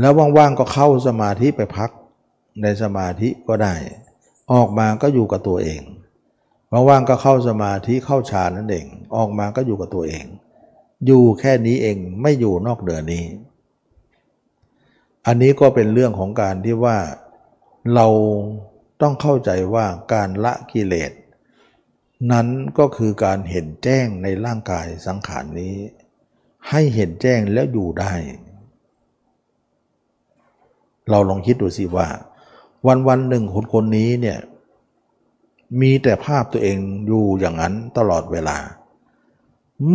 [0.00, 1.90] แล้วว่างๆก็เข้าสมาธิไปพัก
[2.62, 3.74] ในสมาธิก็ได้
[4.52, 5.80] ออกมาก็อยู่กับตัวเอง
[6.72, 10.24] ว่างๆก็เข้าสมาธิเข้าฌานนั่นเอง ออกมาก็อยู่กับตัวเอง
[11.06, 13.24] อยู่แค่นี้เองไม่อยู่นอกเหนือนี้
[15.26, 16.98] อันนี้ก็เป็นเรื่องของการที่ว่า
[17.94, 18.06] เรา
[19.02, 21.12] ต้องเข้าใจว่าการละกิเลส
[22.32, 22.46] นั้น
[22.78, 25.74] ก็คือการเห็นแจ้งในร่างกายสังขารนี้
[26.70, 28.12] ให้เห็นแจ้งแล้วอยู่ได้
[31.10, 32.08] เราลองคิดดูสิว่า
[32.86, 34.38] วันวันหนึ่งคนคนนี้เนี่ย
[35.80, 38.56] มีแต่ภาพตัวเองอยู่อย่างนั้นตลอดเวลา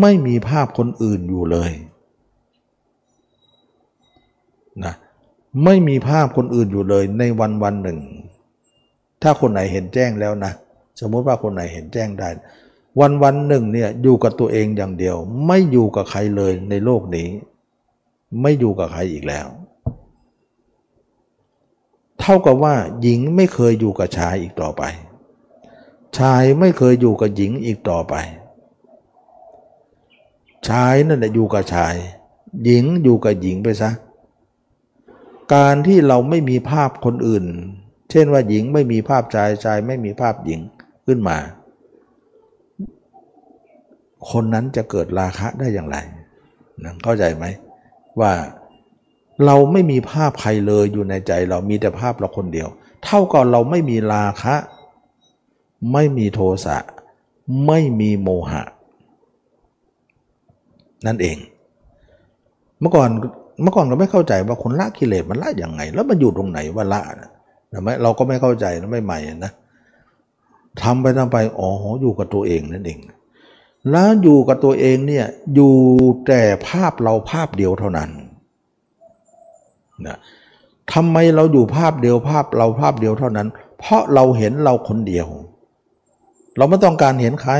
[0.02, 1.72] ไม่มีภาพคนอื่นอยู่เลย
[4.86, 4.94] นะ
[5.64, 8.00] ไม่มีภาพคนอื่นอยู่เลยในวันวันหนึ่ง
[9.22, 10.52] ถ้าคนไหนเห็นแจ้งแล้วนะ
[11.00, 12.30] สมมติว่าคนไหนเห็นแจ้งได้
[13.00, 15.16] วันวันหนึ่งเนี่ยอยู่กับตัวเองอย่างเดียว
[15.48, 17.28] ไม่อยู่กับใครเลยในโลกนี้
[18.42, 19.48] ไม่อยู่กับใครอีกแล้ว
[22.20, 24.84] เท่ากับว่าหญิงไม่เคยอยู่กับชายอีกต่อไป
[26.18, 28.16] ชายไม่เคยอยู่กับหญิงอีกต่อไป
[30.70, 31.96] ชายนั่นแหละอยู่กับชาย
[32.64, 33.92] หญิงอยู่กับหญิงไปซะ
[35.54, 37.46] การที่เราไม่มีภาพคนอื่น
[38.12, 40.60] เช่นว่าหญิงไม่มีภาพชายชายไม่มีภาพหญิง
[41.06, 41.38] ขึ้นมา
[44.32, 45.98] คนนั้นจะเกิดราคะได้อย่างไร
[46.84, 47.46] นะเข้าใจไหม
[48.20, 48.32] ว่า
[49.46, 52.68] เราไม่มีภาพใครเลยอยู่ในใจเรามีแต่ภาพเราคนเดียว
[53.06, 54.56] เท่ากับเราไม่มีราคะ
[55.92, 56.78] ไม่มีโทสะ
[57.68, 58.64] ไม่มีโมหะ
[61.06, 61.38] นั่นเอง
[62.80, 63.10] เมื่อก่อน
[63.62, 67.30] เมื่อก่อนเราไม่เข้าใจว่าคนละกิเลสมันละอย่างไง แล้วมันอยู่ตรงไหนว่าละนะ
[67.84, 69.52] ไมเราก็ไม่เข้าใจนะไม่ใหม่นะ
[70.82, 71.70] ทำไปทำไปอ๋อ
[72.02, 73.00] อยู่กับตัวเองนั่นเอง
[73.92, 75.74] แล้วอยู่กับตัวเองเนี่ยอยู่
[76.28, 78.10] แต่ภาพเราภาพเดียวเท่านั้น
[80.08, 80.18] นะ
[80.94, 83.48] ทำไมเราอยู่ภาพเดียวภาพเราภาพเดียวเท่านั้น
[83.80, 87.54] เพราะเราเห็นเราคนเดียวเเราไม่ต้องการเห็นใคร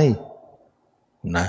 [1.38, 1.48] นะ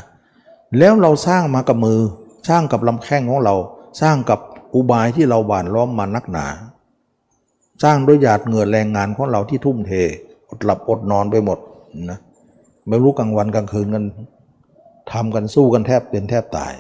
[0.79, 2.01] แล้วเราสร้างมากับมือ
[2.49, 3.55] สร้างกับลำแข้งของเรา
[4.01, 4.41] สร้างกับ
[4.75, 6.47] อุบายที่เราหวานล้อมมานักหนา
[7.83, 9.93] สร้างด้วยหยาดเหงื่อแรงงานของเราที่ทุ่มเท
[10.49, 11.59] อดหลับอดนอนไปหมด
[12.11, 12.19] นะ
[12.89, 14.05] ไม่รู้กลางวันกลางคืนกัน
[15.13, 16.75] ทำกันสู้กันแทบเป็นแทบตาย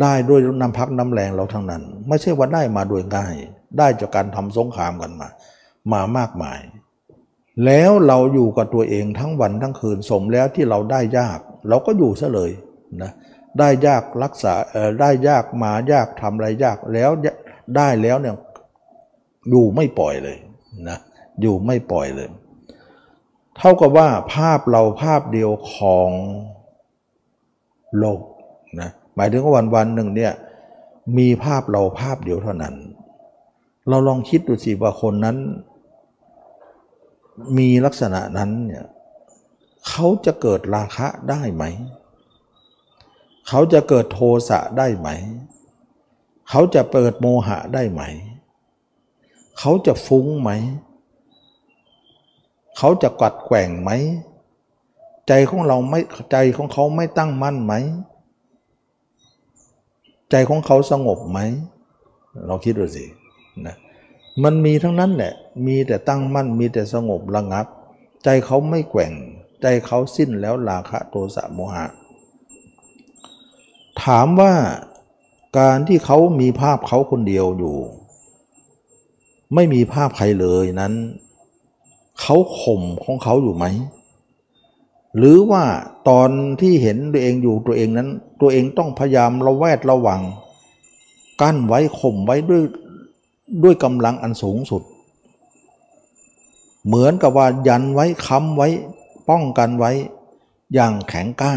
[0.00, 3.34] ได้ด้วยน้ำพักน้ำแรงเราทั้งนั้น ไม่ใช่ว่าได้มาโดยง่าย
[3.78, 5.28] ได้จากการทำสงครามกันมา
[5.92, 6.58] มามากมาย
[7.64, 11.38] แล้วเราอยู่กับตัวเองทั้งวันทั้งคืนสมแล้วที่เราได้ยาก
[11.68, 12.50] เราก็อยู่ซะเลย
[13.02, 13.10] นะ
[13.58, 14.54] ได้ยากรักษา
[15.00, 17.10] ได้ยากมายากทำอะไรยากแล้ว
[17.76, 18.34] ได้แล้วเนี่ย
[19.50, 20.36] อยู่ไม่ปล่อยเลย
[20.88, 20.98] นะ
[21.40, 22.28] อยู่ไม่ปล่อยเลย
[23.56, 26.10] เท่ากับว่าภาพเราภาพเดียวของ
[27.98, 28.20] โลก
[28.80, 30.32] นะหมายถึงว่าวันวันหนึ่งเนี่ย
[31.18, 32.74] มีภาพเราภาพเดียวเท่านั้น
[33.88, 35.36] เราลองคิดดูสิว่าคนนั้น
[37.58, 38.86] มีลักษณะนั้นเนี่ย
[39.88, 41.64] เขาจะเกิดราคะได้ไหม
[43.48, 45.08] เขาจะเกิดโทสะได้ไหม
[46.50, 48.02] เขาจะเปิดโมหะได้ไหม
[49.58, 50.50] เขาจะฟุ้งไหม
[52.76, 53.90] เขาจะกัดแกว่งไหม
[55.28, 56.00] ใจของเราไม่
[56.32, 57.74] ใจของเขาไม่ตั้งมั่นไหม
[60.30, 61.38] ใจของเขาสงบไหม
[62.46, 63.04] เราคิดดูสิ
[63.66, 63.76] นะ
[64.44, 65.32] มันมีทั้งนั้นแหละ
[65.66, 67.66] มีแต่ตั้งมั่น มีแต่สงบระงับ
[68.24, 69.12] ใจเขาไม่แกว่ง
[69.62, 71.86] ใจเขาสิ้นแล้วราคะโทสะโมหะ
[74.02, 74.52] ถามว่า
[75.58, 77.76] การที่เขามีภาพเขาคนเดียวอยู่
[79.54, 80.94] ไม่มีภาพใครเลยนั้น
[82.20, 83.64] เขาข่มของเขาอยู่ไหม
[85.16, 85.64] หรือว่า
[86.08, 86.30] ตอน
[86.60, 88.08] ที่เห็นตัวเองอยู่ตัวเองนั้น
[88.40, 90.22] ตัวเองต้องพยายามระแวดระวัง
[91.40, 92.62] กั้นไว้ข่มไว้ด้วย
[93.62, 94.82] ด้วยกำลังอันสูงสุด
[96.86, 98.68] เหมือนกับว่ายันไว้ค้ำไว้
[99.28, 99.92] ป้องกันไว้
[100.74, 101.54] อย่างแข็งกล้า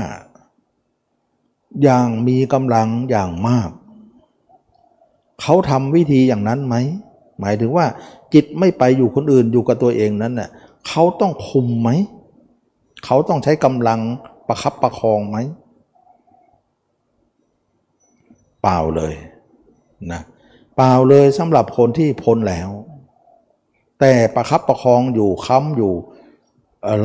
[1.83, 3.69] อย่างมีกำลังอย่างมาก
[5.41, 6.75] เขาทำวิธีอย่างนั้นไหม
[7.39, 7.85] หมายถึงว่า
[8.33, 10.49] จิตไม่ไปอยู่คนอื่นอยู่กับตัวเองนั้นเน่ะ
[10.87, 11.89] เขาต้องคุมไหม
[13.05, 13.99] เขาต้องใช้กำลัง
[14.47, 15.37] ประคับประคองไหม
[18.61, 19.13] เปล่าเลย
[20.11, 22.69] นะเปล่าเลยสำหรับคนที่พ้นแล้ว
[23.99, 25.93] แต่ประคับประคองอยู่ค้ำอยู่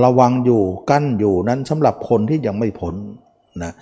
[0.04, 2.94] ระวังอยู่กั้นอยู่นั้นสำหรับคนที่ยังไม่พ้น
[3.62, 3.72] นะ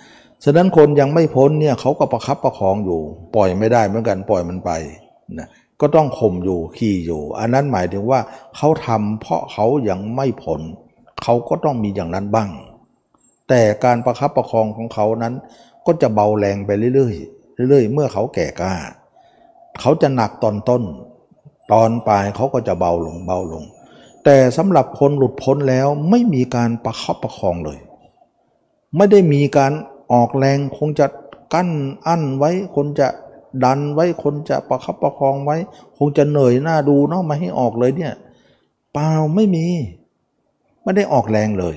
[0.43, 2.99] ฉะนั้นคนยังไม่พ้นเนี่ยเขาก็ประคับประคองอยู่
[3.35, 4.71] ปล่อยไม่ได้เหมือนกันปล่อยมันไป
[5.39, 5.47] นะ
[5.81, 8.19] ก็ต้องข่มอยู่ขี่อยู่ อันนั้นหมายถึงว่า
[8.55, 10.61] เขาทำเพราะเขายังไม่พ้น
[11.23, 12.49] เขาก็ต้องมีอย่างนั้นบ้าง
[13.49, 15.33] แต่การประคับประคองของเขานั้น
[15.85, 18.73] ก็จะเบาแรงไปเรื่อยๆเรื่อยๆ เมื่อเขาแก่กล้า
[19.79, 20.83] เขาจะหนักตอนต้น
[21.73, 23.63] ตอนปลายเขาก็จะเบาลงเบาลง
[24.23, 27.79] แต่สำหรับคนหลุดพ้นแล้วไม่มีการประคับประคองเลย
[28.95, 29.71] ไม่ได้มีการ
[30.13, 31.07] ออกแรงคงจะ
[31.53, 31.69] กั้น
[32.07, 33.07] อั้นไว้คนจะ
[33.63, 35.55] ดันไว้คนจะประคับประคองไว้
[35.97, 38.13] คงจะเหนื่อยหน้าดูเนาะมาให้ออกเลยเนี่ย
[38.93, 39.65] เปล่าไม่มี
[40.83, 41.75] ไม่ได้ออกแรงเลย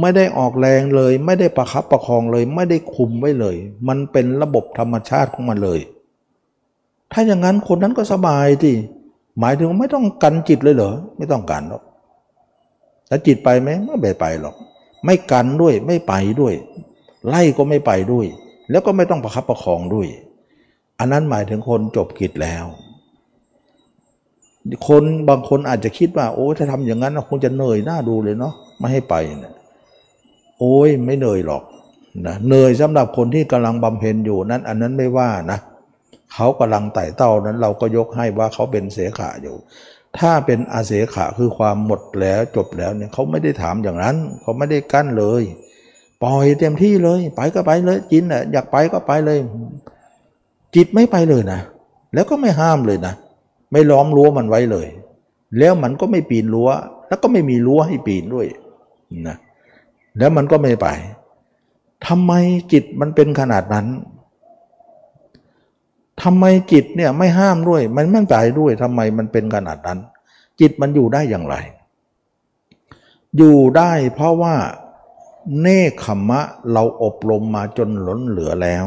[0.00, 3.56] ไม่ได้ออกแรงเลย ไม่ได้ประคับประคองเลย ไม่ได้คุมไว้เลย
[3.88, 5.80] มันเป็นระบบธรรมชาติของมันเลย
[7.12, 8.74] ถ้าอย่างนั้นคนนั้นก็สบายที่
[9.40, 11.82] หมายถึงไม่ต้องกันจิตเลยเหรอไม่ต้องกันหรอก
[13.08, 14.54] แล้วจิตไปไหมไม่ไปหรอก
[15.04, 16.54] ไม่กันด้วยไม่ไปด้วย
[17.28, 18.26] ไล่ก็ไม่ไปด้วย
[18.70, 20.08] แล้วก็ไม่ต้องประคับประคองด้วย
[20.98, 22.64] อันนั้นหมายถึงคนจบกิจแล้ว
[24.88, 29.14] คนบางคนอาจจะคิดว่า โอ้ถ้าทำอย่างนั้นคงจะเหนื่อยหน้าดูเลยเนาะไม่ให้ไป
[29.44, 29.54] นะ
[30.58, 31.62] โอ้ยไม่เหนื่อยหรอก
[32.26, 35.58] นะเหนื่อยสำหรับคนที่กำลังบำเพ็ญอยู่นั้น อันนั้นไม่ว่านะ
[36.34, 39.56] เขากำลังไต่เต้านั้นเราก็ยกให้ว่าเขาเป็นเสขะอยู่
[40.18, 45.42] ถ้าเป็นอาเสขะคือความหมดแล้วจบแล้วเนี่ยเขาไม่ได้ถามอย่างนั้น เขาไม่ได้กั้นเลย
[46.22, 49.38] ปล่อยเต็มที่เลย ไปก็ไปเลย จินอะอยากไปก็ไปเลย
[50.74, 51.60] จิตไม่ไปเลยนะ
[52.14, 53.14] แล้วก็ไม่ห้ามเลยนะ
[53.72, 54.88] ไม่ล้อมรั้วมันไว้เลย
[55.58, 56.70] แล้วมันก็ไม่ปีนรั้ว
[57.08, 58.46] แล้วก็ไม่มีรั้วให้ปีนด้วย
[59.28, 59.36] นะ
[60.18, 60.86] แล้วมันก็ไม่ไป
[62.06, 62.32] ทำไม
[62.72, 63.86] จิตมันเป็นขนาดนั้น
[66.22, 69.98] ทำไมจิตเนี่ยไม่ห้ามด้วย มันไม่ไปด้วยทำไมมันเป็นขนาดนั้น
[70.60, 71.56] จิตมันอยู่ได้อย่างไร
[73.36, 74.54] อยู่ได้เพราะว่า
[75.60, 76.40] เนคขมะ
[76.72, 78.86] เราอบรมมาจนหล้นเหลือแล้ว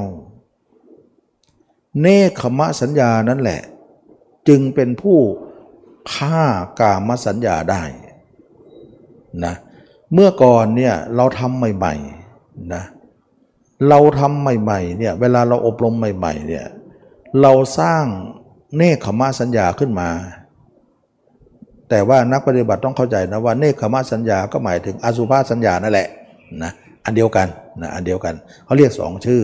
[2.01, 3.61] เนคขมะสัญญานั่นแหละ
[4.47, 5.17] จึงเป็นผู้
[6.13, 6.41] ฆ่า
[6.79, 7.83] กามสัญญาได้
[9.45, 9.53] นะ
[10.13, 12.83] เมื่อก่อนเนี่ยเราทำใหม่ๆนะ
[13.89, 16.65] เราทำใหม่ๆเนี่ยเวลาเราอบรมใหม่ๆเนี่ย
[17.41, 18.03] เราสร้าง
[18.77, 20.09] เนคขมะสัญญาขึ้นมา
[21.89, 26.07] แต่ว่านักปฏิบัติต้องเข้าใจนะว่าเนคขมะสัญญาก็หมายถึงอสุภาสัญญานั่นแหละ
[26.63, 26.71] นะ
[27.05, 27.47] อันเดียวกัน
[27.81, 28.35] นะอันเดียวกัน
[28.65, 29.43] เขาเรียกสองชื่อ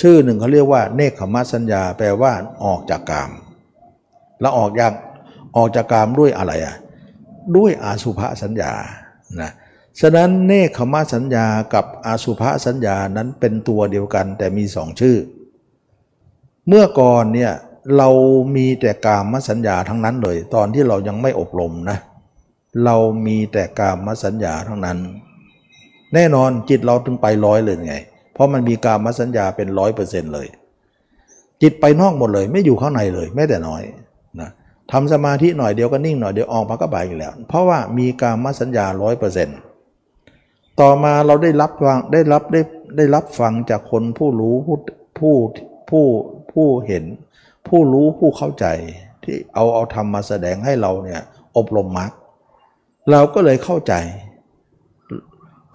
[0.00, 2.32] ชื่อหนึ่งเขาเรียกว่าเนคขมะสัญญา แปลว่า
[2.64, 3.30] ออกจากกาม
[4.40, 4.92] แล้วออกยัง
[5.56, 6.76] ออกจากกามด้วยอะไรอะ
[7.56, 8.72] ด้วยอาสุภาสัญญา
[9.40, 9.50] นะ
[10.00, 15.16] ฉะนั้นเนคขมะสัญญากับอาสุภาสัญญานั้นเป็นตัวเดียวกันแต่มีสองชื่อ
[16.68, 17.52] เมื่อก่อนเนี่ย
[17.98, 18.08] เรา
[18.56, 21.98] มีแต่กามสัญญาทั้งนั้นเลย ตอนที่เรายังไม่อบรมนะ
[22.84, 22.96] เรา
[23.26, 24.98] มีแต่กามสัญญาทั้งนั้น
[26.14, 27.94] แน่นอนจิตเราถึงไปร้อยเลยไง
[28.34, 30.46] เพราะมันมีกามสัญญาเป็นร้อยเปอร์เซ็นต์เลย
[31.62, 33.82] จิตไปนอกหมดเลย ไม่อยู่ข้างในเลยแม้แต่น้อย
[34.40, 34.50] นะ
[34.92, 39.58] ทำสมาธิหน่อยเดียวก็นิ่งหน่อยเดียวออกพักก็บายอีกแล้ว เพราะว่ามีกามสัญญาร้อยเปอร์เซ็นต์
[40.80, 42.60] ต่อมาเราได้รับฟังได้รับได้
[42.96, 44.76] ได้รับฟังจากคนผู้รู้ผู้
[45.18, 45.34] ผู้
[45.90, 46.04] ผู้
[46.58, 47.04] ผู้เห็น
[47.68, 48.66] ผู้รู้ผู้เข้าใจ
[49.22, 51.22] ที่เอาเอาธรรมมาแสดงให้เราเนี่ย
[51.56, 52.10] อบรมมรรค
[53.10, 53.94] เราก็เลยเข้าใจ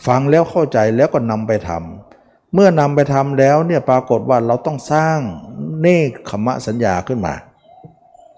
[0.07, 5.17] ฟังแล้วเข้าใจแล้วก็นำไปทำเมื่อนำไปทำแล้วเนี่ยปรากฏว่าเราต้องสร้าง
[5.81, 7.33] เนคขมะสัญญาขึ้นมา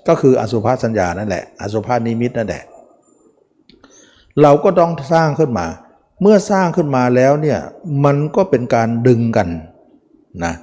[0.07, 2.63] ก็คืออสุภาสัญญานั่นแหละ อสุภานิมิตนั่นแหละ
[4.41, 5.67] เราก็ต้องสร้างขึ้นมา
[6.21, 7.59] เมื่อสร้างขึ้นมาแล้วเนี่ย
[8.05, 9.47] มันก็เป็นการดึงกัน
[10.43, 10.53] นะ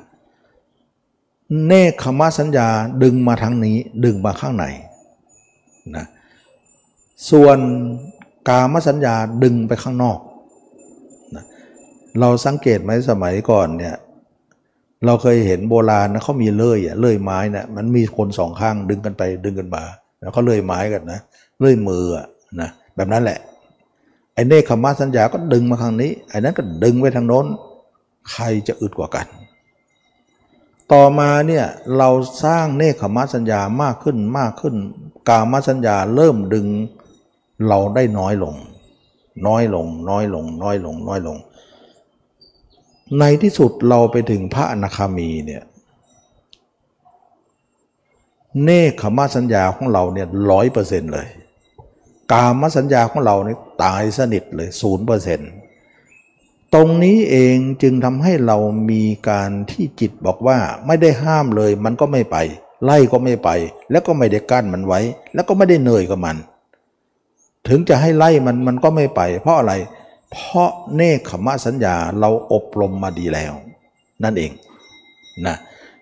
[1.67, 2.69] เนคขมสัญญา
[3.03, 4.65] ดึงมาทางนี้ดึงมาข้างใน
[5.97, 6.07] นะ
[7.31, 7.59] ส่วน
[8.49, 10.19] กามสัญญาดึงไปข้างนอก
[11.37, 11.45] นะ
[12.21, 13.97] เราสังเกตไหมสมัยก่อนเนี่ย
[15.07, 19.85] เราเคยเห็นโบราณนะเขามีเลื่อยอะเลื่อยไม้เนะี่ยมันมีคนสองข้างดึงกันไปดึงกันมา
[20.21, 21.21] แล้วเขาเลื่อยไม้กันนะ
[21.59, 22.27] เลื่อยมืออะ
[22.61, 23.39] นะแบบนั้นแหละ
[24.35, 27.47] ไอ้เนคขมาสัญญาก็ดึงมาข้างนี้ไอ้นั้นก็ดึงไปทางโน้น
[28.33, 29.27] ใครจะอึดกว่ากัน
[30.93, 31.67] ต่อมาเนี่ย
[31.99, 32.09] เรา
[32.45, 34.75] สร้างเนคขมสัญญามากขึ้นมากขึ้น
[35.29, 36.67] กามสัญญาเริ่มดึง
[37.69, 38.55] เราได้น้อยลง
[39.47, 41.39] น้อยลง น้อยลง น้อยลง น้อยลง
[43.19, 45.63] ในที่สุดเราไปถึงพระอนาคามีเนี่ย
[48.63, 51.29] เนคขมสัญญาของเราเนี่ยร้อยเปอร์เซ็นต์เลย
[52.33, 55.51] กามสัญญาของเราเนี่ยตายสนิทเลยศูนย์เปอร์เซ็นต์
[56.75, 58.57] ตรงนี้เองจึงทำให้เรา
[58.91, 62.37] มีการที่จิตบอกว่าไม่ได้ห้ามเลยมันก็ไม่ไป
[62.85, 63.51] ไล่ก็ไม่ไป
[63.91, 65.01] แล้วก็ไม่ได้กั้นมันไว้
[65.35, 66.37] แล้วก็ไม่ได้เหนื่อยกับมัน
[67.69, 69.73] ถึงจะให้ไล่มันมันก็ไม่ไป เพราะอะไร
[70.33, 73.53] เพราะเนคขมะสัญญาเราอบรมมาดีแล้ว
[74.23, 74.53] นั่นเอง
[75.47, 75.57] นะ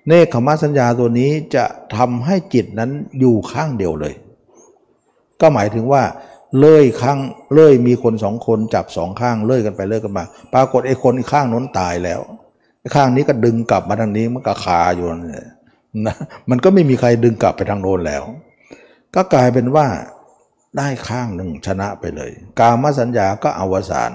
[0.06, 1.64] เนคขมะสัญญาตัวนี้จะ
[1.96, 4.14] ทำให้จิตนั้นอยู่ข้างเดียวเลย
[5.40, 6.02] ก็หมายถึงว่า
[6.58, 7.18] เลื่อยข้าง
[7.52, 12.20] เลื่อยมีคนสองคนจับสองข้างเลื่อยกันไปเลื่อยกันมา ปรากฏไอ้คนข้างน้นตายแล้ว
[12.94, 15.06] ข้างนี้ก็ดึงกลับมาทางนี้มันก็คาอยู่
[16.06, 16.16] นะ
[16.50, 18.22] มันก็ไม่มีใครดึงกลับไปทางโน้นแล้ว
[19.14, 19.86] ก็กลายเป็นว่า
[20.78, 24.12] ได้ข้างหนึ่งชนะไปเลย กามสัญญาก็อวสาน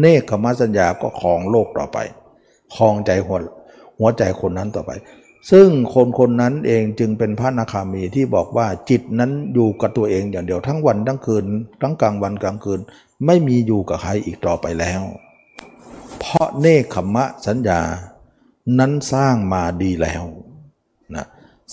[0.00, 1.98] เนคขมสัญญาก็ครองโลกต่อไป
[2.74, 3.38] ครองใจหัว
[3.98, 4.90] หัวใจคนนั้นต่อไป
[5.50, 11.44] ซึ่งคนคนนั้นเองจึงเป็นพระนาคามีที่บอกว่าจิตนั้นอยู่กับตัวเองอย่างเดียวทั้งวันทั้งคืน
[11.82, 12.80] ทั้งกลางวันกลางคืน
[13.26, 15.02] ไม่มีอยู่กับใครอีกต่อไปแล้ว
[16.18, 17.80] เพราะเนคขมะสัญญา
[18.78, 20.24] นั้นสร้างมาดีแล้ว
[21.14, 21.26] นะ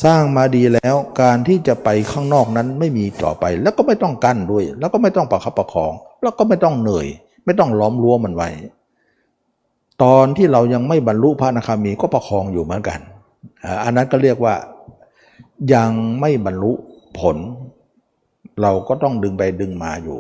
[0.04, 7.08] สร้างมาดีแล้วการที่จะไปข้างนอกนั้นไม่มีต่อไป แล้วก็ไม่ต้องกั้นด้วย แล้วก็ไม่ต้องประคับประคอง แล้วก็ไม่ต้องเหนื่อย
[7.46, 8.50] ไม่ต้องล้อมรั้วมันไว้
[10.04, 13.00] ตอนที่เรายังไม่บรรลุพระอนาคามีก็ประคองอยู่เหมือนกัน
[13.84, 14.56] อันนั้นก็เรียกว่า
[15.74, 16.74] ยังไม่บรรลุ
[17.20, 17.38] ผล
[18.62, 20.20] เราก็ต้องดึงไปดึงมาอยู่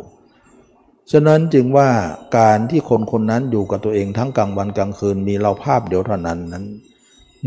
[1.12, 1.90] ฉะนั้นจึงว่า
[2.38, 6.66] การที่คนคนนั้นอยู่กับตัวเองทั้งกลางวันกลางคืนมีเราภาพเดียวเท่านั้นนั้น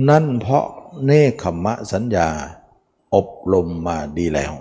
[0.09, 0.65] นั่นเพราะ
[1.05, 2.29] เนคขมะสัญญา
[3.15, 4.53] อบรมมาดีแล้ว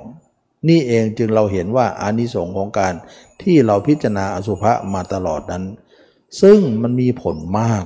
[0.67, 2.93] นี่เองจึงเราเห็นว่าอานิสงส์ของการ
[3.41, 5.63] ที่เราพิจารณาอสุภะมาตลอดนั้น
[6.41, 7.85] ซึ่งมันมีผลมาก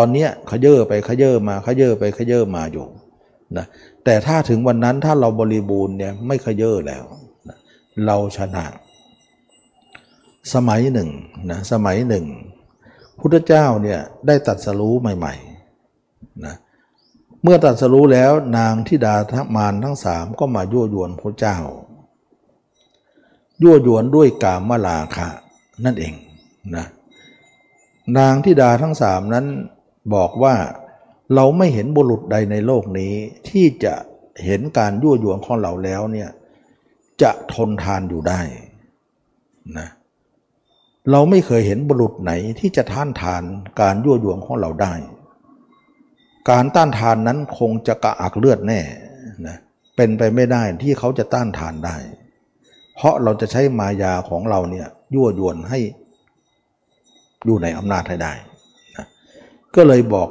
[0.00, 2.86] ตอนนี้ขยเยอไปขยเยอมาขยเยอไปขยเยอมาอยู่
[3.56, 3.66] นะ
[4.04, 7.04] แต่ถ้าถึงวันนั้นถ้าเราบริบูรณ์เนี่ยไม่ขยเยอแล้ว
[7.48, 7.56] นะ
[8.06, 8.64] เราชนะ
[10.54, 11.08] สมัยหนึ่ง
[11.50, 12.24] นะสมัยหนึ่ง
[13.18, 16.54] พุทธเจ้าเนี่ยได้ตัดสรู้ใหม่ๆนะ
[17.42, 21.58] เมื่อตัดสรู้แล้วนางทิดาทมานทั้งสามก็มายั่วยวนพระเจ้า
[23.62, 25.28] ยั่วยวนด้วยกามลาคะ
[25.84, 26.14] นั่นเอง
[26.76, 26.86] นะ
[28.18, 29.46] นางทิดาทั้งสามนั้น
[30.14, 30.54] บอกว่า
[31.34, 33.14] เราไม่เห็นบุรุษใดในโลกนี้
[33.48, 33.94] ที่จะ
[34.44, 36.30] เห็นการยั่วยวนของเราแล้วเนี่ย
[37.22, 38.40] จะทนทานอยู่ได้
[39.78, 39.88] นะ
[41.10, 43.42] เราไม่เคยเห็นบุรุษไหนที่จะท่านทาน
[43.80, 44.94] การยั่วยวนของเราได้
[46.50, 48.80] การต้านทานนั้นคงจะกระอักเลือดแน่
[49.46, 49.56] นะ
[49.96, 51.96] เป็นไปไม่ได้ที่เขาจะต้านทานได้
[52.96, 55.78] เพราะเราจะใช้มายาของเราเนี่ยยั่วยวนให้
[57.44, 58.32] อยู่ในอำนาจให้ได้
[59.78, 60.28] ก็เลยบอก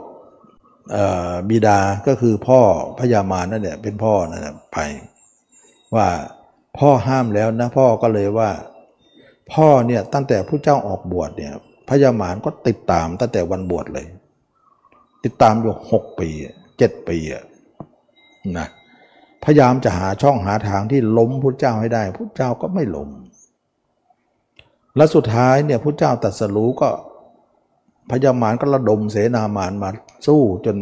[1.49, 2.59] บิดาก็คือพ่อ
[2.99, 4.77] พญามารนั่นเนี่ยเป็นพ่อนั่นแหละไป
[5.95, 6.07] ว่า
[6.79, 8.49] พ่อห้ามแล้วนะพ่อก็เลยว่า
[9.53, 11.53] พ่อเนี่ยตั้งแต่ผู้เจ้าออกบวชเนี่ย
[11.89, 14.05] พญามารก็ติดตามตั้งแต่วันบวชเลย
[15.23, 16.29] ติดตามอยู่หกปี
[16.77, 17.17] เจ็ดปี
[18.57, 18.67] นะ
[19.43, 23.09] พยายามจะหาช่องหาทางที่ล้มพุทธเจ้าให้ได้พุทธเจ้าก็ไม่ล้ม
[24.95, 26.89] และสุดท้ายเนี่ยพุทธเจ้าตัดสรู้ก็
[28.09, 29.89] พญามารก็ระดมเสนามารมา
[30.27, 30.75] สู้จน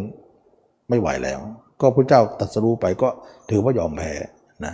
[0.90, 1.40] ไม่ไหวแล้ว
[1.82, 3.10] ก็พระเจ้าตัดสรู้ไปก็
[3.50, 4.12] ถือว่ายอมแพ้
[4.66, 4.74] นะ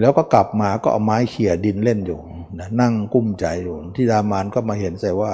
[0.00, 2.20] แล้วก็กลับมาก็เอาไม้เขี่ยดินเล่นอยู่
[2.60, 5.32] นะนั่งกุ้มใจอยู่ที่ดามานก็มาเห็นใส่ว่า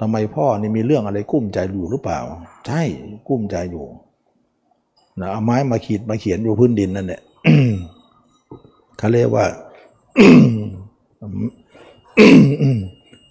[0.00, 2.18] ทำไมพ่อนี่มีเรื่องอะไรกุ้มใจอยู่หรือเปล่า
[2.66, 2.82] ใช่
[3.28, 3.84] กุ้มใจอยู่
[5.20, 7.20] นะเอาไม้มาขีดมาเขียนอยู่พื้นดินนั่นแหละ
[8.98, 9.44] เขาเรียกว่า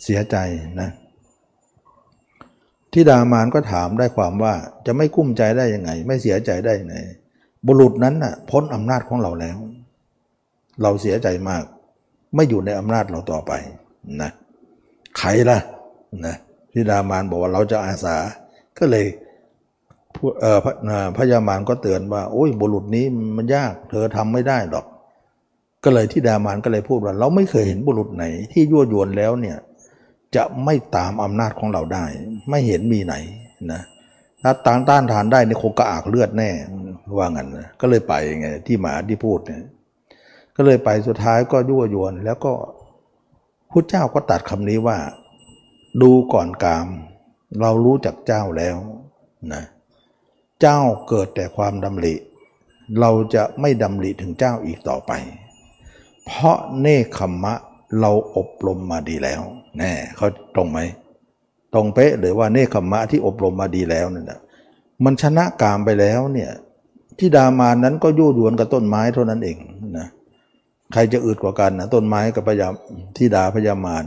[0.04, 0.38] เสียใจ
[0.82, 0.90] นะ
[2.94, 4.54] ที่ดามานก็ถามได้ความว่า
[4.86, 6.98] จะไม่กุ้มใจได้ยังไง ไม่เสียใจได้ยังไง
[7.66, 9.58] บุรุษนั้นน่ะพ้นอำนาจของเราแล้ว
[10.82, 11.64] เราเสียใจมาก
[12.36, 13.52] ไม่อยู่ในอำนาจเราต่อไป
[14.22, 14.32] นะ
[15.18, 15.60] ใครล่ะ
[16.26, 16.36] นะ
[16.74, 18.18] ที่ดามานบอกว่าเราจะอาสา
[18.78, 19.06] ก็เลย
[20.42, 20.60] เออ
[21.18, 23.06] พญามารก็เตือนว่าโอ้ยบุรุษนี้
[23.38, 24.86] มันยาก เธอทำไม่ได้หรอก
[25.84, 29.58] ก็เลยที่ดามานก็เลยพูดว่า เราไม่เคยเห็นบุรุษไหน ที่ยั่วยวนแล้วเนี่ย
[30.36, 32.06] จะไม่ตามอำนาจของเราได้
[32.50, 33.16] ไม่เห็นมีไหน
[33.72, 33.82] นะ
[34.44, 36.50] ถ้าต่างต้านทานได้ในคงกระอักเลือดแน่
[37.18, 39.64] ว่างั้นนะก็เลยไปไงที่หมาที่พูดเนี่ย
[40.56, 42.54] ก็เลยไปสุดท้ายก็ยั่วยวน แล้วก็
[43.72, 44.98] พุทธเจ้าก็ตัดคำนี้ว่า
[46.02, 46.88] ดูก่อนกาม
[47.62, 48.78] เรารู้จักเจ้าแล้ว
[49.54, 49.64] นะ
[50.62, 52.16] เจ้าเกิดแต่ความดำริ
[53.00, 55.12] เราจะไม่ดำริถึงเจ้าอีกต่อไป
[56.26, 57.56] เพราะเนคขมะ
[58.00, 59.42] เราอบรมมาดีแล้ว
[59.78, 60.80] แน่เขาตรงไหม
[61.74, 64.40] ตรงเป๊ะหรือว่าเนคขมะที่อบรมมาดีแล้วนี่ย
[65.06, 66.52] มันชนะกามไปแล้วเนี่ย
[67.20, 69.58] ที่ดามานั้นก็ยู่ยวนกับต้นไม้เท่านั้นเอง
[69.98, 70.08] นะ
[70.94, 72.74] ใครจะอึดกว่ากันนะต้นไม้กับพยาม
[73.18, 74.04] ที่ดาพยามาร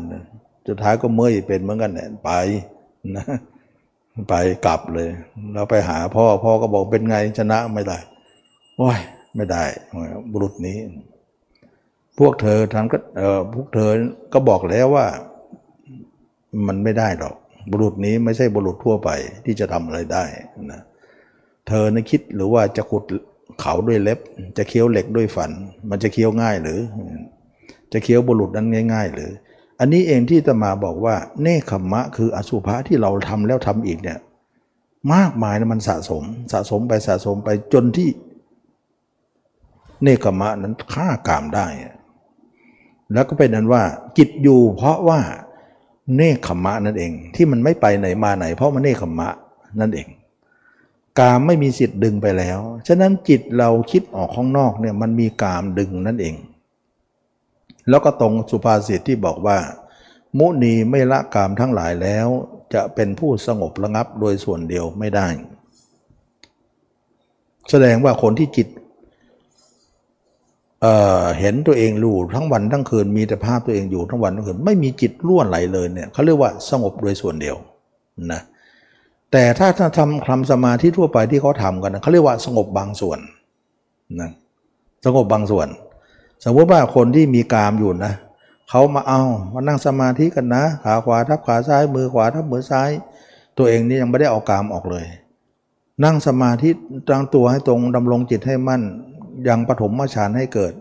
[0.69, 2.31] สุดท้ายก็เมื่อยเป็นเหมือนกันเนี่ยไป
[3.17, 3.25] นะ
[4.29, 4.35] ไป
[4.67, 5.09] กลับเลย
[5.55, 7.99] เราไปหาพ่อพ่อก็บอกเป็นไงชนะไม่ได้
[8.81, 9.01] ว้ย
[9.37, 9.65] ไม่ได้
[10.31, 10.77] บุรุษนี้
[12.19, 13.91] พวกเธอทำก็เออพวกเธอ
[14.33, 15.07] ก็บอกแล้วว่า
[16.67, 17.35] มันไม่ได้หรอก
[17.71, 19.11] บุรุษนี้ไม่ใช่บุรุษทั่วไป
[19.45, 20.25] ที่จะทำอะไรได้
[20.73, 20.81] นะ
[21.69, 23.05] เธอในคิดหรือว่าจะขุด
[23.61, 24.19] เขาด้วยเล็บ
[24.57, 25.51] จะเคี้ยวเหล็กด้วยฝัน
[25.91, 26.81] มันจะเคี้ยวง่ายหรือ
[27.93, 29.31] จะเคี้ยวบุรุษนั้นง่าย ๆ หรือ
[29.81, 34.19] อันนี้เองที่ตมาบอกว่า เนคขมมะคืออสุภะที่เราทำแล้วทำอีกเนี่ย
[35.15, 36.23] มากมายนะมันสะสม
[36.53, 38.09] สะสมไปสะสมไปจนที่
[40.03, 41.67] เนคขมะนั้นฆ่ากามได้
[43.13, 43.83] แล้วก็เป็นนั้นว่า
[44.19, 45.21] จิตอยู่เพราะว่า
[46.17, 49.29] เนคขมะนั่นเอง ที่มันไม่ไปไหนมาไหน เพราะมันเนคขมะ
[49.81, 50.09] นั่นเอง
[51.19, 52.59] กามไม่มีสิทธิ์ดึงไปแล้ว
[52.89, 56.35] ฉะนั้นจิตเราคิดออกข้างนอกเนี่ยมันมีกามดึงนั่นเอง
[57.89, 59.59] แล้วก็ตรงสุภาษิตที่บอกว่า
[60.39, 62.29] มุนีไม่ละกามทั้งหลายแล้ว
[62.75, 65.29] จะเป็นผู้สงบระงับโดยส่วนเดียวไม่ได้
[67.71, 68.69] แสดงว่าคนที่จิต
[70.83, 77.57] เเห็นตัวเองรู้ทั้งวันทั้งคืน มีแต่ภาพตัวเองอยู่ทั้งวันทั้งคืนไม่มีจิตล้วนไหลเลยเนี่ยเขาเรียกว่าสงบโดยส่วนเดียว
[78.33, 78.41] นะ
[79.33, 83.19] แต่ถ้าถ้าทำคำสมาธิทั่วไปที่เขาทำกันเขาเรียกว่าสงบบางส่วน
[84.21, 84.31] นะ
[85.05, 85.69] สงบบางส่วน
[86.45, 88.13] สมมติว่าคนที่มีกามอยู่นะ
[88.71, 89.23] เขามาเอา
[89.53, 92.91] มานั่งสมาธิกันนะขาขวาทับขาซ้ายมือขวาทับมือซ้าย
[93.59, 95.07] ตัวเองนี่ยังไม่ได้เอากามออกเลย
[96.05, 96.71] นั่งสมาธิ
[97.09, 98.83] ตั้งตัวให้ตรงดำรงจิตให้มั่น
[99.49, 100.73] ยังปฐมฌานให้เกิด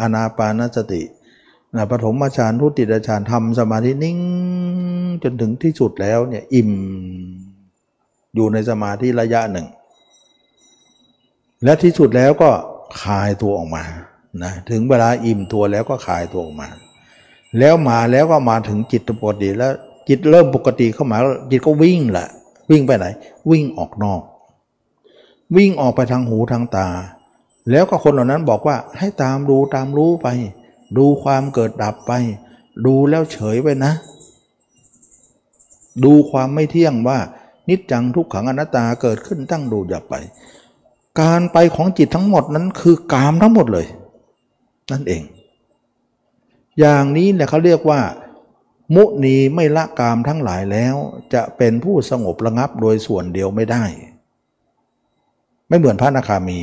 [0.00, 1.02] อานาปานสติ
[1.74, 4.18] นะปฐมฌานทุติยฌานทำสมาธินิ่ง
[5.22, 6.70] จนถึงที่สุดแล้วเนี่ยอิ่ม
[8.34, 9.66] อยู่ในสมาธิระยะหนึ่ง
[11.64, 12.50] และที่สุดแล้วก็
[13.02, 13.84] คลายตัวออกมา
[14.42, 16.68] นะถึงเวลาอิ่มตัวแล้วก็คลายตัวออกมา
[17.58, 19.72] แล้วมาแล้วก็มาถึงจิตปกติแล้ว
[20.08, 21.18] จิตเริ่มปกติเข้ามา
[21.50, 22.28] จิตก็วิ่งแหละ
[22.70, 23.06] วิ่งไปไหน
[23.50, 24.20] วิ่งออกนอก
[25.56, 26.88] วิ่งออกไปทางหูทางตา
[27.70, 30.28] แล้วก็คนเหล่านั้นบอกว่าให้ตามดูตามรู้ไป
[30.98, 32.12] ดูความเกิดดับไป
[32.86, 33.92] ดูแล้วเฉยไปนะ
[36.04, 37.18] ดูความไม่เที่ยงว่า
[37.68, 40.14] นิจจังทุกขังอนัตตาเกิดขึ้นตั้งดูอย่าไป
[41.20, 43.86] การไปของจิตทั้งหมดนั้นคือกามทั้งหมดเลย
[44.92, 45.22] นั่นเอง
[46.80, 48.00] อย่างนี้เนี่ยเขาเรียกว่า
[48.94, 50.94] มุนีไม่ละกามทั้งหลายแล้ว
[51.34, 53.84] จะเป็นผู้สงบระงับโดยส่วนเดียวไม่ได้
[55.68, 56.60] ไม่เหมือนพระนาคามี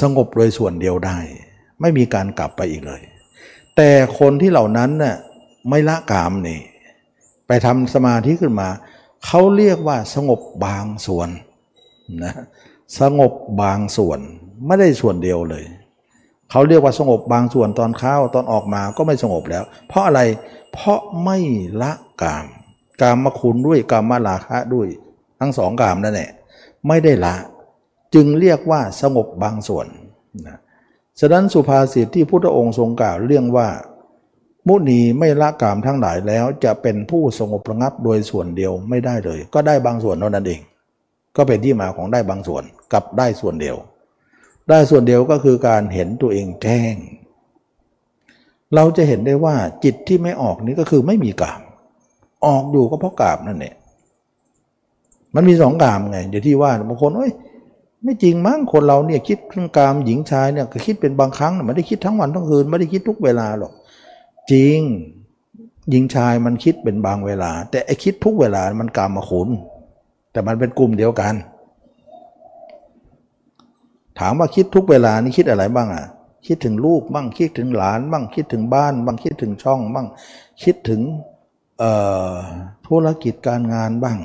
[0.00, 1.18] สงบโดยส่วนเดียวได้
[1.80, 3.02] ไม่มีการกลับไปอีกเลย
[3.76, 5.16] แต่คนที่เหล่านั้นน่ะ
[5.68, 6.60] ไม่ละกามนี่
[7.46, 8.68] ไปทำสมาธิขึ้นมา
[9.26, 11.28] เขาเรียกว่าสงบบางส่วน
[12.24, 12.34] นะ
[13.00, 13.32] สงบ
[13.62, 14.18] บางส่วน
[14.66, 15.64] ไม่ได้ส่วนเดียวเลย
[16.50, 20.20] เขาเรียกว่าสงบบางส่วนตอนเข้าตอนออกมาก็ไม่สงบแล้ว เพราะอะไร
[20.72, 21.38] เพราะไม่
[21.82, 21.92] ละ
[22.22, 22.46] กาม
[23.00, 24.88] กามมาคุณด้วยกามมาลาคะด้วย
[25.40, 26.30] ทั้งสองกามนั่นแหละ
[26.88, 27.34] ไม่ได้ละ
[28.14, 29.86] จึงเรียกว่าสงบบางส่วน
[30.46, 30.58] นะ
[31.20, 33.68] ฉะนั้นสุภาษิตที่พุทธองค์ทรงกล่าวเรื่องว่า
[34.68, 40.60] มุนีไม่ละกามทั้งหลายแล้วจะเป็นผู้สงบระงับโดยส่วนเดียวไม่ได้เลย ก็ได้บางส่วนเท่านั้นเอง
[41.36, 42.62] ก็เป็นที่มาของได้บางส่วน
[42.92, 43.76] กับได้ส่วนเดียว
[44.68, 46.94] ได้ส่วนเดียวก็คือการเห็นตัวเองแจ้ง
[48.74, 51.60] เราจะเห็นได้ว่าจิตที่ไม่ออกนี้ก็คือไม่มีกาม
[52.46, 53.74] ออกอยู่ก็เพราะกามนั่นเอง
[55.34, 57.32] มันมีสองกามไงอย่างที่ว่าบางคนเอ้ย
[58.04, 63.72] ไม่จริงมั้งคนเราเนี่ยคิดเรื่องกามหญิงชายเนี่ยก็คิดเป็นบางครั้งไม่ได้คิดทั้งวันทั้งคืนไม่ได้คิดทุกเวลาหรอก
[64.52, 64.78] จริง
[65.90, 69.48] หญิงชายมันคิดเป็นบางเวลา แต่ไอคิดทุกเวลามันกรรมาขุน
[70.32, 71.34] แต่มันเป็นกลุ่มเดียวกัน
[74.18, 76.04] ถามว่าคิดทุกเวลานี่คิดอะไรบ้างอะ
[76.46, 80.06] คิดถึงลูกบ้างคิดถึงหลานบ้างคิดถึงบ้านบ้างคิดถึงช่องบ้าง
[80.62, 81.00] คิดถึง
[82.86, 84.18] ธุรกิจการงานบ้าง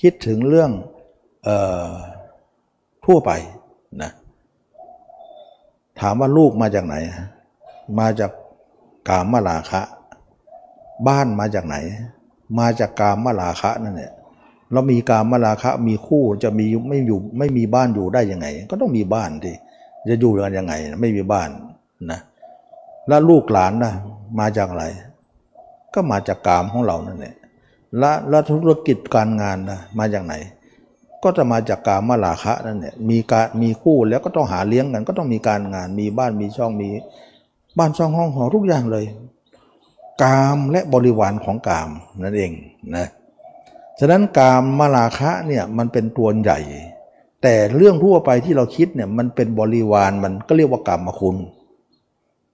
[0.00, 0.70] คิดถึงเรื่อง
[1.46, 1.48] อ
[1.90, 1.92] อ
[3.04, 3.30] ทั่วไป
[4.02, 4.10] นะ
[6.00, 6.96] ถามว่าลูกมาจากไหน
[7.98, 8.32] มาจาก
[9.08, 9.82] กามมาลาคะ
[11.08, 11.76] บ้านมาจากไหน
[12.58, 14.12] มาจากกามมาลาคะนั่นแหละ
[14.72, 19.54] เรามีกามมาลาคะมีคู่จะมีไม่อยู่ไม่มีบ้านอยู่ได้ยังไง ก็ต้องมีบ้านที่
[20.10, 21.48] จะอยู่กันยังไง ไม่มีบ้าน
[22.10, 22.20] นะ
[23.08, 23.92] แล้วลูกหลานนะ
[24.40, 24.84] มาจากอะไร
[25.94, 27.34] ก็มาจากกามของเรานั่นแหละ
[27.98, 30.34] และแล้วธุรกิจการงานนะมาจากไหน
[31.24, 36.88] ก็จะมาจากกามมาลาคะนั่นแหละมีการมีคู่แล้วก็ต้องหาเลี้ยงกันก็ต้องมีการงานมีบ้านมีช่องมี
[37.78, 39.04] บ้านช่องห้องหอทุกอย่างเลย
[40.22, 41.90] กามและบริวารของกาม
[42.22, 42.52] นั่นเอง
[42.96, 43.06] นะ
[44.00, 46.60] ฉะนั้นกามมาลาคะเนี่ยมันเป็นตัวใหญ่
[47.42, 51.36] แต่เรื่องทั่วไปที่เราคิดเนี่ยมันเป็นบริวารมันก็เรียกว่ากามมาคุณ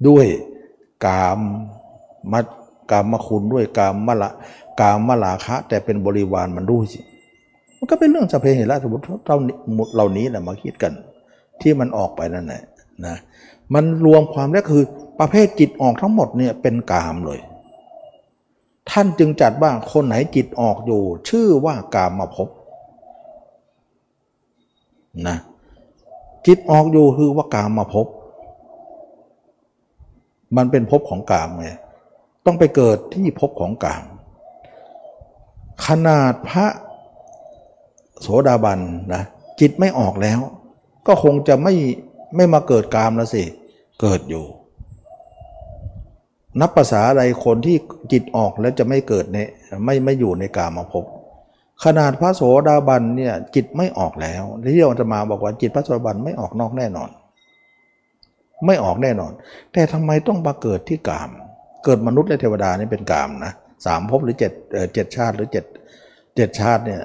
[0.08, 0.26] ด้วย
[1.06, 1.38] กาม
[2.32, 2.40] มา
[2.90, 4.30] กามมาคุณด้วยกามมาละ
[4.80, 7.00] กามมาลาคะ แต่เป็นบริวารมันด้วยสิ
[7.78, 9.36] มันก็เป็นเรื่องสเพเหระสมมติเรา
[9.94, 10.92] เหล่านี้แหละมาคิดกัน
[11.60, 12.62] ที่มันออกไปนั่นแหละ
[13.06, 13.16] นะ
[13.74, 14.82] มันรวมความแล้วคือ
[15.20, 17.40] ประเภทจิตออกทั้งหมดเนี่ยเป็นกามเลย
[18.90, 22.48] ท่านจึงจัดว่าคนไหนจิตออกอยู่ ชื่อว่ากามมาพบ
[25.28, 25.36] นะ
[26.46, 28.06] จิตออกอยู่คือว่ากามมาพบ
[30.56, 31.68] มันเป็นภพของกามไง
[32.46, 34.04] ต้องไปเกิดที่ภพของกาม
[35.86, 36.66] ขนาดพระ
[38.22, 38.80] โสดาบัน
[39.14, 39.22] นะ
[39.60, 40.38] จิตไม่ออกแล้ว
[41.06, 41.74] ก็คงจะไม่
[42.36, 43.42] ไม่มาเกิดกามแล้วสิ
[44.00, 44.44] เกิดอยู่
[46.60, 47.76] นับภาษาอะไรคนที่
[48.12, 49.38] จิตออกแล้วจะไม่เกิดใน
[49.84, 51.04] ไม่ไม่อยู่ในกามาพบ
[51.84, 57.10] ขนาดพระโสดาบันเนี่ยจิตไม่ออกแล้วที่เราจะมาบอกว่าจิตพระโสดาบันไม่ออกนอกแน่นอน
[58.66, 59.32] ไม่ออกแน่นอน
[59.72, 61.30] แต่ทำไมต้องมาเกิดที่กาม
[61.84, 63.52] เกิดมนุษย์และเทวดานี่เป็นกามนะ
[63.86, 64.52] สามภพหรือเจ็ด
[64.94, 65.64] เจ็ดชาติหรือเจ็ด
[66.36, 67.02] เจ็ดชาติเนี่ย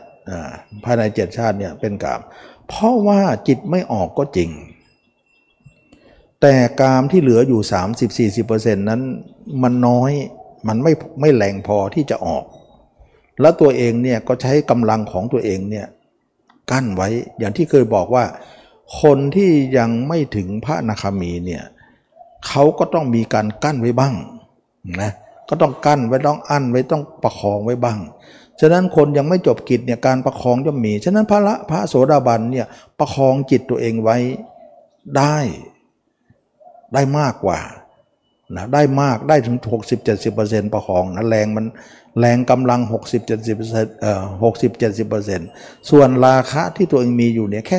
[0.83, 2.21] ภายในเจ็ดชาติเนี่ยเป็นกาม
[2.67, 4.49] เพราะว่าจิตไม่ออกก็จริง
[6.41, 7.61] แต่กามที่เหลืออยู่
[8.21, 9.01] 30-40%นั้น
[9.63, 10.11] มันน้อย
[10.67, 12.45] มันไม่ไม่แรงพอที่จะออก
[13.41, 15.87] แล้วตัวเองเนี่ยก็ใช้กำลังของตัวเองเนี่ย
[16.71, 17.09] กั้นไว้
[17.39, 18.25] อย่างที่เคยบอกว่า
[19.01, 21.63] คนที่ยังไม่ถึงพระนาคามีเนี่ย
[22.47, 24.15] เขาก็ต้องมีการกั้นไว้บ้าง
[25.01, 25.11] นะ
[25.49, 27.99] ก็ต้องกั้นไว้ต้องอั้นไว้ต้องประคองไว้บ้าง
[28.61, 32.67] ฉะนั้นคนยังไม่จบกิจเนี่ยการประคองจะมี ฉะนั้นพระละพระโสดาบันเนี่ย
[32.99, 34.17] ประคองจิตตัวเองไว้
[35.17, 35.37] ได้
[36.93, 37.59] ได้มากกว่า
[38.55, 39.57] นะได้มากได้ถึง
[40.15, 41.65] 60-70%ประคองนะแรงมัน
[42.19, 42.81] แรงกำลัง
[43.41, 44.23] 60-70%เอ่อ
[45.01, 47.77] 60-70%ส่วนราคะที่ตัวเองมีอยู่เนี่ยแค่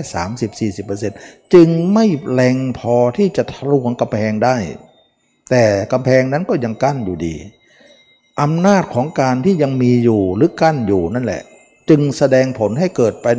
[0.77, 4.57] 30-40%จึงไม่แรงพอที่จะทะลวงกำแพงได้
[5.51, 7.37] แต่กำแพงนั้นก็ยังกั้นอยู่ดี
[8.41, 11.43] อำนาจของการที่ยังมีอยู่หรือกั้นอยู่นั่นแหละ
[11.89, 13.39] จึงแสดงผลให้เกิดเป็น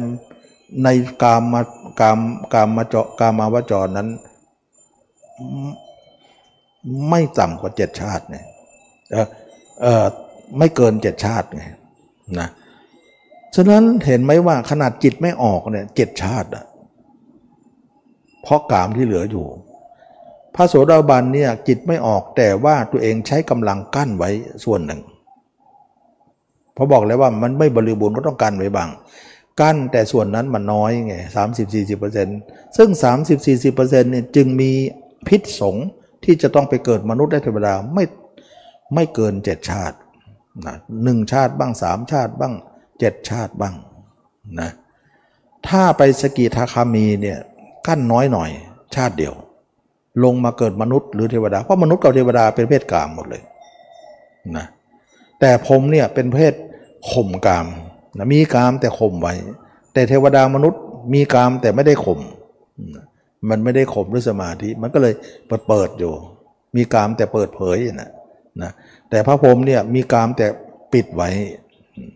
[0.84, 0.88] ใน
[1.24, 1.62] กามมา
[2.02, 2.20] กาม
[2.54, 4.10] กามมาเจาะกามาวจรนั้น
[7.10, 8.46] ไม่ต่ำกว่าเจ็ดชาติเนี่ย
[9.12, 9.28] เออ
[9.82, 10.06] เออ
[10.58, 11.64] ไม่เกินเจ็ดชาติไง
[12.40, 12.50] นะ
[13.56, 16.66] ฉะนั้นเห็นไหมว่าขนาดจิตไม่ออกเนี่ยเจ็ดชาติอะ
[18.44, 19.46] เพราะกามที่เหลืออยู่
[20.56, 24.30] พระโสดาบันเนี่ยจิตไม่ออกแต่ว่าตัวเองใช้กำลังกั้นไว้
[24.64, 25.02] ส่วนหนึ่ง
[26.76, 28.90] พราะบอกแล้วว่ามันไม่บริบูรณ์ก็ต้องกั้นไว้บาง
[29.62, 32.38] กั้นแต่ส่วนนั้นมันน้อยไงสามสิบสี่สิบเปอร์เซ็นต์
[32.78, 34.72] ซึ่งสามสิบสี่สิบเปอร์เซ็นต์เนี่ยจึงมี
[35.28, 35.76] พิษสง
[36.24, 38.06] ที่จะต้องไปเกิดมนุษย์ได้เทวดาไม่
[38.94, 39.98] ไม่เกินเจ็ดชาติ
[40.66, 42.54] นะหนึ่งชาติบ้างสามชาติบ้าง
[43.00, 43.76] เจ็ดชาติบ้าง
[44.60, 44.72] นะ
[45.68, 47.40] ถ้าไปสกีทาคามีเนี่ย
[47.88, 48.50] กั้นน้อยหน่อย
[48.96, 49.34] ชาติเดียว
[50.24, 53.42] ลงมาเกิดมนุษย์หรือเทวดา เพราะมนุษย์กับเทวดาเป็นเพศกามหมดเลย
[54.58, 54.66] นะ
[55.40, 56.54] แต่ผมเนี่ยเป็นเพศ
[57.12, 57.68] ข่มกาม
[58.18, 59.34] นะมีกามแต่ข่มไว้
[59.94, 60.82] แต่เทวดามนุษย์
[61.14, 62.20] มีกามแต่ไม่ได้ข่ม
[63.50, 65.14] มันไม่ได้ข่มด้วยสมาธิมันก็เลย
[65.48, 66.14] เปิดเปิดอยู่
[66.76, 68.12] มีกามแต่เปิดเผยนะ
[68.62, 68.72] นะ
[69.10, 70.48] แต่พระพรหมเนี่ยมีกามแต่
[70.94, 71.30] ปิดไว้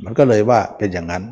[0.03, 1.23] มันก็เลยว่าเป็นอย่างนั้น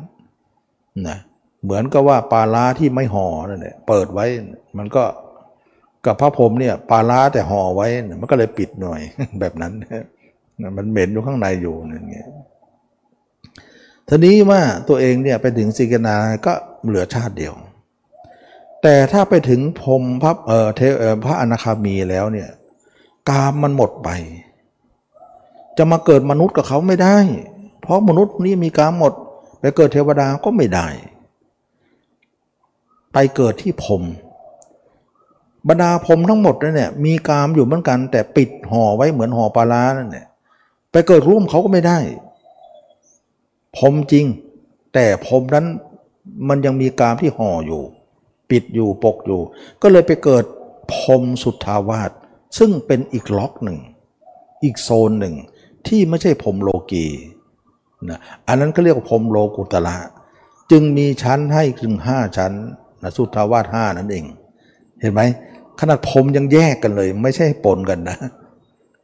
[1.08, 1.18] นะ
[1.64, 4.26] เหมือนกับว่าปลาล้าที่ไม่ห่อนั่นแหละเปิดไว้
[4.78, 5.04] มันก็
[6.08, 7.86] กับพระพรหมเนี่ยปลาล้าแต่ห่อไว้
[8.20, 9.00] มันก็เลยปิดหน่อย
[9.40, 9.72] แบบนั้น
[10.76, 12.28] มันเหม็นอยู่ข้างในอยู่นั่นเงี้ย
[14.08, 16.16] ทีนี้ว่าตัวเองเนี่ยไปถึงสิกนา
[16.46, 16.52] ก็
[16.86, 17.54] เหลือชาติเดียว
[18.82, 22.48] แต่ถ้าไปถึงพรมพระเออเทเออพระอนาคามีแล้วเนี่ย
[23.28, 24.08] กามมันหมดไป
[25.78, 27.16] จะมาเกิดมนุษย์กับเขาไม่ได้
[27.80, 29.12] เพราะมนุษย์นี้มีกามหมด
[29.60, 30.88] ไปเกิดเทวดาก็ไม่ได้
[33.12, 34.02] ไปเกิดที่พรม
[35.68, 40.26] บรรดาพรมทั้งหมดนั่นเนี่ยมีกามอยู่เหมือนกัน แต่ปิดห่อไว้เหมือนห่อปลาล้านั่นเนี่ย
[40.92, 41.98] ไปเกิดร่วมเขาก็ไม่ได้
[43.76, 44.24] พรมจริง
[44.94, 45.66] แต่พรมนั้น
[46.48, 47.82] มันยังมีกามที่ห่ออยู่
[48.50, 49.40] ปิดอยู่ปกอยู่
[49.82, 50.44] ก็เลยไปเกิด
[50.92, 52.10] พรมสุทธาวาส
[52.58, 53.78] ซึ่งเป็นอีกล็อกหนึ่ง
[54.62, 55.34] อีกโซนหนึ่ง
[55.86, 57.06] ที่ไม่ใช่พรมโลกี
[58.10, 59.96] นะอันนั้นก็เรียกว่าพรมโลกุตละ
[60.70, 62.52] จึงมีชั้นให้ถึงห้าชั้น
[63.02, 64.24] นะสุทธาวาสห้านั่นเอง
[65.00, 65.22] เห็นไหม
[65.80, 68.16] ขนาดพรมยังแยกกันเลย ไม่ใช่ปนกันนะ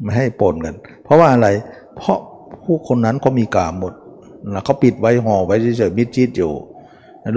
[0.02, 0.74] ไม่ให้ปนกัน
[1.04, 1.48] เพราะว่าอะไร
[1.96, 2.18] เพราะ
[2.64, 3.94] ผู้คนนั้นเขามีกามหมด
[4.54, 6.52] นะเขาปิดไว้ห่อไว้เฉยๆมิดจิตอยู่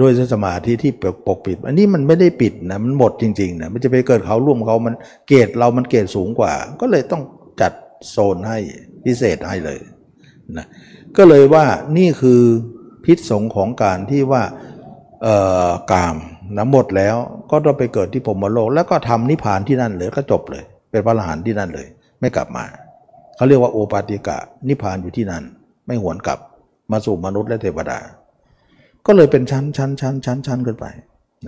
[0.00, 0.92] ด้วยสมาธิที่
[1.26, 4.94] ปกปิด อันนี้มันไม่ได้ปิดนะมันหมดจริงๆนะมันจะไปเกิดเขาร่วมเขามัน
[5.28, 7.22] เกรดเรามันเกรดสูงกว่า ก็เลยต้อง
[7.60, 7.72] จัด
[8.10, 8.58] โซนให้
[9.04, 9.78] พิเศษให้เลย
[10.56, 10.66] นะ
[11.16, 11.64] ก็เลยว่า
[11.98, 12.40] นี่คือ
[13.04, 14.42] พิษสงของการที่ว่า
[15.92, 16.16] กาม
[16.56, 17.16] นะหมดแล้ว
[17.50, 21.86] ก็ต้องไปเกิดที่พรมโลก แล้วก็ทำนิพพานที่นั่นเลยก็จบเลย เป็นพระอรหันต์ที่นั่นเลย
[22.20, 22.64] ไม่กลับมา
[23.36, 24.38] เขาเรียกว่าโอปาติกะ
[24.68, 25.42] นิพพานอยู่ที่นั่น
[25.86, 26.38] ไม่หวนกลับ
[26.92, 27.98] มาสู่มนุษย์และเทวดา
[29.06, 30.86] ก็เลยเป็นชั้นชั้นชั้นชั้นชั้นขึ้นไป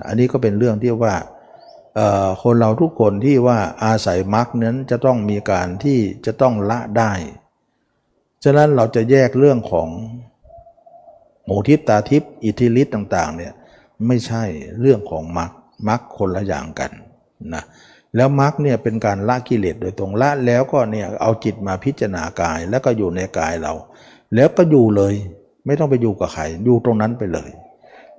[0.07, 1.15] อันนี้ก็เป็นเรื่องที่ว่า
[2.43, 7.13] คนเราทุกคนที่ว่าอาศัยมรรคนั้นจะต้องมีการที่จะต้องละได้
[8.45, 9.89] ฉะนั้นเราจะแยกเรื่องของ
[11.45, 13.53] หมูทิพตาทิพอิทธิฤทธิ์ต่างๆเนี่ย
[14.07, 14.45] ไม่ใช่
[14.81, 15.51] เรื่องของมรรค
[15.89, 16.91] มรรคคนละอย่างกัน
[17.55, 17.65] นะ
[18.17, 23.73] แล้วมรรคเนี่ยเป็นการละกิเลสโดยตรงละแล้วก็เนี่ยเอาจิตมาพิจารณากายแล้วก็อยู่ในกายเรา
[24.35, 25.15] แล้วก็อยู่เลย
[25.67, 27.51] ไม่ต้องไปอยู่กับใครอยู่ตรงนั้นไปเลย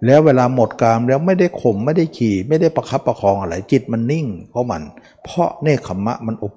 [0.06, 4.82] แล้วเวลาหมดกามแล้วไม่ได้ข่มไม่ได้ขี่ ไม่ได้ประคับประคองอะไรจิตมันนิ่งเพราะมัน
[5.24, 6.54] เพราะเนคขมะมันอบ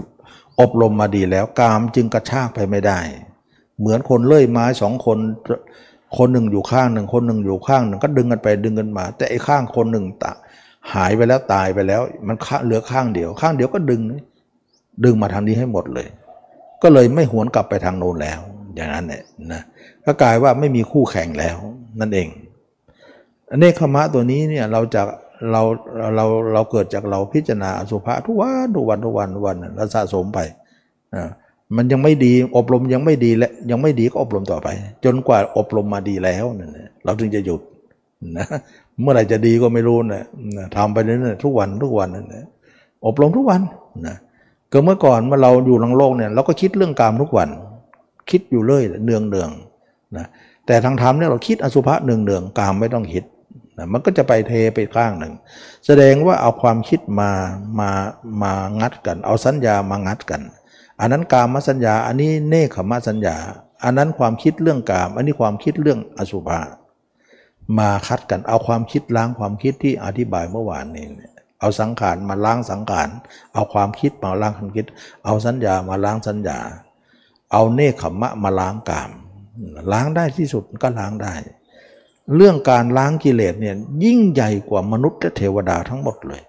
[0.60, 3.00] อบรมมาดีแล้วกามจึงกระชากไปไม่ได้
[3.78, 5.18] เหมือนคนเลื่อยไม้สองคน
[6.18, 10.32] คนหนึ่งอยู่ข้างหนึ่ง คนหนึ่งอยู่ข้างหนึ่งก็ดึงกันไปดึงกันมา แต่ไอ้ข้างคนหนึ่งตะ
[10.94, 14.00] หายไปแล้วตายไปแล้ว มันเหลือข้างเดียว ข้างเดียวก็ดึง
[15.04, 16.08] ดึงมาทางนี้ให้หมดเลย
[16.82, 18.40] ก็เลยไม่หวนกลับไปทางโน้นแล้ว
[18.74, 19.22] อย่างนั้นเนี่ย
[19.52, 19.62] นะ
[20.04, 21.56] ก็กลายว่าไม่มีคู่แข่งแล้ว
[22.00, 22.28] นั่นเอง
[23.50, 25.02] อเนคขมะตัวนี้เนี่ยเราจะ
[25.52, 25.62] เรา
[26.16, 30.38] เราเราเกิดจากเราพิจารณาอสุภะทุกวันทุกวันทุกวันทุกวันเราสะสมไป
[31.14, 31.28] อ่า
[31.76, 34.68] มันยังไม่ดีอบรมยังไม่ดีและยังไม่ดีก็อบรมต่อไป
[35.04, 36.70] จนกว่าอบรมมาดีแล้วนั่น
[37.04, 37.60] เราถึงจะหยุด
[38.38, 38.46] นะ
[39.00, 40.24] เมื่อไหร่จะดีก็ไม่รู้นะ
[40.76, 42.44] ทำไปเรื่อยๆทุกวันทุกวันนั่นนะ
[43.06, 43.60] อบรมทุกวัน
[44.06, 44.16] นะ
[44.72, 47.48] ก็เมื่อก่อนเมื่อเราอยู่ลังโลกเนี่ยเราก็คิดเรื่องกามทุกวัน
[48.30, 49.50] คิดอยู่เรื่อยเนืองเนือง
[50.16, 50.26] นะ
[50.66, 53.24] แต่ทางธรรมเนี่ยเราคิดอสุภะเนืองเนืองกามไม่ต้องคิด
[53.78, 55.34] นะมันก็จะไปเทไปข้างหนึ่ง
[55.86, 57.30] แสดงว่าเอาความคิดมา
[57.80, 57.90] มา
[58.42, 60.40] มางัดกัน เอาสัญญามางัดกัน
[61.00, 63.36] อันนั้นกามสัญญา อันนี้เนคขมสัญญา
[63.84, 66.60] อันนั้นความคิดเรื่องกาม อันนี้ความคิดเรื่องอสุภะ
[67.78, 71.06] มาคัดกันเอาความคิดล้างความคิดที่อธิบายเมื่อวานนี้
[71.60, 73.08] เอาสังขารมาล้างสังขาร
[73.54, 74.86] เอาความคิดมาล้างความคิด
[75.24, 76.58] เอาสัญญามาล้างสัญญา
[77.52, 79.10] เอาเนคขมะมาล้างกาม
[79.92, 81.34] ล้างได้ที่สุดก็ล้างได้
[82.34, 86.42] เรื่องการล้างกิเลสเนี่ยยิ่งใหญ่กว่ามนุษย์และเทวดาทั้งหมดเลย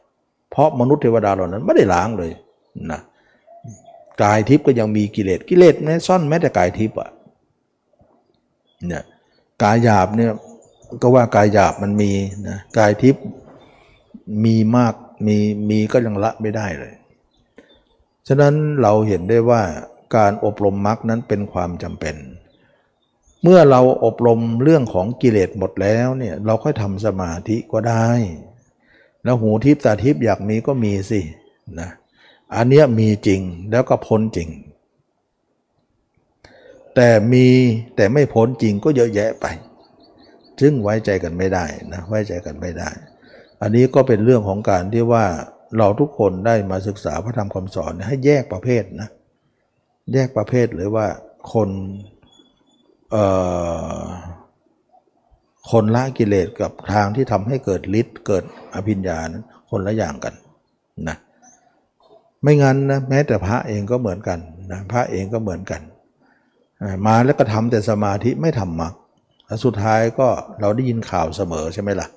[0.52, 2.32] เพราะมนุษย์เทวดาเหล่านั้นไม่ได้ล้างเลย
[2.92, 3.02] นะ
[4.24, 7.10] กายทิพย์ก็ยังมีกิเลสกิเลสเนี่ซ่อนแม้แต่กายทิพย์อะ
[8.88, 9.04] เนี่ย
[9.64, 10.32] กายหยาบเนี่ย
[11.02, 12.12] ก็ว่ากายหยาบมันมี
[12.48, 13.24] นะกายทิพย์
[14.46, 14.94] มีมาก
[15.28, 15.38] มี
[15.70, 16.94] มีก็ยังละไม่ได้เลย
[18.28, 19.62] ฉะนั้นเราเห็นได้ว่า
[20.16, 22.16] การอบรมมรรคนั้นเป็นความจำเป็น
[23.44, 28.10] เมื่อเราอบรมเรื่องของกิเลสหมดแล้วเนี่ยเราค่อยทำสมาธิก็ได้
[29.24, 31.22] แล้วหูทิพตาทิพอยากมีก็มีสิ
[31.80, 31.90] นะ
[32.56, 33.42] อันเนี้ยมีจริง
[33.72, 34.50] แล้วก็พ้นจริง
[36.96, 37.46] แต่มี
[37.96, 39.46] แต่ไม่พ้นจริงก็เยอะแยะไป
[40.62, 42.90] ซึ่งไว้ใจกันไม่ได้นะไว้ใจกันไม่ได้
[43.62, 45.26] อันนี้ก็เป็นเรื่องของการที่ว่า
[45.78, 49.10] เราทุกคนได้มาศึกษาพระธรรมคำสอนให้แยกประเภทนะ
[50.14, 51.08] แยกประเภทเลยว่า
[51.54, 51.70] คน
[55.72, 58.44] คนละกิเลสกับทางที่ทำให้เกิดฤทธิ์เกิด
[58.76, 59.30] อภิญญาน
[59.70, 60.34] คนละอย่างกัน
[61.10, 61.18] นะ
[62.46, 64.40] ไม่งั้นนะแม้แต่พระเองก็เหมือนกัน
[64.72, 65.82] นะพระเองก็เหมือนกัน
[67.06, 68.94] มาแล้วก็ทำแต่สมาธิไม่ทำมรรค
[69.64, 70.28] สุดท้ายก็
[70.62, 72.08] เราได้ยินข่าวเสมอใช่ไหมล่ะ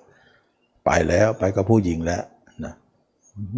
[0.84, 2.22] ไปแล้วไปกับผู้หญิงแล้ว
[2.64, 2.72] นะ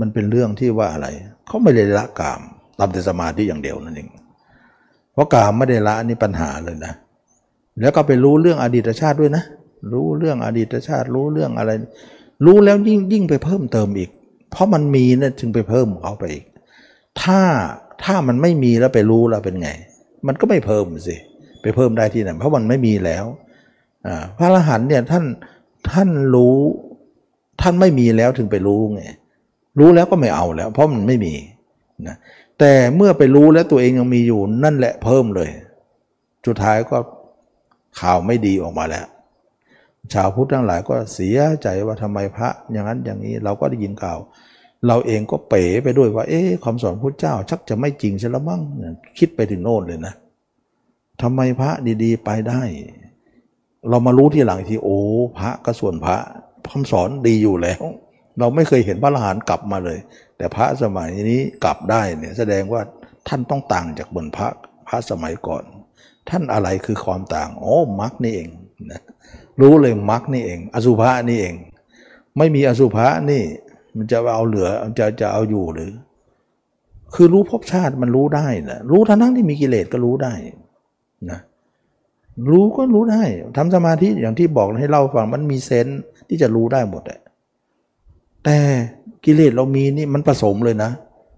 [0.01, 1.09] มันเป็นเรื่องที่ว่าอะไร
[1.47, 2.41] เขาไม่ได้ละกาม
[2.79, 4.09] ทำแต่สมาธิอย่างเดียวนั่นเอง
[5.13, 6.93] เพราะกามไม่ได้ละนี่ปัญหาเลยนะ
[7.81, 9.45] แล้วก็ไปรู้เรื่องอดีตชาติด้วยนะ
[9.93, 11.71] รู้เรื่องอดีตชาติ รู้เรื่องอะไร
[12.45, 14.11] รู้แล้วยิ่งยิ่งไปเพิ่มเติมอีก
[14.51, 16.45] เพราะมันมีนะจึงไปเพิ่มเขาไปอีก
[17.23, 17.41] ถ้า
[18.05, 19.71] ถ้ามันไม่มีแล้วไปรู้แล้วเป็นไง
[20.27, 21.17] มันก็ไม่เพิ่มสิ
[21.63, 23.25] ไปเพิ่มได้ที่ไหนเพราะมันไม่มีแล้ว
[24.39, 25.25] พระอรหันต์เนี่ยท่าน
[25.91, 26.57] ท่านรู้
[27.61, 29.03] ท่านไม่มีแล้วถึงไปรู้ไง
[29.79, 31.35] รู้แล้วก็ไม่เอาแล้ว เพราะมันไม่มี
[32.07, 32.17] นะ
[32.59, 35.51] แต่เมื่อไปรู้แล้วตัวเองยังมีอยู่นั่นแหละเพิ่มเลย
[36.47, 36.99] สุดท้ายก็
[38.01, 39.07] ข่าวไม่ดีออกมาแล้ว
[40.13, 44.19] ชาวพุทธทั้งหลายก็เสียใจว่าทำไมพระอย่างนั้นอย่างนี้เราก็ได้ยินข่าว
[44.87, 48.63] เราเองก็เป๋ไปด้วยว่า เอ๊ะคำสอนพุทธเจ้า ชักจะไม่จริงใช่แล้วมั้ง
[49.19, 50.15] คิดไปถึงโน่นเลยนะ
[51.23, 51.71] ทำไมพระ
[52.03, 52.63] ดีๆ ไปได้
[53.89, 54.99] เรามารู้ที่หลังทีโอ้
[55.39, 56.17] พระก็ส่วนพระ
[56.71, 57.83] คำสอนดีอยู่แล้ว
[58.39, 59.99] เราไม่เคยเห็นพระอรหันต์กลับมาเลย
[60.37, 62.83] แต่พระสมัยนี้กลับได้เนี่ยแสดงว่า
[63.29, 64.49] ท่านต้องต่างจากบนพระ
[64.89, 65.65] พระสมัยก่อน
[66.29, 68.49] ท่านอะไรคือความต่าง โอ้มรคนี่เอง
[68.91, 69.03] นะ
[69.61, 71.55] รู้เลยมรรคนี่เอง อสุภะนี่เอง
[72.39, 73.43] ไม่มีอสุภะนี่
[73.97, 74.69] มันจะเอาเหลือ
[74.99, 75.93] จะจะเอาอยู่หรือ
[77.15, 80.33] คือรู้ภพชาติมันรู้ได้นะรู้ทั้งนั้นที่มีกิเลสก็รู้ได้
[81.31, 81.39] นะ
[82.51, 83.23] รู้ก็รู้ได้
[83.57, 85.87] ทำสมาธิอย่างที่บอกให้เล่าฟังมันมีเซน
[86.29, 87.03] ที่จะรู้ได้หมด
[88.45, 88.59] แต่
[89.25, 90.91] กิเลสเรามีนี่มันผสมเลยนะ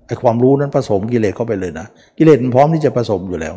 [0.06, 1.86] ไอความรู้นั้นผสมกิเลสเข้าไปเลยนะ
[2.18, 3.54] กิเลสมันพร้อมที่จะผสมอยู่แล้ว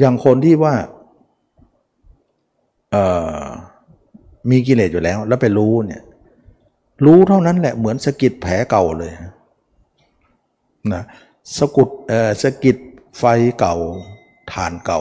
[0.00, 0.74] อย่างคนที่ว่า
[4.50, 6.02] มีกิเลสอยู่แล้ว แล้วไปรู้เนี่ย
[7.04, 9.12] รู้เท่านั้นแหละเหมือนสกิดแผลเก่าเลย
[10.92, 11.02] นะ
[11.58, 12.76] สกุดเอ่อสกิด
[13.18, 13.24] ไฟ
[13.58, 13.76] เก่า
[14.52, 15.00] ฐานเก่า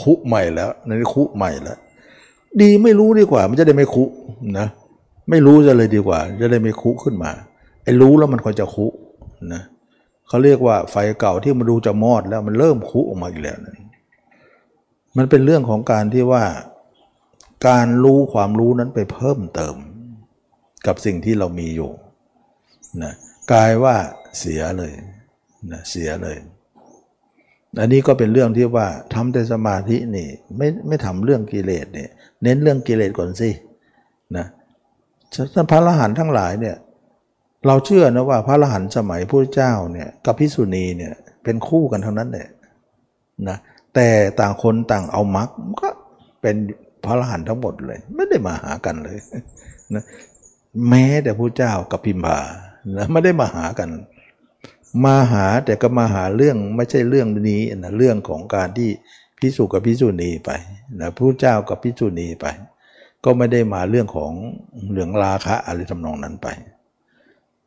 [0.00, 1.78] คุใหม่แล้วนี่คุใหม่แล้ว
[2.60, 4.04] ดีไม่รู้ดีกว่า มันจะได้ไม่คุ
[4.58, 4.66] นะ
[5.30, 7.30] ไม่รู้จะเลยดีกว่า จะได้ไม่คุขึ้นมา
[7.82, 8.86] ไอ้รู้แล้วมันควรจะคุ
[9.54, 9.62] นะ
[10.28, 13.76] เขาเรียกว่าไฟเก่าที่มันดูจะมอดแล้วมันเริ่มคุออกมาอีกแล้วนะ
[15.16, 16.44] มันเป็นเรื่องของการที่ว่า
[17.68, 19.76] การรู้ความรู้นั้นไปเพิ่มเติม
[20.86, 21.90] กับสิ่งที่เรามีอยู่
[23.02, 23.12] นะ
[23.52, 23.96] กลายว่า
[24.38, 24.92] เสียเลย
[25.72, 26.36] นะเสียเลย
[27.80, 32.10] อันนี้ก็เป็นเรื่องที่ว่าทำแต่สมาธินี่ไม่ไม่ทำเรื่องกิเลสเนี่ย
[32.42, 33.50] เน้นเรื่องกิเลสก่อนสิ
[34.36, 34.46] นะ
[35.54, 36.76] ท่านพระอรหันต์ทั้งหลายเนี่ย
[37.66, 41.12] เราเชื่อนะว่าพระอรหันต์สมัยพระเจ้าเนี่ยกับพิสุณีเนี่ย
[41.44, 42.48] เป็นคู่กันเท่านั้นแหละ
[43.48, 43.56] นะ
[43.94, 44.10] แแต่
[44.40, 45.48] ต่างคนต่างเอามรรค
[45.80, 45.88] ก็
[46.42, 46.56] เป็น
[47.04, 49.18] พระอรหันต์ทั้งหมดเลย ไม่ได้มาหากันเลย
[49.94, 50.04] นะ
[50.88, 52.38] แม้แต่พระเจ้ากับพิมพา
[52.96, 53.90] นะไม่ได้มาหากัน
[55.04, 58.90] มาหาแต่ก็มาหาเรื่องไม่ใช่เรื่องนี้นะเรื่องของการที่
[59.38, 60.50] พิสุกับพิสุณีไป
[61.00, 62.46] นะพระเจ้ากับพิสุณีไป
[63.24, 64.32] ก็ไม่ได้มาเรื่องของ
[64.88, 66.48] เหลืองราคะอะไรทำนองนั้นไป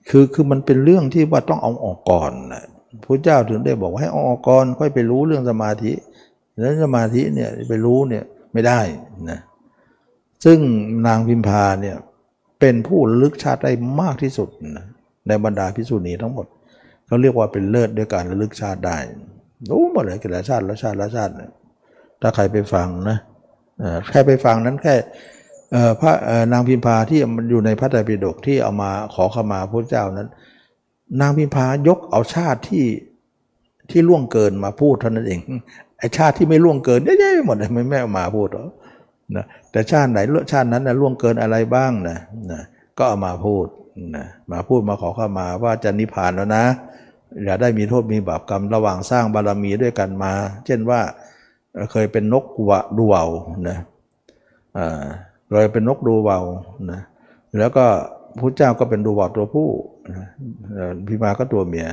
[0.10, 2.64] คือคือมันเป็นเรื่องที่ว่าต้องเอาออกก่อนนะ
[3.06, 5.94] พระเจ้าถึงได้บอกให้เอาออกก่อนค่อยไปรู้เรื่องสมาธิ
[6.60, 8.24] แล้วสมาธิเนี่ยไปรู้เนี่ย
[8.54, 8.80] ไม่ได้
[9.30, 9.40] นะ
[10.46, 10.60] ซึ่ง
[11.08, 11.98] นางพิมพาเนี่ย
[12.62, 13.72] เป็นผู้ลึกชาติได้
[14.02, 14.86] มากที่สุดนะ
[15.28, 16.48] ในบรรดาพิสุนีทั้งหมด
[17.08, 18.98] เขาเรียกว่าเป็นเลิศด้วยการระลึกชาติได้
[19.70, 21.34] รู้หมดเลยกี่ละชาติละชาติละชาติ
[22.22, 23.18] ถ้าใครไปฟังนะ
[24.10, 24.96] แค่ไปฟังนั้นแค่
[26.02, 26.14] พระ
[26.52, 30.30] นางพิมพาที่มันอยู่ในพระไตรปิฎกที่เอามาขอขมาพระเจ้านั้น
[31.22, 32.86] นางพิมพายกเอาชาติที่
[33.90, 35.40] ที่ล่วงเกินมาพูดเท่านั้นเอง
[36.00, 38.68] ไอชาติที่ไม่ล่วงเกินเยอะแยะหมดเลยไม่แม่มาพูดหรอ
[39.36, 40.20] นะแต่ชาติไหน
[40.52, 42.18] ชาตินั้นนะล่วงเกินอะไรบ้างนะ
[42.52, 42.62] นะ
[42.98, 43.66] ก็เอามาพูด
[44.16, 46.66] นะมาพูดมาขอเข้ามาว่าจะนิพพานแล้วนะ
[47.44, 50.34] อย่าได้มีโทษมีบาปกรรมระหว่างสร้างบารมีด้วยกันมา
[50.66, 51.00] เช่นว่า
[51.92, 53.26] เคยเป็นนกวะดูเวา
[53.70, 53.78] นะ
[54.78, 55.04] อ่า
[55.50, 56.40] เคยเป็นนกดูเวา
[56.92, 57.02] นะ
[57.60, 57.86] แล้วก็
[58.40, 59.70] พระเจ้าก็เป็นดูเวาตัวผู้
[61.08, 61.88] พิมาก็ตัวเมีย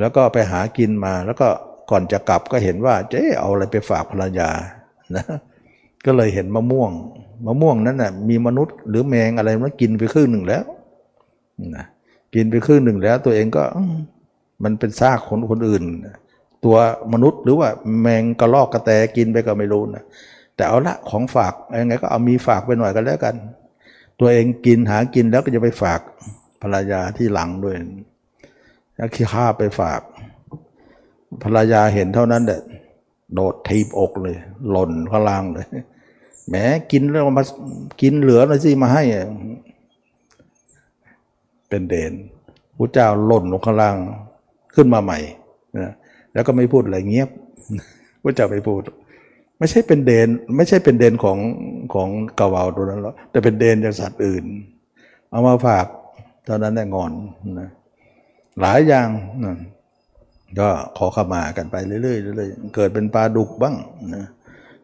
[0.00, 1.48] แล้วก็ไปหากินมาแล้วก็
[1.90, 4.50] ก่อนจะกลับก็เห็นว่าเจ๊เอาอะไรไปฝากภรรยา
[5.16, 5.24] นะ
[6.06, 6.90] ก็เลยเห็นมะม่วง
[7.46, 10.62] มะม่วงนั้นนะ่ะมีมนุษย์หรือแมงอะไรมันกินไปครึ่งหนึ่งแล้ว
[11.76, 11.86] นะ
[12.34, 13.62] กินไปครึ่งหนึ่งแล้ว ตัวเองก็
[14.64, 15.84] มันเป็นซากคนคนอื่น
[16.64, 16.76] ตัว
[17.12, 17.68] มนุษย์หรือว่า
[18.02, 20.04] แมงกระลอกกระแตกินไปก็ไม่รู้นะ
[20.56, 23.34] แต่เอาละของฝากยังไงก็เอามีฝากไปหน่อยกันแล้วกัน
[24.20, 26.00] ตัวเองกินหากินแล้วก็จะไปฝาก
[26.62, 27.76] ภรรยาที่หลังด้วย
[28.96, 30.00] แล้วขี้ข้าไปฝาก
[31.42, 32.62] ภรรยาเห็นเท่านั้นเด็ด
[33.34, 34.36] โดดทีบอกเลย
[34.70, 35.66] หล่นข้างล่างเลย
[36.48, 36.54] แหม
[36.92, 37.44] กินแล้วมา
[38.00, 39.02] กินเหลือหน่อยสิมาให้
[41.68, 42.12] เป็นเดน
[42.78, 43.96] พระเจ้าหล่นลงข้างล่าง
[44.74, 45.18] ขึ้นมาใหม่
[45.78, 45.92] นะ
[46.32, 47.28] แล้วก็ไม่พูดอะไรเงียบ
[48.22, 48.80] พระเจ้าไปพูด
[49.58, 51.38] ไม่ใช่เป็นเดน ไม่ใช่เป็นเดนของ
[51.94, 52.08] ของ
[52.38, 54.44] กาวาวตัวนั้นหรอกแต่เป็นเดนจากสัตว์อื่น
[55.30, 55.86] เอามาฝาก
[56.48, 57.12] ตอนนั้นแน่งอน
[57.60, 57.70] นะ
[58.60, 59.08] หลายอย่าง
[59.44, 59.56] นะ
[60.60, 60.68] ก็
[60.98, 63.76] ขอขมากันไปเรื่อยๆเรื่อยๆเกิดเป็นปลาดุกบ้าง
[64.14, 64.24] นะ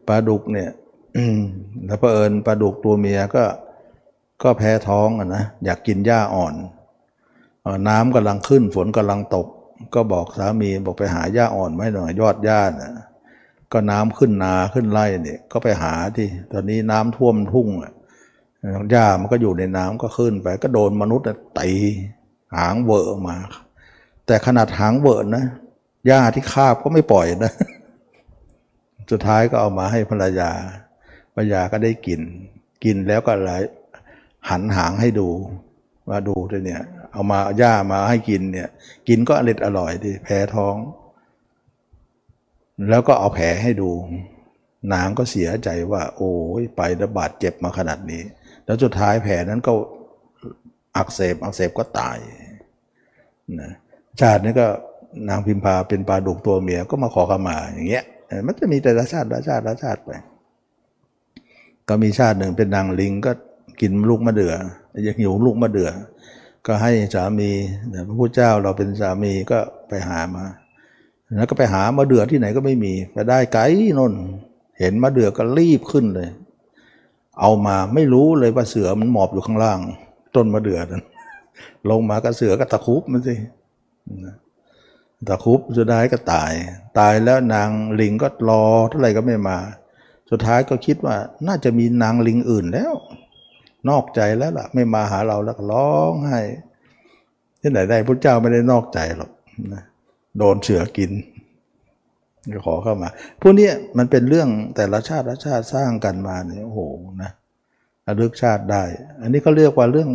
[0.08, 0.68] ปลาดุกเนี่ย
[1.86, 3.44] แล้วเผอิญปลาดุกตัวเมียก็
[4.42, 6.54] ก็แพ้ท้องอะนะอยากกินหญ้าอ่อน
[7.88, 9.46] น้ำกำลังขึ้นฝนกำลังตก
[9.94, 12.92] ก็บอกสามีบอกไปหาหญ้าอ่อนไม่หน่อยยอดหญ้านะ
[13.72, 17.92] ก็น้ำขึ้นนาขึ้นไร่เนี่ยก็ไปหาที่ตอนนี้น้ำท่วมทุ่งอะ
[18.90, 21.26] หญ้ามันก็อยู่ในน้ำก็ขึ้นไป ก็โดนมนุษย์
[21.60, 21.72] ตี
[22.56, 23.36] หางเวอมา
[24.26, 25.44] แต่ขนาดหางเวอนะ
[26.06, 27.52] หญ้าที่คาบก็ไม่ปล่อยนะ
[29.10, 30.50] สุดท้ายก็เอามาให้ภรรยา
[31.40, 32.20] ภรรยาก็ได้กิน
[32.84, 33.62] กินแล้วก็เลย
[34.50, 35.28] หันหางให้ดู
[36.10, 38.68] มาดูด้วยเนี่ย เอามาหญ้ามาให้กินเนี่ย
[39.08, 40.76] กินก็อร่อยอร่อยดีแพ้ท้อง
[42.88, 43.90] แล้วก็เอาแผลให้ดู
[44.92, 48.22] นางก็เสียใจว่า โอ้ยไประบาดเจ็บมาขนาดนี้
[48.64, 49.72] แล้วสุดท้ายแผลนั้นก็
[50.96, 52.18] อักเสบอักเสบก็ตาย
[53.60, 53.72] นะ
[54.20, 54.66] ชาตินี้ก็
[55.28, 58.04] นางพิมพาเป็นปลาดุกตัวเมียก็มาขอขมาอย่างเงี้ย
[58.46, 60.10] มันจะมีแต่ละชาติละชาติละชาติไป
[61.90, 63.32] ก็มีชาติหนึ่งเป็นนางลิงก็
[63.80, 64.54] กินลูกมะเดือ่อ
[65.06, 65.90] ยังหิวลูกมะเดือ่อ
[66.66, 67.50] ก็ให้สามี
[68.08, 69.58] พระพุทธเจ้าเราเป็นสามีก็
[69.88, 70.44] ไปหามา
[71.36, 73.62] แล้วก็ไปหามะเดื่อที่ไหนก็ไม่มีไปได้ไกล
[73.98, 74.14] นน
[74.78, 76.28] เห็นมะเดื่อก็รีบขึ้นเลย
[77.40, 79.78] เอามาไม่รู้เลยว่าเสือมันหมอบอยู่ข้างล่าง
[80.36, 81.04] ต้นมะเดื่อนั้น
[81.90, 83.34] ลงมาก็เสือก็ตะคุบมันสิ
[85.28, 86.52] ตะคุบสุดท้ายก็ตาย
[86.98, 87.68] ตายแล้วนาง
[88.00, 89.58] ลิงก็รอเท่าไหร่ก็ไม่มา
[90.30, 91.16] สุดท้ายก็คิดว่า
[91.46, 92.94] น่าจะมีนางลิงอื่นแล้ว
[93.88, 96.40] นอกใจแล้วล่ะ ไม่มาหาเราแล้วก็ร้องไห้
[97.60, 99.30] ที่ไหนได้พระเจ้าไม่ได้นอกใจหรอก
[99.74, 99.82] นะ
[100.38, 101.10] โดนเสือกิน
[102.54, 103.08] ก็ขอเข้ามา
[103.40, 106.80] พวกนี้มันเป็นเรื่องแต่ละชาติละชาติสร้างกันมาเนี่ยโอ้โห
[107.22, 107.30] นะ
[108.06, 108.82] ระลึกชาติได้
[109.22, 110.10] อันนี้ก็เรียกว่าเรื่อง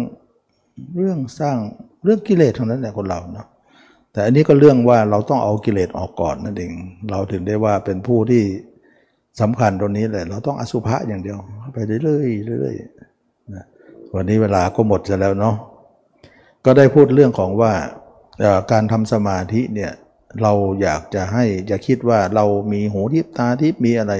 [0.97, 1.57] เรื่องสร้าง
[2.03, 3.47] เรื่องกิเลสทั้งนั้นแหละคนเราเนาะ
[4.11, 6.71] แต่อันนี้ก็เรื่องว่าเราต้องเอากิเลสออกก่อนนั่นเอง
[7.11, 8.43] เราถึงได้ว่าเป็นผู้ที่
[9.41, 11.37] สำคัญตรงนี้แหละ เราต้องอสุภะอย่างเดียว
[11.73, 13.65] ไปเรื่อยๆเรื่อยๆนะ
[14.15, 15.55] วันนี้เวลาก็หมดจะแล้วเนาะ
[16.65, 17.73] ก็ได้พูดเรื่องของว่า
[18.71, 19.91] การทำสมาธิเนี่ย
[20.41, 24.13] เราอยากจะให้อย่าคิดว่าเรามีหูทิพตาทิพมีอะไร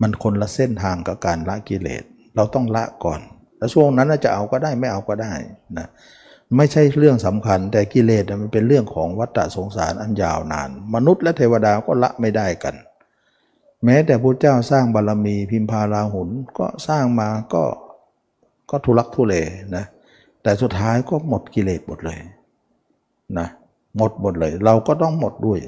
[0.00, 2.02] มันคนละเส้นทางกับการละกิเลส
[2.36, 3.20] เราต้องละก่อน
[3.58, 5.32] แล้วช่วงนั้นจะเอาก็ได้ไม่เอาก็ได้
[5.78, 5.86] นะ
[6.56, 12.74] ไม่ใช่เรื่องสำคัญ แต่กิเลสมันเป็นเรื่องของวัฏฏสงสารอันยาวนาน มนุษย์และเทวดาก็ละไม่ได้กัน
[13.84, 16.28] แม้แต่พระเจ้าสร้างบารมีพิมพาราหุน
[16.58, 17.64] ก็สร้างมาก็
[18.70, 19.34] ก็ทุลักทุเล
[19.76, 19.84] นะ
[20.42, 22.18] แต่สุดท้ายก็หมดกิเลสหมดเลย
[23.38, 23.48] นะ
[23.96, 25.60] หมดหมดเลย เราก็ต้องหมดด้วย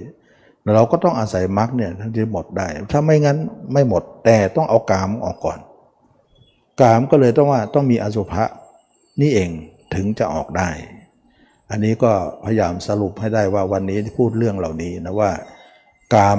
[0.75, 3.39] เราก็ต้องอาศัยมรรคเนี่ยถึงจะหมดได้ ถ้าไม่งั้น
[3.73, 5.59] ไม่หมดแต่ต้องเอากามออกก่อน
[6.81, 8.45] กามก็เลยต้องว่าต้องมีอสุภะ
[9.21, 9.51] นี่เอง
[9.95, 10.69] ถึงจะออกได้
[11.71, 12.13] อันนี้ก็
[12.45, 15.31] พยายามสรุปให้ได้ว่าวันนี้พูดเรื่องเหล่านี้นะว่า
[16.15, 16.39] กาม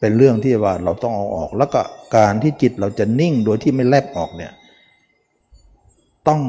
[0.00, 1.80] เป็นเรื่องที่ว่าเราต้องเอาออก แล้วก็
[2.16, 4.52] การที่จิตเราจะนิ่งโดยที่ไม่แลบออกเนี่ย
[6.28, 6.40] ต้อง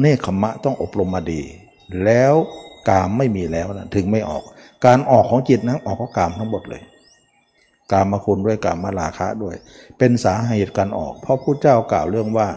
[0.00, 1.42] เนคขมะต้องอบรมมาดี
[2.04, 2.34] แล้ว
[2.88, 4.42] กามไม่มีแล้วนะถึงไม่ออก
[4.84, 6.82] การออกของจิตนั้นออกก็กามทั้งหมดเลย
[7.92, 9.54] กามมาคุณด้วยกามมาลาคะด้วย
[9.98, 12.48] เป็นสาเหตุการออก เพราะผู้เจ้ากล่าวเรื่องว่า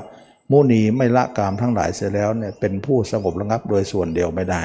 [0.51, 4.61] มุนีไม่ละกามทั้งหลายเสียแล้วเนี่ยเป็นผู้สงบระงับโดยส่วนเดียวไม่ได้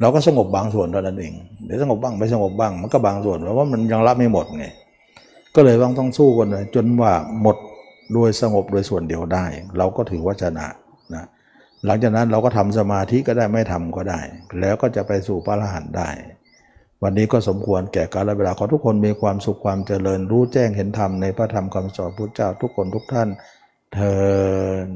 [0.00, 1.32] เราก็สงบบางส่วนเท่านั้นเอง
[1.64, 4.66] เดี๋ยวสงบบ้างไม่สงบบ้างมันก็บางส่วนเพราะว่ามันยังละไม่หมดไง
[5.56, 7.56] ก็เลยต้องต้องสู้กันเลยจนว่าหมด
[8.12, 9.44] โดยสงบโดยส่วนเดียวได้
[9.78, 10.66] เราก็ถือว่าชนะ
[11.14, 11.24] นะ
[11.86, 14.20] หลังจากนั้นเราก็ทำสมาธิก็ได้ไม่ทำก็ได้
[14.60, 16.10] แล้วก็จะไปสู่พระอรหันต์ได้
[17.02, 23.28] วันนี้ก็สมควรแก่กาลเวลาขอทุกคนมีความสุขความเจริญรู้แจ้งเห็นธรรมในพระธรรมคำสอนพุทธเจ้าทุกคนทุกท่าน
[23.94, 24.86] เทอ